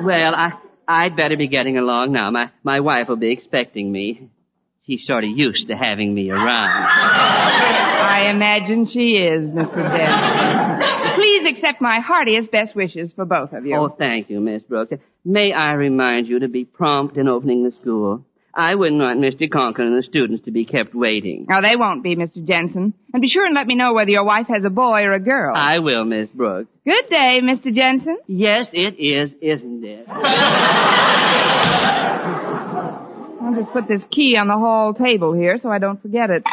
Well, 0.04 0.34
I, 0.34 0.52
I'd 0.86 1.16
better 1.16 1.36
be 1.36 1.48
getting 1.48 1.78
along 1.78 2.12
now. 2.12 2.30
My, 2.30 2.50
my 2.62 2.80
wife 2.80 3.08
will 3.08 3.16
be 3.16 3.32
expecting 3.32 3.90
me. 3.90 4.30
She's 4.86 5.06
sort 5.06 5.24
of 5.24 5.30
used 5.30 5.68
to 5.68 5.76
having 5.76 6.12
me 6.12 6.30
around. 6.30 6.44
I 6.44 8.30
imagine 8.30 8.86
she 8.86 9.16
is, 9.16 9.48
Mr. 9.48 9.74
Denton. 9.74 11.14
Please 11.14 11.50
accept 11.50 11.80
my 11.80 12.00
heartiest 12.00 12.50
best 12.50 12.74
wishes 12.74 13.10
for 13.14 13.24
both 13.24 13.52
of 13.52 13.64
you. 13.64 13.76
Oh, 13.76 13.88
thank 13.88 14.28
you, 14.28 14.40
Miss 14.40 14.62
Brooks. 14.62 14.94
May 15.24 15.52
I 15.52 15.72
remind 15.72 16.26
you 16.26 16.40
to 16.40 16.48
be 16.48 16.64
prompt 16.64 17.16
in 17.16 17.28
opening 17.28 17.64
the 17.64 17.72
school? 17.80 18.26
I 18.56 18.74
wouldn't 18.74 19.00
want 19.00 19.20
Mr. 19.20 19.50
Conklin 19.50 19.88
and 19.88 19.98
the 19.98 20.02
students 20.02 20.44
to 20.44 20.50
be 20.52 20.64
kept 20.64 20.94
waiting. 20.94 21.46
No, 21.48 21.60
they 21.60 21.76
won't 21.76 22.02
be, 22.04 22.14
Mr. 22.14 22.44
Jensen. 22.44 22.94
And 23.12 23.20
be 23.20 23.28
sure 23.28 23.44
and 23.44 23.54
let 23.54 23.66
me 23.66 23.74
know 23.74 23.94
whether 23.94 24.10
your 24.10 24.24
wife 24.24 24.46
has 24.48 24.64
a 24.64 24.70
boy 24.70 25.02
or 25.02 25.12
a 25.12 25.20
girl. 25.20 25.54
I 25.56 25.80
will, 25.80 26.04
Miss 26.04 26.28
Brooks. 26.28 26.70
Good 26.84 27.08
day, 27.08 27.40
Mr. 27.42 27.74
Jensen. 27.74 28.18
Yes, 28.26 28.70
it 28.72 28.98
is, 29.00 29.32
isn't 29.40 29.84
it? 29.84 30.06
I'll 33.44 33.54
just 33.54 33.72
put 33.72 33.88
this 33.88 34.06
key 34.10 34.36
on 34.36 34.48
the 34.48 34.54
hall 34.56 34.94
table 34.94 35.32
here 35.32 35.58
so 35.60 35.68
I 35.68 35.78
don't 35.78 36.00
forget 36.00 36.30
it. 36.30 36.46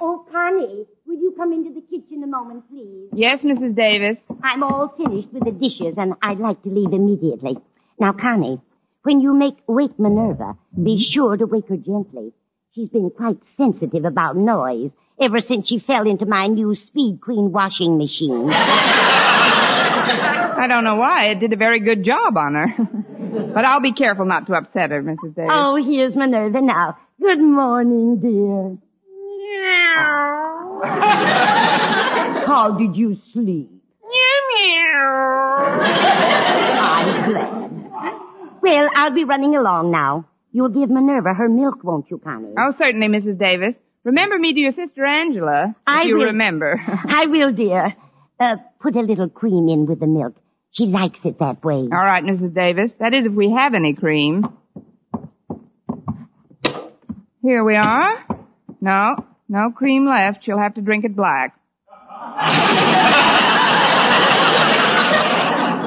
Oh, 0.00 0.26
Connie, 0.30 0.86
will 1.06 1.16
you 1.16 1.34
come 1.36 1.52
into 1.52 1.72
the 1.72 1.80
kitchen 1.80 2.22
a 2.22 2.26
moment, 2.26 2.68
please? 2.68 3.08
Yes, 3.12 3.42
Mrs. 3.42 3.74
Davis. 3.74 4.18
I'm 4.42 4.62
all 4.62 4.94
finished 4.96 5.28
with 5.32 5.44
the 5.44 5.52
dishes, 5.52 5.94
and 5.96 6.14
I'd 6.22 6.38
like 6.38 6.62
to 6.62 6.68
leave 6.68 6.92
immediately. 6.92 7.56
Now, 7.98 8.12
Connie, 8.12 8.60
when 9.08 9.20
you 9.22 9.32
make 9.32 9.56
wake 9.66 9.98
Minerva, 9.98 10.58
be 10.84 11.02
sure 11.10 11.34
to 11.34 11.46
wake 11.46 11.66
her 11.70 11.78
gently. 11.78 12.34
She's 12.74 12.90
been 12.90 13.08
quite 13.08 13.38
sensitive 13.56 14.04
about 14.04 14.36
noise 14.36 14.90
ever 15.18 15.40
since 15.40 15.66
she 15.66 15.78
fell 15.78 16.06
into 16.06 16.26
my 16.26 16.46
new 16.46 16.74
Speed 16.74 17.22
Queen 17.22 17.50
washing 17.50 17.96
machine. 17.96 18.50
I 20.60 20.66
don't 20.68 20.84
know 20.84 20.96
why. 20.96 21.28
It 21.30 21.40
did 21.40 21.54
a 21.54 21.56
very 21.56 21.80
good 21.80 22.04
job 22.04 22.36
on 22.36 22.52
her. 22.52 22.66
but 23.54 23.64
I'll 23.64 23.80
be 23.80 23.94
careful 23.94 24.26
not 24.26 24.46
to 24.48 24.52
upset 24.52 24.90
her, 24.90 25.02
Mrs. 25.02 25.34
Davis. 25.34 25.52
Oh, 25.54 25.76
here's 25.82 26.14
Minerva 26.14 26.60
now. 26.60 26.98
Good 27.18 27.40
morning, 27.40 28.20
dear. 28.20 28.76
Meow. 29.48 30.82
How 32.46 32.76
did 32.78 32.94
you 32.94 33.16
sleep? 33.32 33.70
I'm 35.70 35.78
glad. 35.78 36.38
Well, 36.38 36.47
I'll 38.98 39.14
be 39.14 39.22
running 39.24 39.54
along 39.54 39.90
now. 39.92 40.26
You'll 40.50 40.70
give 40.70 40.90
Minerva 40.90 41.32
her 41.34 41.48
milk, 41.48 41.84
won't 41.84 42.10
you, 42.10 42.18
Connie? 42.18 42.52
Oh, 42.58 42.72
certainly, 42.76 43.06
Mrs. 43.06 43.38
Davis. 43.38 43.74
Remember 44.02 44.36
me 44.38 44.54
to 44.54 44.58
your 44.60 44.72
sister 44.72 45.04
Angela, 45.04 45.66
if 45.68 45.74
I 45.86 46.02
you 46.02 46.16
will. 46.18 46.24
remember. 46.26 46.80
I 47.08 47.26
will, 47.26 47.52
dear. 47.52 47.94
Uh, 48.40 48.56
put 48.80 48.96
a 48.96 49.00
little 49.00 49.28
cream 49.28 49.68
in 49.68 49.86
with 49.86 50.00
the 50.00 50.06
milk. 50.08 50.34
She 50.72 50.86
likes 50.86 51.20
it 51.24 51.38
that 51.38 51.64
way. 51.64 51.74
All 51.76 51.88
right, 51.90 52.24
Mrs. 52.24 52.52
Davis. 52.54 52.92
That 52.98 53.14
is 53.14 53.26
if 53.26 53.32
we 53.32 53.50
have 53.52 53.74
any 53.74 53.94
cream. 53.94 54.44
Here 57.42 57.62
we 57.64 57.76
are. 57.76 58.26
No, 58.80 59.14
no 59.48 59.70
cream 59.70 60.06
left. 60.06 60.44
She'll 60.44 60.58
have 60.58 60.74
to 60.74 60.80
drink 60.80 61.04
it 61.04 61.14
black. 61.14 61.54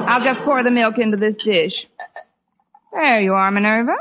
I'll 0.08 0.24
just 0.24 0.42
pour 0.42 0.62
the 0.62 0.70
milk 0.70 0.98
into 0.98 1.16
this 1.16 1.36
dish. 1.42 1.86
There 2.92 3.20
you 3.20 3.32
are, 3.34 3.50
Minerva. 3.50 3.96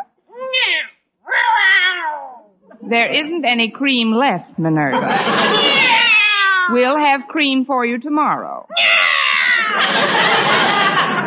There 2.84 3.08
isn't 3.08 3.46
any 3.46 3.70
cream 3.72 4.12
left, 4.12 4.58
Minerva. 4.60 5.08
We'll 6.72 6.98
have 6.98 7.28
cream 7.28 7.66
for 7.66 7.86
you 7.86 8.00
tomorrow. 8.00 8.68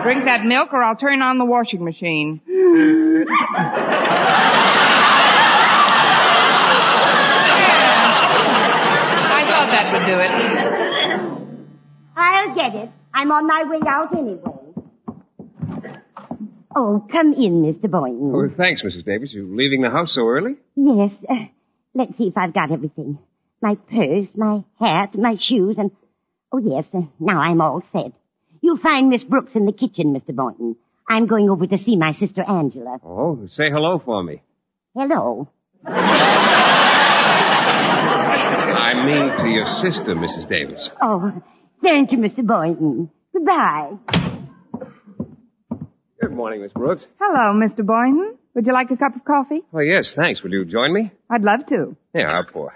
Drink 0.02 0.24
that 0.26 0.44
milk 0.44 0.72
or 0.72 0.82
I'll 0.82 0.96
turn 0.96 1.22
on 1.22 1.38
the 1.38 1.44
washing 1.46 1.84
machine. 1.84 2.40
I 8.46 9.44
thought 9.48 9.70
that 9.70 9.92
would 9.92 10.06
do 10.06 10.18
it. 10.20 10.30
I'll 12.16 12.54
get 12.54 12.74
it. 12.74 12.90
I'm 13.14 13.30
on 13.32 13.46
my 13.46 13.64
way 13.68 13.80
out 13.88 14.12
anyway. 14.16 14.63
Oh, 16.76 17.06
come 17.10 17.32
in, 17.34 17.62
Mr. 17.62 17.88
Boynton. 17.90 18.32
Oh, 18.34 18.48
thanks, 18.56 18.82
Mrs. 18.82 19.04
Davis. 19.04 19.32
You're 19.32 19.44
leaving 19.44 19.82
the 19.82 19.90
house 19.90 20.14
so 20.14 20.26
early? 20.26 20.56
Yes. 20.74 21.12
Uh, 21.28 21.46
let's 21.94 22.16
see 22.18 22.26
if 22.28 22.36
I've 22.36 22.52
got 22.52 22.72
everything. 22.72 23.18
My 23.62 23.76
purse, 23.76 24.28
my 24.34 24.64
hat, 24.78 25.14
my 25.14 25.36
shoes, 25.38 25.76
and... 25.78 25.90
Oh, 26.52 26.58
yes. 26.58 26.88
Uh, 26.92 27.02
now 27.20 27.40
I'm 27.40 27.60
all 27.60 27.82
set. 27.92 28.12
You'll 28.60 28.78
find 28.78 29.08
Miss 29.08 29.22
Brooks 29.24 29.54
in 29.54 29.66
the 29.66 29.72
kitchen, 29.72 30.14
Mr. 30.14 30.34
Boynton. 30.34 30.76
I'm 31.08 31.26
going 31.26 31.48
over 31.50 31.66
to 31.66 31.78
see 31.78 31.96
my 31.96 32.12
sister 32.12 32.42
Angela. 32.42 32.98
Oh, 33.04 33.46
say 33.48 33.70
hello 33.70 34.00
for 34.04 34.22
me. 34.22 34.42
Hello. 34.96 35.48
I 35.86 35.92
mean 39.04 39.44
to 39.44 39.50
your 39.50 39.66
sister, 39.66 40.14
Mrs. 40.14 40.48
Davis. 40.48 40.88
Oh, 41.02 41.42
thank 41.82 42.12
you, 42.12 42.18
Mr. 42.18 42.46
Boynton. 42.46 43.10
Goodbye. 43.32 43.98
Good 46.34 46.38
morning, 46.38 46.62
Miss 46.62 46.72
Brooks. 46.72 47.06
Hello, 47.20 47.54
Mr. 47.54 47.86
Boynton. 47.86 48.36
Would 48.56 48.66
you 48.66 48.72
like 48.72 48.90
a 48.90 48.96
cup 48.96 49.14
of 49.14 49.24
coffee? 49.24 49.62
Oh, 49.72 49.78
yes, 49.78 50.14
thanks. 50.16 50.42
Will 50.42 50.50
you 50.50 50.64
join 50.64 50.92
me? 50.92 51.12
I'd 51.30 51.42
love 51.42 51.64
to. 51.68 51.96
Yeah, 52.12 52.24
I'll 52.28 52.44
pour. 52.44 52.74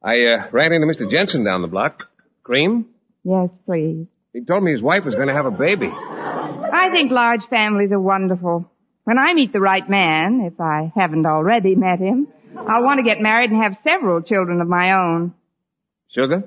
I 0.00 0.12
uh, 0.26 0.48
ran 0.52 0.72
into 0.72 0.86
Mr. 0.86 1.10
Jensen 1.10 1.42
down 1.42 1.60
the 1.60 1.66
block. 1.66 2.04
Cream? 2.44 2.86
Yes, 3.24 3.48
please. 3.66 4.06
He 4.32 4.44
told 4.44 4.62
me 4.62 4.70
his 4.70 4.80
wife 4.80 5.04
was 5.04 5.16
going 5.16 5.26
to 5.26 5.34
have 5.34 5.46
a 5.46 5.50
baby. 5.50 5.88
I 5.92 6.90
think 6.92 7.10
large 7.10 7.42
families 7.50 7.90
are 7.90 7.98
wonderful. 7.98 8.70
When 9.02 9.18
I 9.18 9.34
meet 9.34 9.52
the 9.52 9.60
right 9.60 9.90
man, 9.90 10.42
if 10.42 10.60
I 10.60 10.92
haven't 10.94 11.26
already 11.26 11.74
met 11.74 11.98
him, 11.98 12.28
I'll 12.56 12.84
want 12.84 12.98
to 12.98 13.04
get 13.04 13.20
married 13.20 13.50
and 13.50 13.60
have 13.60 13.76
several 13.82 14.22
children 14.22 14.60
of 14.60 14.68
my 14.68 14.92
own. 14.92 15.34
Sugar? 16.14 16.44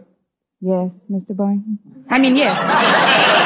Yes, 0.61 0.91
Mr. 1.11 1.35
Boynton. 1.35 1.77
I 2.09 2.19
mean, 2.19 2.37
yes. 2.37 2.55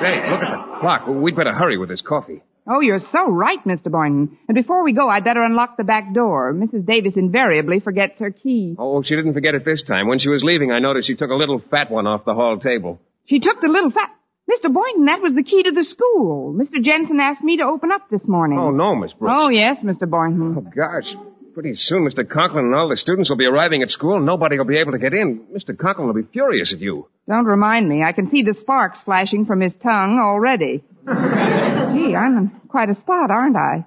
Say, 0.00 0.30
look 0.30 0.40
at 0.42 0.50
the 0.50 0.78
clock. 0.80 1.06
We'd 1.06 1.36
better 1.36 1.52
hurry 1.52 1.78
with 1.78 1.88
this 1.88 2.02
coffee. 2.02 2.42
Oh, 2.66 2.80
you're 2.80 3.00
so 3.00 3.28
right, 3.28 3.58
Mr. 3.64 3.90
Boynton. 3.90 4.38
And 4.48 4.54
before 4.54 4.84
we 4.84 4.92
go, 4.92 5.08
I'd 5.08 5.24
better 5.24 5.42
unlock 5.42 5.76
the 5.76 5.84
back 5.84 6.14
door. 6.14 6.54
Mrs. 6.54 6.86
Davis 6.86 7.14
invariably 7.16 7.80
forgets 7.80 8.20
her 8.20 8.30
key. 8.30 8.76
Oh, 8.78 9.02
she 9.02 9.16
didn't 9.16 9.34
forget 9.34 9.54
it 9.54 9.64
this 9.64 9.82
time. 9.82 10.06
When 10.06 10.20
she 10.20 10.28
was 10.28 10.44
leaving, 10.44 10.70
I 10.70 10.78
noticed 10.78 11.08
she 11.08 11.16
took 11.16 11.30
a 11.30 11.34
little 11.34 11.60
fat 11.70 11.90
one 11.90 12.06
off 12.06 12.24
the 12.24 12.34
hall 12.34 12.58
table. 12.58 13.00
She 13.26 13.40
took 13.40 13.60
the 13.60 13.68
little 13.68 13.90
fat... 13.90 14.10
Mr. 14.50 14.72
Boynton, 14.72 15.06
that 15.06 15.22
was 15.22 15.34
the 15.34 15.44
key 15.44 15.62
to 15.62 15.70
the 15.70 15.84
school. 15.84 16.52
Mr. 16.52 16.82
Jensen 16.82 17.20
asked 17.20 17.42
me 17.42 17.58
to 17.58 17.62
open 17.62 17.92
up 17.92 18.10
this 18.10 18.26
morning. 18.26 18.58
Oh, 18.58 18.70
no, 18.70 18.94
Miss 18.96 19.12
Brooks. 19.12 19.34
Oh, 19.40 19.48
yes, 19.48 19.78
Mr. 19.78 20.08
Boynton. 20.10 20.56
Oh, 20.58 20.70
gosh. 20.74 21.14
Pretty 21.54 21.74
soon, 21.74 22.08
Mr. 22.08 22.26
Conklin 22.28 22.64
and 22.66 22.74
all 22.74 22.88
the 22.88 22.96
students 22.96 23.28
will 23.28 23.36
be 23.36 23.44
arriving 23.46 23.82
at 23.82 23.90
school. 23.90 24.16
and 24.16 24.24
Nobody 24.24 24.56
will 24.56 24.64
be 24.64 24.78
able 24.78 24.92
to 24.92 24.98
get 24.98 25.12
in. 25.12 25.46
Mr. 25.54 25.76
Conklin 25.76 26.06
will 26.06 26.14
be 26.14 26.22
furious 26.32 26.72
at 26.72 26.80
you. 26.80 27.08
Don't 27.28 27.44
remind 27.44 27.88
me. 27.88 28.02
I 28.02 28.12
can 28.12 28.30
see 28.30 28.42
the 28.42 28.54
sparks 28.54 29.02
flashing 29.02 29.44
from 29.44 29.60
his 29.60 29.74
tongue 29.74 30.18
already. 30.18 30.82
Gee, 31.06 32.16
I'm 32.16 32.38
in 32.38 32.50
quite 32.68 32.88
a 32.88 32.94
spot, 32.94 33.30
aren't 33.30 33.56
I? 33.56 33.84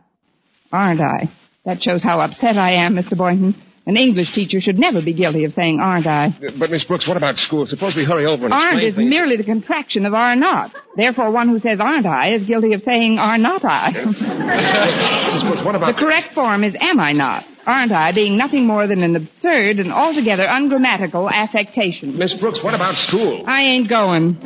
Aren't 0.72 1.01
I? 1.01 1.32
That 1.66 1.82
shows 1.82 2.03
how 2.03 2.20
upset 2.22 2.57
I 2.57 2.72
am, 2.74 2.93
Mr. 2.93 3.18
Boynton. 3.18 3.59
An 3.88 3.97
English 3.97 4.34
teacher 4.34 4.59
should 4.61 4.80
never 4.80 5.01
be 5.01 5.13
guilty 5.13 5.43
of 5.45 5.53
saying 5.53 5.80
aren't 5.80 6.07
I. 6.07 6.28
Uh, 6.28 6.51
but, 6.57 6.72
Miss 6.72 6.84
Brooks, 6.84 7.07
what 7.07 7.18
about 7.18 7.38
school? 7.38 7.66
Suppose 7.68 7.95
we 7.95 8.03
hurry 8.03 8.26
over 8.26 8.45
and 8.45 8.53
Aren't 8.53 8.82
is 8.82 8.95
things. 8.95 9.09
merely 9.11 9.38
the 9.38 9.43
contraction 9.43 10.05
of 10.07 10.13
are 10.13 10.36
not. 10.36 10.72
Therefore, 10.95 11.30
one 11.32 11.49
who 11.49 11.59
says 11.59 11.80
aren't 11.80 12.05
I 12.07 12.34
is 12.34 12.43
guilty 12.43 12.74
of 12.74 12.84
saying 12.84 13.20
are 13.20 13.38
not 13.38 13.63
I. 13.63 13.91
Miss 15.34 15.43
Brooks, 15.43 15.63
what 15.63 15.76
about... 15.76 15.95
The 15.95 15.99
correct 15.99 16.34
form 16.34 16.63
is 16.63 16.76
am 16.80 16.99
I 16.99 17.13
not? 17.13 17.45
Aren't 17.66 17.91
I 17.91 18.11
being 18.11 18.38
nothing 18.38 18.68
more 18.68 18.86
than 18.86 19.01
an 19.01 19.16
absurd 19.16 19.80
and 19.80 19.91
altogether 19.91 20.45
ungrammatical 20.47 21.30
affectation. 21.30 22.16
Miss 22.18 22.34
Brooks, 22.34 22.61
what 22.61 22.76
about 22.76 22.95
school? 22.95 23.43
I 23.47 23.63
ain't 23.63 23.88
going. 23.88 24.38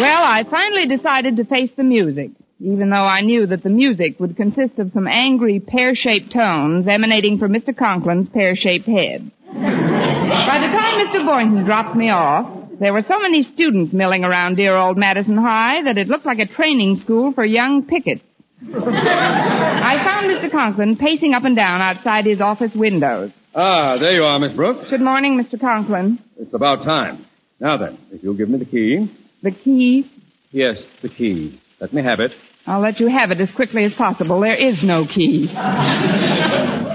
Well, 0.00 0.24
I 0.24 0.44
finally 0.50 0.86
decided 0.86 1.36
to 1.36 1.44
face 1.44 1.70
the 1.76 1.84
music, 1.84 2.32
even 2.60 2.90
though 2.90 2.96
I 2.96 3.22
knew 3.22 3.46
that 3.46 3.62
the 3.62 3.70
music 3.70 4.20
would 4.20 4.36
consist 4.36 4.78
of 4.78 4.92
some 4.92 5.06
angry 5.06 5.60
pear-shaped 5.60 6.30
tones 6.30 6.86
emanating 6.88 7.38
from 7.38 7.52
Mr. 7.52 7.74
Conklin's 7.74 8.28
pear-shaped 8.28 8.86
head. 8.86 9.30
By 9.46 10.58
the 10.58 10.66
time 10.66 11.06
Mr. 11.06 11.24
Boynton 11.24 11.64
dropped 11.64 11.96
me 11.96 12.10
off, 12.10 12.63
there 12.80 12.92
were 12.92 13.02
so 13.02 13.18
many 13.18 13.42
students 13.42 13.92
milling 13.92 14.24
around 14.24 14.56
dear 14.56 14.76
old 14.76 14.96
Madison 14.96 15.36
High 15.36 15.82
that 15.82 15.98
it 15.98 16.08
looked 16.08 16.26
like 16.26 16.38
a 16.38 16.46
training 16.46 16.96
school 16.96 17.32
for 17.32 17.44
young 17.44 17.84
pickets. 17.84 18.22
I 18.62 20.00
found 20.04 20.26
Mr. 20.26 20.50
Conklin 20.50 20.96
pacing 20.96 21.34
up 21.34 21.44
and 21.44 21.56
down 21.56 21.80
outside 21.80 22.26
his 22.26 22.40
office 22.40 22.72
windows. 22.74 23.30
Ah, 23.54 23.98
there 23.98 24.12
you 24.12 24.24
are, 24.24 24.38
Miss 24.38 24.52
Brooks. 24.52 24.90
Good 24.90 25.00
morning, 25.00 25.40
Mr. 25.40 25.60
Conklin. 25.60 26.18
It's 26.36 26.54
about 26.54 26.84
time. 26.84 27.26
Now 27.60 27.76
then, 27.76 27.98
if 28.10 28.22
you'll 28.22 28.36
give 28.36 28.48
me 28.48 28.58
the 28.58 28.64
key. 28.64 29.10
The 29.42 29.52
key? 29.52 30.10
Yes, 30.50 30.76
the 31.02 31.08
key. 31.08 31.60
Let 31.80 31.92
me 31.92 32.02
have 32.02 32.20
it. 32.20 32.32
I'll 32.66 32.80
let 32.80 32.98
you 32.98 33.08
have 33.08 33.30
it 33.30 33.40
as 33.40 33.50
quickly 33.50 33.84
as 33.84 33.92
possible. 33.92 34.40
There 34.40 34.54
is 34.54 34.82
no 34.82 35.04
key. 35.04 35.46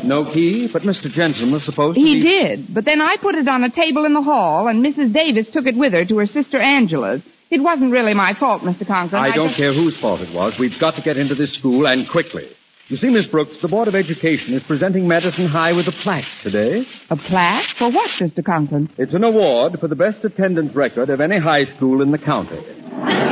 No 0.03 0.29
key, 0.33 0.67
but 0.67 0.81
Mr. 0.83 1.11
Jensen 1.11 1.51
was 1.51 1.63
supposed 1.63 1.95
to 1.95 2.01
He 2.03 2.15
be... 2.15 2.21
did, 2.21 2.73
but 2.73 2.85
then 2.85 3.01
I 3.01 3.17
put 3.17 3.35
it 3.35 3.47
on 3.47 3.63
a 3.63 3.69
table 3.69 4.05
in 4.05 4.13
the 4.13 4.21
hall, 4.21 4.67
and 4.67 4.83
Mrs. 4.83 5.13
Davis 5.13 5.47
took 5.47 5.67
it 5.67 5.75
with 5.75 5.93
her 5.93 6.05
to 6.05 6.17
her 6.17 6.25
sister 6.25 6.57
Angela's. 6.59 7.21
It 7.51 7.61
wasn't 7.61 7.91
really 7.91 8.13
my 8.13 8.33
fault, 8.33 8.61
Mr. 8.63 8.87
Conklin. 8.87 9.21
I 9.21 9.31
don't 9.31 9.49
just- 9.49 9.57
care 9.57 9.73
whose 9.73 9.95
fault 9.97 10.21
it 10.21 10.33
was. 10.33 10.57
We've 10.57 10.77
got 10.79 10.95
to 10.95 11.01
get 11.01 11.17
into 11.17 11.35
this 11.35 11.53
school, 11.53 11.87
and 11.87 12.07
quickly. 12.07 12.47
You 12.87 12.97
see, 12.97 13.09
Miss 13.09 13.27
Brooks, 13.27 13.59
the 13.61 13.67
Board 13.67 13.87
of 13.87 13.93
Education 13.93 14.55
is 14.55 14.63
presenting 14.63 15.07
Madison 15.07 15.45
High 15.45 15.73
with 15.73 15.87
a 15.87 15.91
plaque 15.91 16.25
today. 16.41 16.87
A 17.11 17.15
plaque? 17.15 17.65
For 17.77 17.89
what, 17.91 18.09
Mr. 18.09 18.43
Conklin? 18.43 18.89
It's 18.97 19.13
an 19.13 19.23
award 19.23 19.79
for 19.79 19.87
the 19.87 19.95
best 19.95 20.25
attendance 20.25 20.73
record 20.73 21.11
of 21.11 21.21
any 21.21 21.37
high 21.37 21.65
school 21.65 22.01
in 22.01 22.09
the 22.11 22.17
county. 22.17 22.57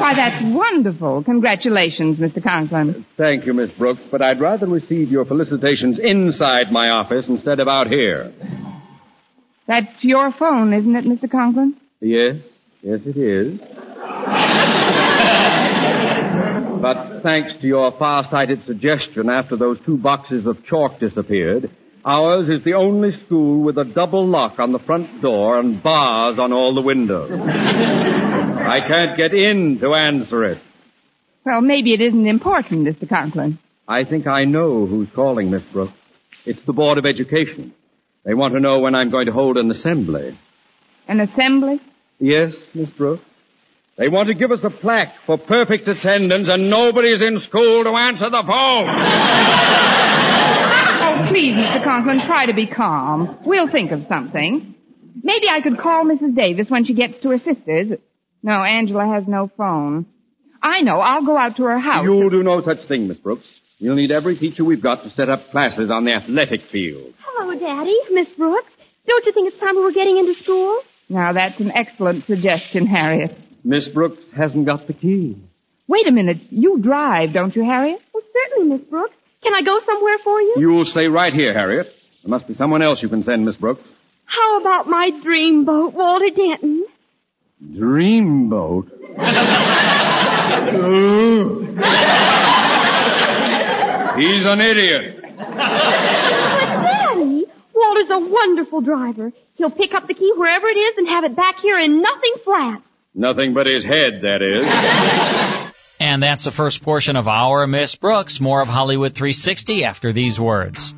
Why, 0.00 0.14
that's 0.14 0.42
wonderful. 0.42 1.22
Congratulations, 1.24 2.18
Mr. 2.18 2.42
Conklin. 2.42 3.06
Thank 3.16 3.46
you, 3.46 3.54
Miss 3.54 3.70
Brooks, 3.70 4.02
but 4.10 4.20
I'd 4.20 4.40
rather 4.40 4.66
receive 4.66 5.10
your 5.10 5.24
felicitations 5.24 5.98
inside 5.98 6.70
my 6.72 6.90
office 6.90 7.26
instead 7.28 7.60
of 7.60 7.68
out 7.68 7.86
here. 7.86 8.32
That's 9.66 10.04
your 10.04 10.30
phone, 10.32 10.74
isn't 10.74 10.94
it, 10.94 11.04
Mr. 11.04 11.30
Conklin? 11.30 11.74
Yes, 12.00 12.36
yes 12.82 13.00
it 13.06 13.16
is. 13.16 13.58
but 16.82 17.22
thanks 17.22 17.54
to 17.62 17.66
your 17.66 17.92
far-sighted 17.98 18.66
suggestion 18.66 19.30
after 19.30 19.56
those 19.56 19.78
two 19.86 19.96
boxes 19.96 20.44
of 20.46 20.62
chalk 20.66 21.00
disappeared, 21.00 21.70
ours 22.04 22.50
is 22.50 22.62
the 22.64 22.74
only 22.74 23.12
school 23.24 23.62
with 23.62 23.78
a 23.78 23.84
double 23.84 24.26
lock 24.28 24.58
on 24.58 24.72
the 24.72 24.78
front 24.80 25.22
door 25.22 25.58
and 25.58 25.82
bars 25.82 26.38
on 26.38 26.52
all 26.52 26.74
the 26.74 26.82
windows. 26.82 27.30
I 28.74 28.80
can't 28.88 29.16
get 29.16 29.32
in 29.32 29.78
to 29.80 29.94
answer 29.94 30.42
it. 30.44 30.58
Well, 31.46 31.60
maybe 31.60 31.94
it 31.94 32.00
isn't 32.00 32.26
important, 32.26 32.88
Mr. 32.88 33.08
Conklin. 33.08 33.58
I 33.86 34.02
think 34.02 34.26
I 34.26 34.44
know 34.44 34.86
who's 34.86 35.08
calling, 35.14 35.50
Miss 35.50 35.62
Brooks. 35.72 35.92
It's 36.44 36.62
the 36.62 36.72
Board 36.72 36.98
of 36.98 37.06
Education. 37.06 37.72
They 38.24 38.34
want 38.34 38.54
to 38.54 38.60
know 38.60 38.80
when 38.80 38.96
I'm 38.96 39.10
going 39.10 39.26
to 39.26 39.32
hold 39.32 39.58
an 39.58 39.70
assembly. 39.70 40.36
An 41.06 41.20
assembly? 41.20 41.80
Yes, 42.18 42.52
Miss 42.74 42.88
Brooks. 42.90 43.22
They 43.96 44.08
want 44.08 44.26
to 44.26 44.34
give 44.34 44.50
us 44.50 44.64
a 44.64 44.70
plaque 44.70 45.14
for 45.24 45.38
perfect 45.38 45.86
attendance 45.86 46.48
and 46.48 46.68
nobody's 46.68 47.20
in 47.20 47.40
school 47.42 47.84
to 47.84 47.90
answer 47.90 48.28
the 48.28 48.42
phone. 48.44 48.88
Oh, 51.06 51.28
please, 51.30 51.54
Mr. 51.54 51.84
Conklin, 51.84 52.20
try 52.26 52.46
to 52.46 52.54
be 52.54 52.66
calm. 52.66 53.38
We'll 53.44 53.70
think 53.70 53.92
of 53.92 54.04
something. 54.08 54.74
Maybe 55.22 55.48
I 55.48 55.60
could 55.60 55.78
call 55.78 56.04
Mrs. 56.04 56.34
Davis 56.34 56.68
when 56.68 56.84
she 56.84 56.94
gets 56.94 57.20
to 57.22 57.30
her 57.30 57.38
sister's. 57.38 57.98
No, 58.44 58.62
Angela 58.62 59.06
has 59.06 59.26
no 59.26 59.50
phone. 59.56 60.04
I 60.62 60.82
know. 60.82 61.00
I'll 61.00 61.24
go 61.24 61.34
out 61.36 61.56
to 61.56 61.62
her 61.64 61.78
house. 61.78 62.04
You'll 62.04 62.28
do 62.28 62.42
no 62.42 62.60
such 62.60 62.82
thing, 62.86 63.08
Miss 63.08 63.16
Brooks. 63.16 63.48
We'll 63.80 63.94
need 63.94 64.12
every 64.12 64.36
teacher 64.36 64.62
we've 64.64 64.82
got 64.82 65.02
to 65.04 65.10
set 65.10 65.30
up 65.30 65.50
classes 65.50 65.90
on 65.90 66.04
the 66.04 66.12
athletic 66.12 66.60
field. 66.62 67.14
Hello, 67.24 67.58
Daddy. 67.58 67.96
Miss 68.10 68.28
Brooks. 68.28 68.70
Don't 69.08 69.24
you 69.24 69.32
think 69.32 69.50
it's 69.50 69.58
time 69.58 69.76
we 69.76 69.82
were 69.82 69.92
getting 69.92 70.18
into 70.18 70.34
school? 70.34 70.78
Now, 71.08 71.32
that's 71.32 71.58
an 71.58 71.70
excellent 71.72 72.26
suggestion, 72.26 72.86
Harriet. 72.86 73.34
Miss 73.64 73.88
Brooks 73.88 74.22
hasn't 74.36 74.66
got 74.66 74.86
the 74.86 74.92
key. 74.92 75.38
Wait 75.88 76.06
a 76.06 76.12
minute. 76.12 76.40
You 76.50 76.78
drive, 76.78 77.32
don't 77.32 77.56
you, 77.56 77.64
Harriet? 77.64 78.00
Well, 78.12 78.22
certainly, 78.32 78.76
Miss 78.76 78.86
Brooks. 78.88 79.16
Can 79.42 79.54
I 79.54 79.62
go 79.62 79.80
somewhere 79.86 80.18
for 80.22 80.40
you? 80.42 80.54
You'll 80.58 80.84
stay 80.84 81.08
right 81.08 81.32
here, 81.32 81.54
Harriet. 81.54 81.86
There 82.22 82.30
must 82.30 82.46
be 82.46 82.54
someone 82.54 82.82
else 82.82 83.02
you 83.02 83.08
can 83.08 83.24
send, 83.24 83.46
Miss 83.46 83.56
Brooks. 83.56 83.82
How 84.26 84.60
about 84.60 84.86
my 84.86 85.10
dream 85.22 85.64
boat, 85.64 85.94
Walter 85.94 86.28
Denton? 86.28 86.83
Dreamboat? 87.72 88.90
He's 94.16 94.46
an 94.46 94.60
idiot. 94.60 95.20
But, 95.36 96.84
Daddy, 96.84 97.44
Walter's 97.74 98.10
a 98.10 98.18
wonderful 98.18 98.80
driver. 98.80 99.32
He'll 99.54 99.70
pick 99.70 99.92
up 99.94 100.06
the 100.06 100.14
key 100.14 100.32
wherever 100.36 100.68
it 100.68 100.76
is 100.76 100.98
and 100.98 101.08
have 101.08 101.24
it 101.24 101.34
back 101.34 101.58
here 101.60 101.78
in 101.78 102.00
nothing 102.00 102.34
flat. 102.44 102.82
Nothing 103.14 103.54
but 103.54 103.66
his 103.66 103.84
head, 103.84 104.20
that 104.22 104.42
is. 104.42 105.74
And 106.00 106.20
that's 106.22 106.44
the 106.44 106.50
first 106.50 106.82
portion 106.82 107.14
of 107.16 107.28
our 107.28 107.66
Miss 107.68 107.94
Brooks. 107.94 108.40
More 108.40 108.60
of 108.60 108.66
Hollywood 108.68 109.14
360 109.14 109.84
after 109.84 110.12
these 110.12 110.38
words. 110.40 110.92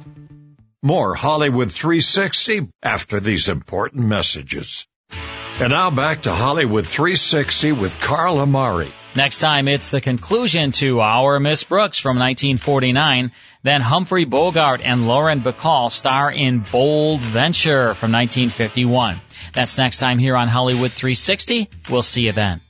More 0.83 1.15
Hollywood 1.15 1.71
360 1.71 2.71
after 2.83 3.21
these 3.21 3.49
important 3.51 4.07
messages. 4.07 4.87
And 5.59 5.71
now 5.71 5.91
back 5.91 6.23
to 6.23 6.33
Hollywood 6.33 6.87
360 6.87 7.73
with 7.73 7.99
Carl 7.99 8.41
Amari. 8.41 8.93
Next 9.15 9.39
time, 9.39 9.69
it's 9.69 9.89
the 9.89 10.03
conclusion 10.03 10.73
to 10.73 11.01
Our 11.01 11.41
Miss 11.41 11.65
Brooks 11.65 11.99
from 11.99 12.19
1949. 12.19 13.33
Then 13.63 13.81
Humphrey 13.81 14.27
Bogart 14.27 14.83
and 14.85 15.09
Lauren 15.09 15.41
Bacall 15.41 15.91
star 15.91 16.31
in 16.31 16.63
Bold 16.71 17.23
Venture 17.23 17.95
from 17.95 18.13
1951. 18.13 19.19
That's 19.55 19.79
next 19.79 19.99
time 19.99 20.19
here 20.19 20.37
on 20.37 20.49
Hollywood 20.49 20.93
360. 20.93 21.71
We'll 21.89 22.03
see 22.03 22.27
you 22.27 22.33
then. 22.33 22.61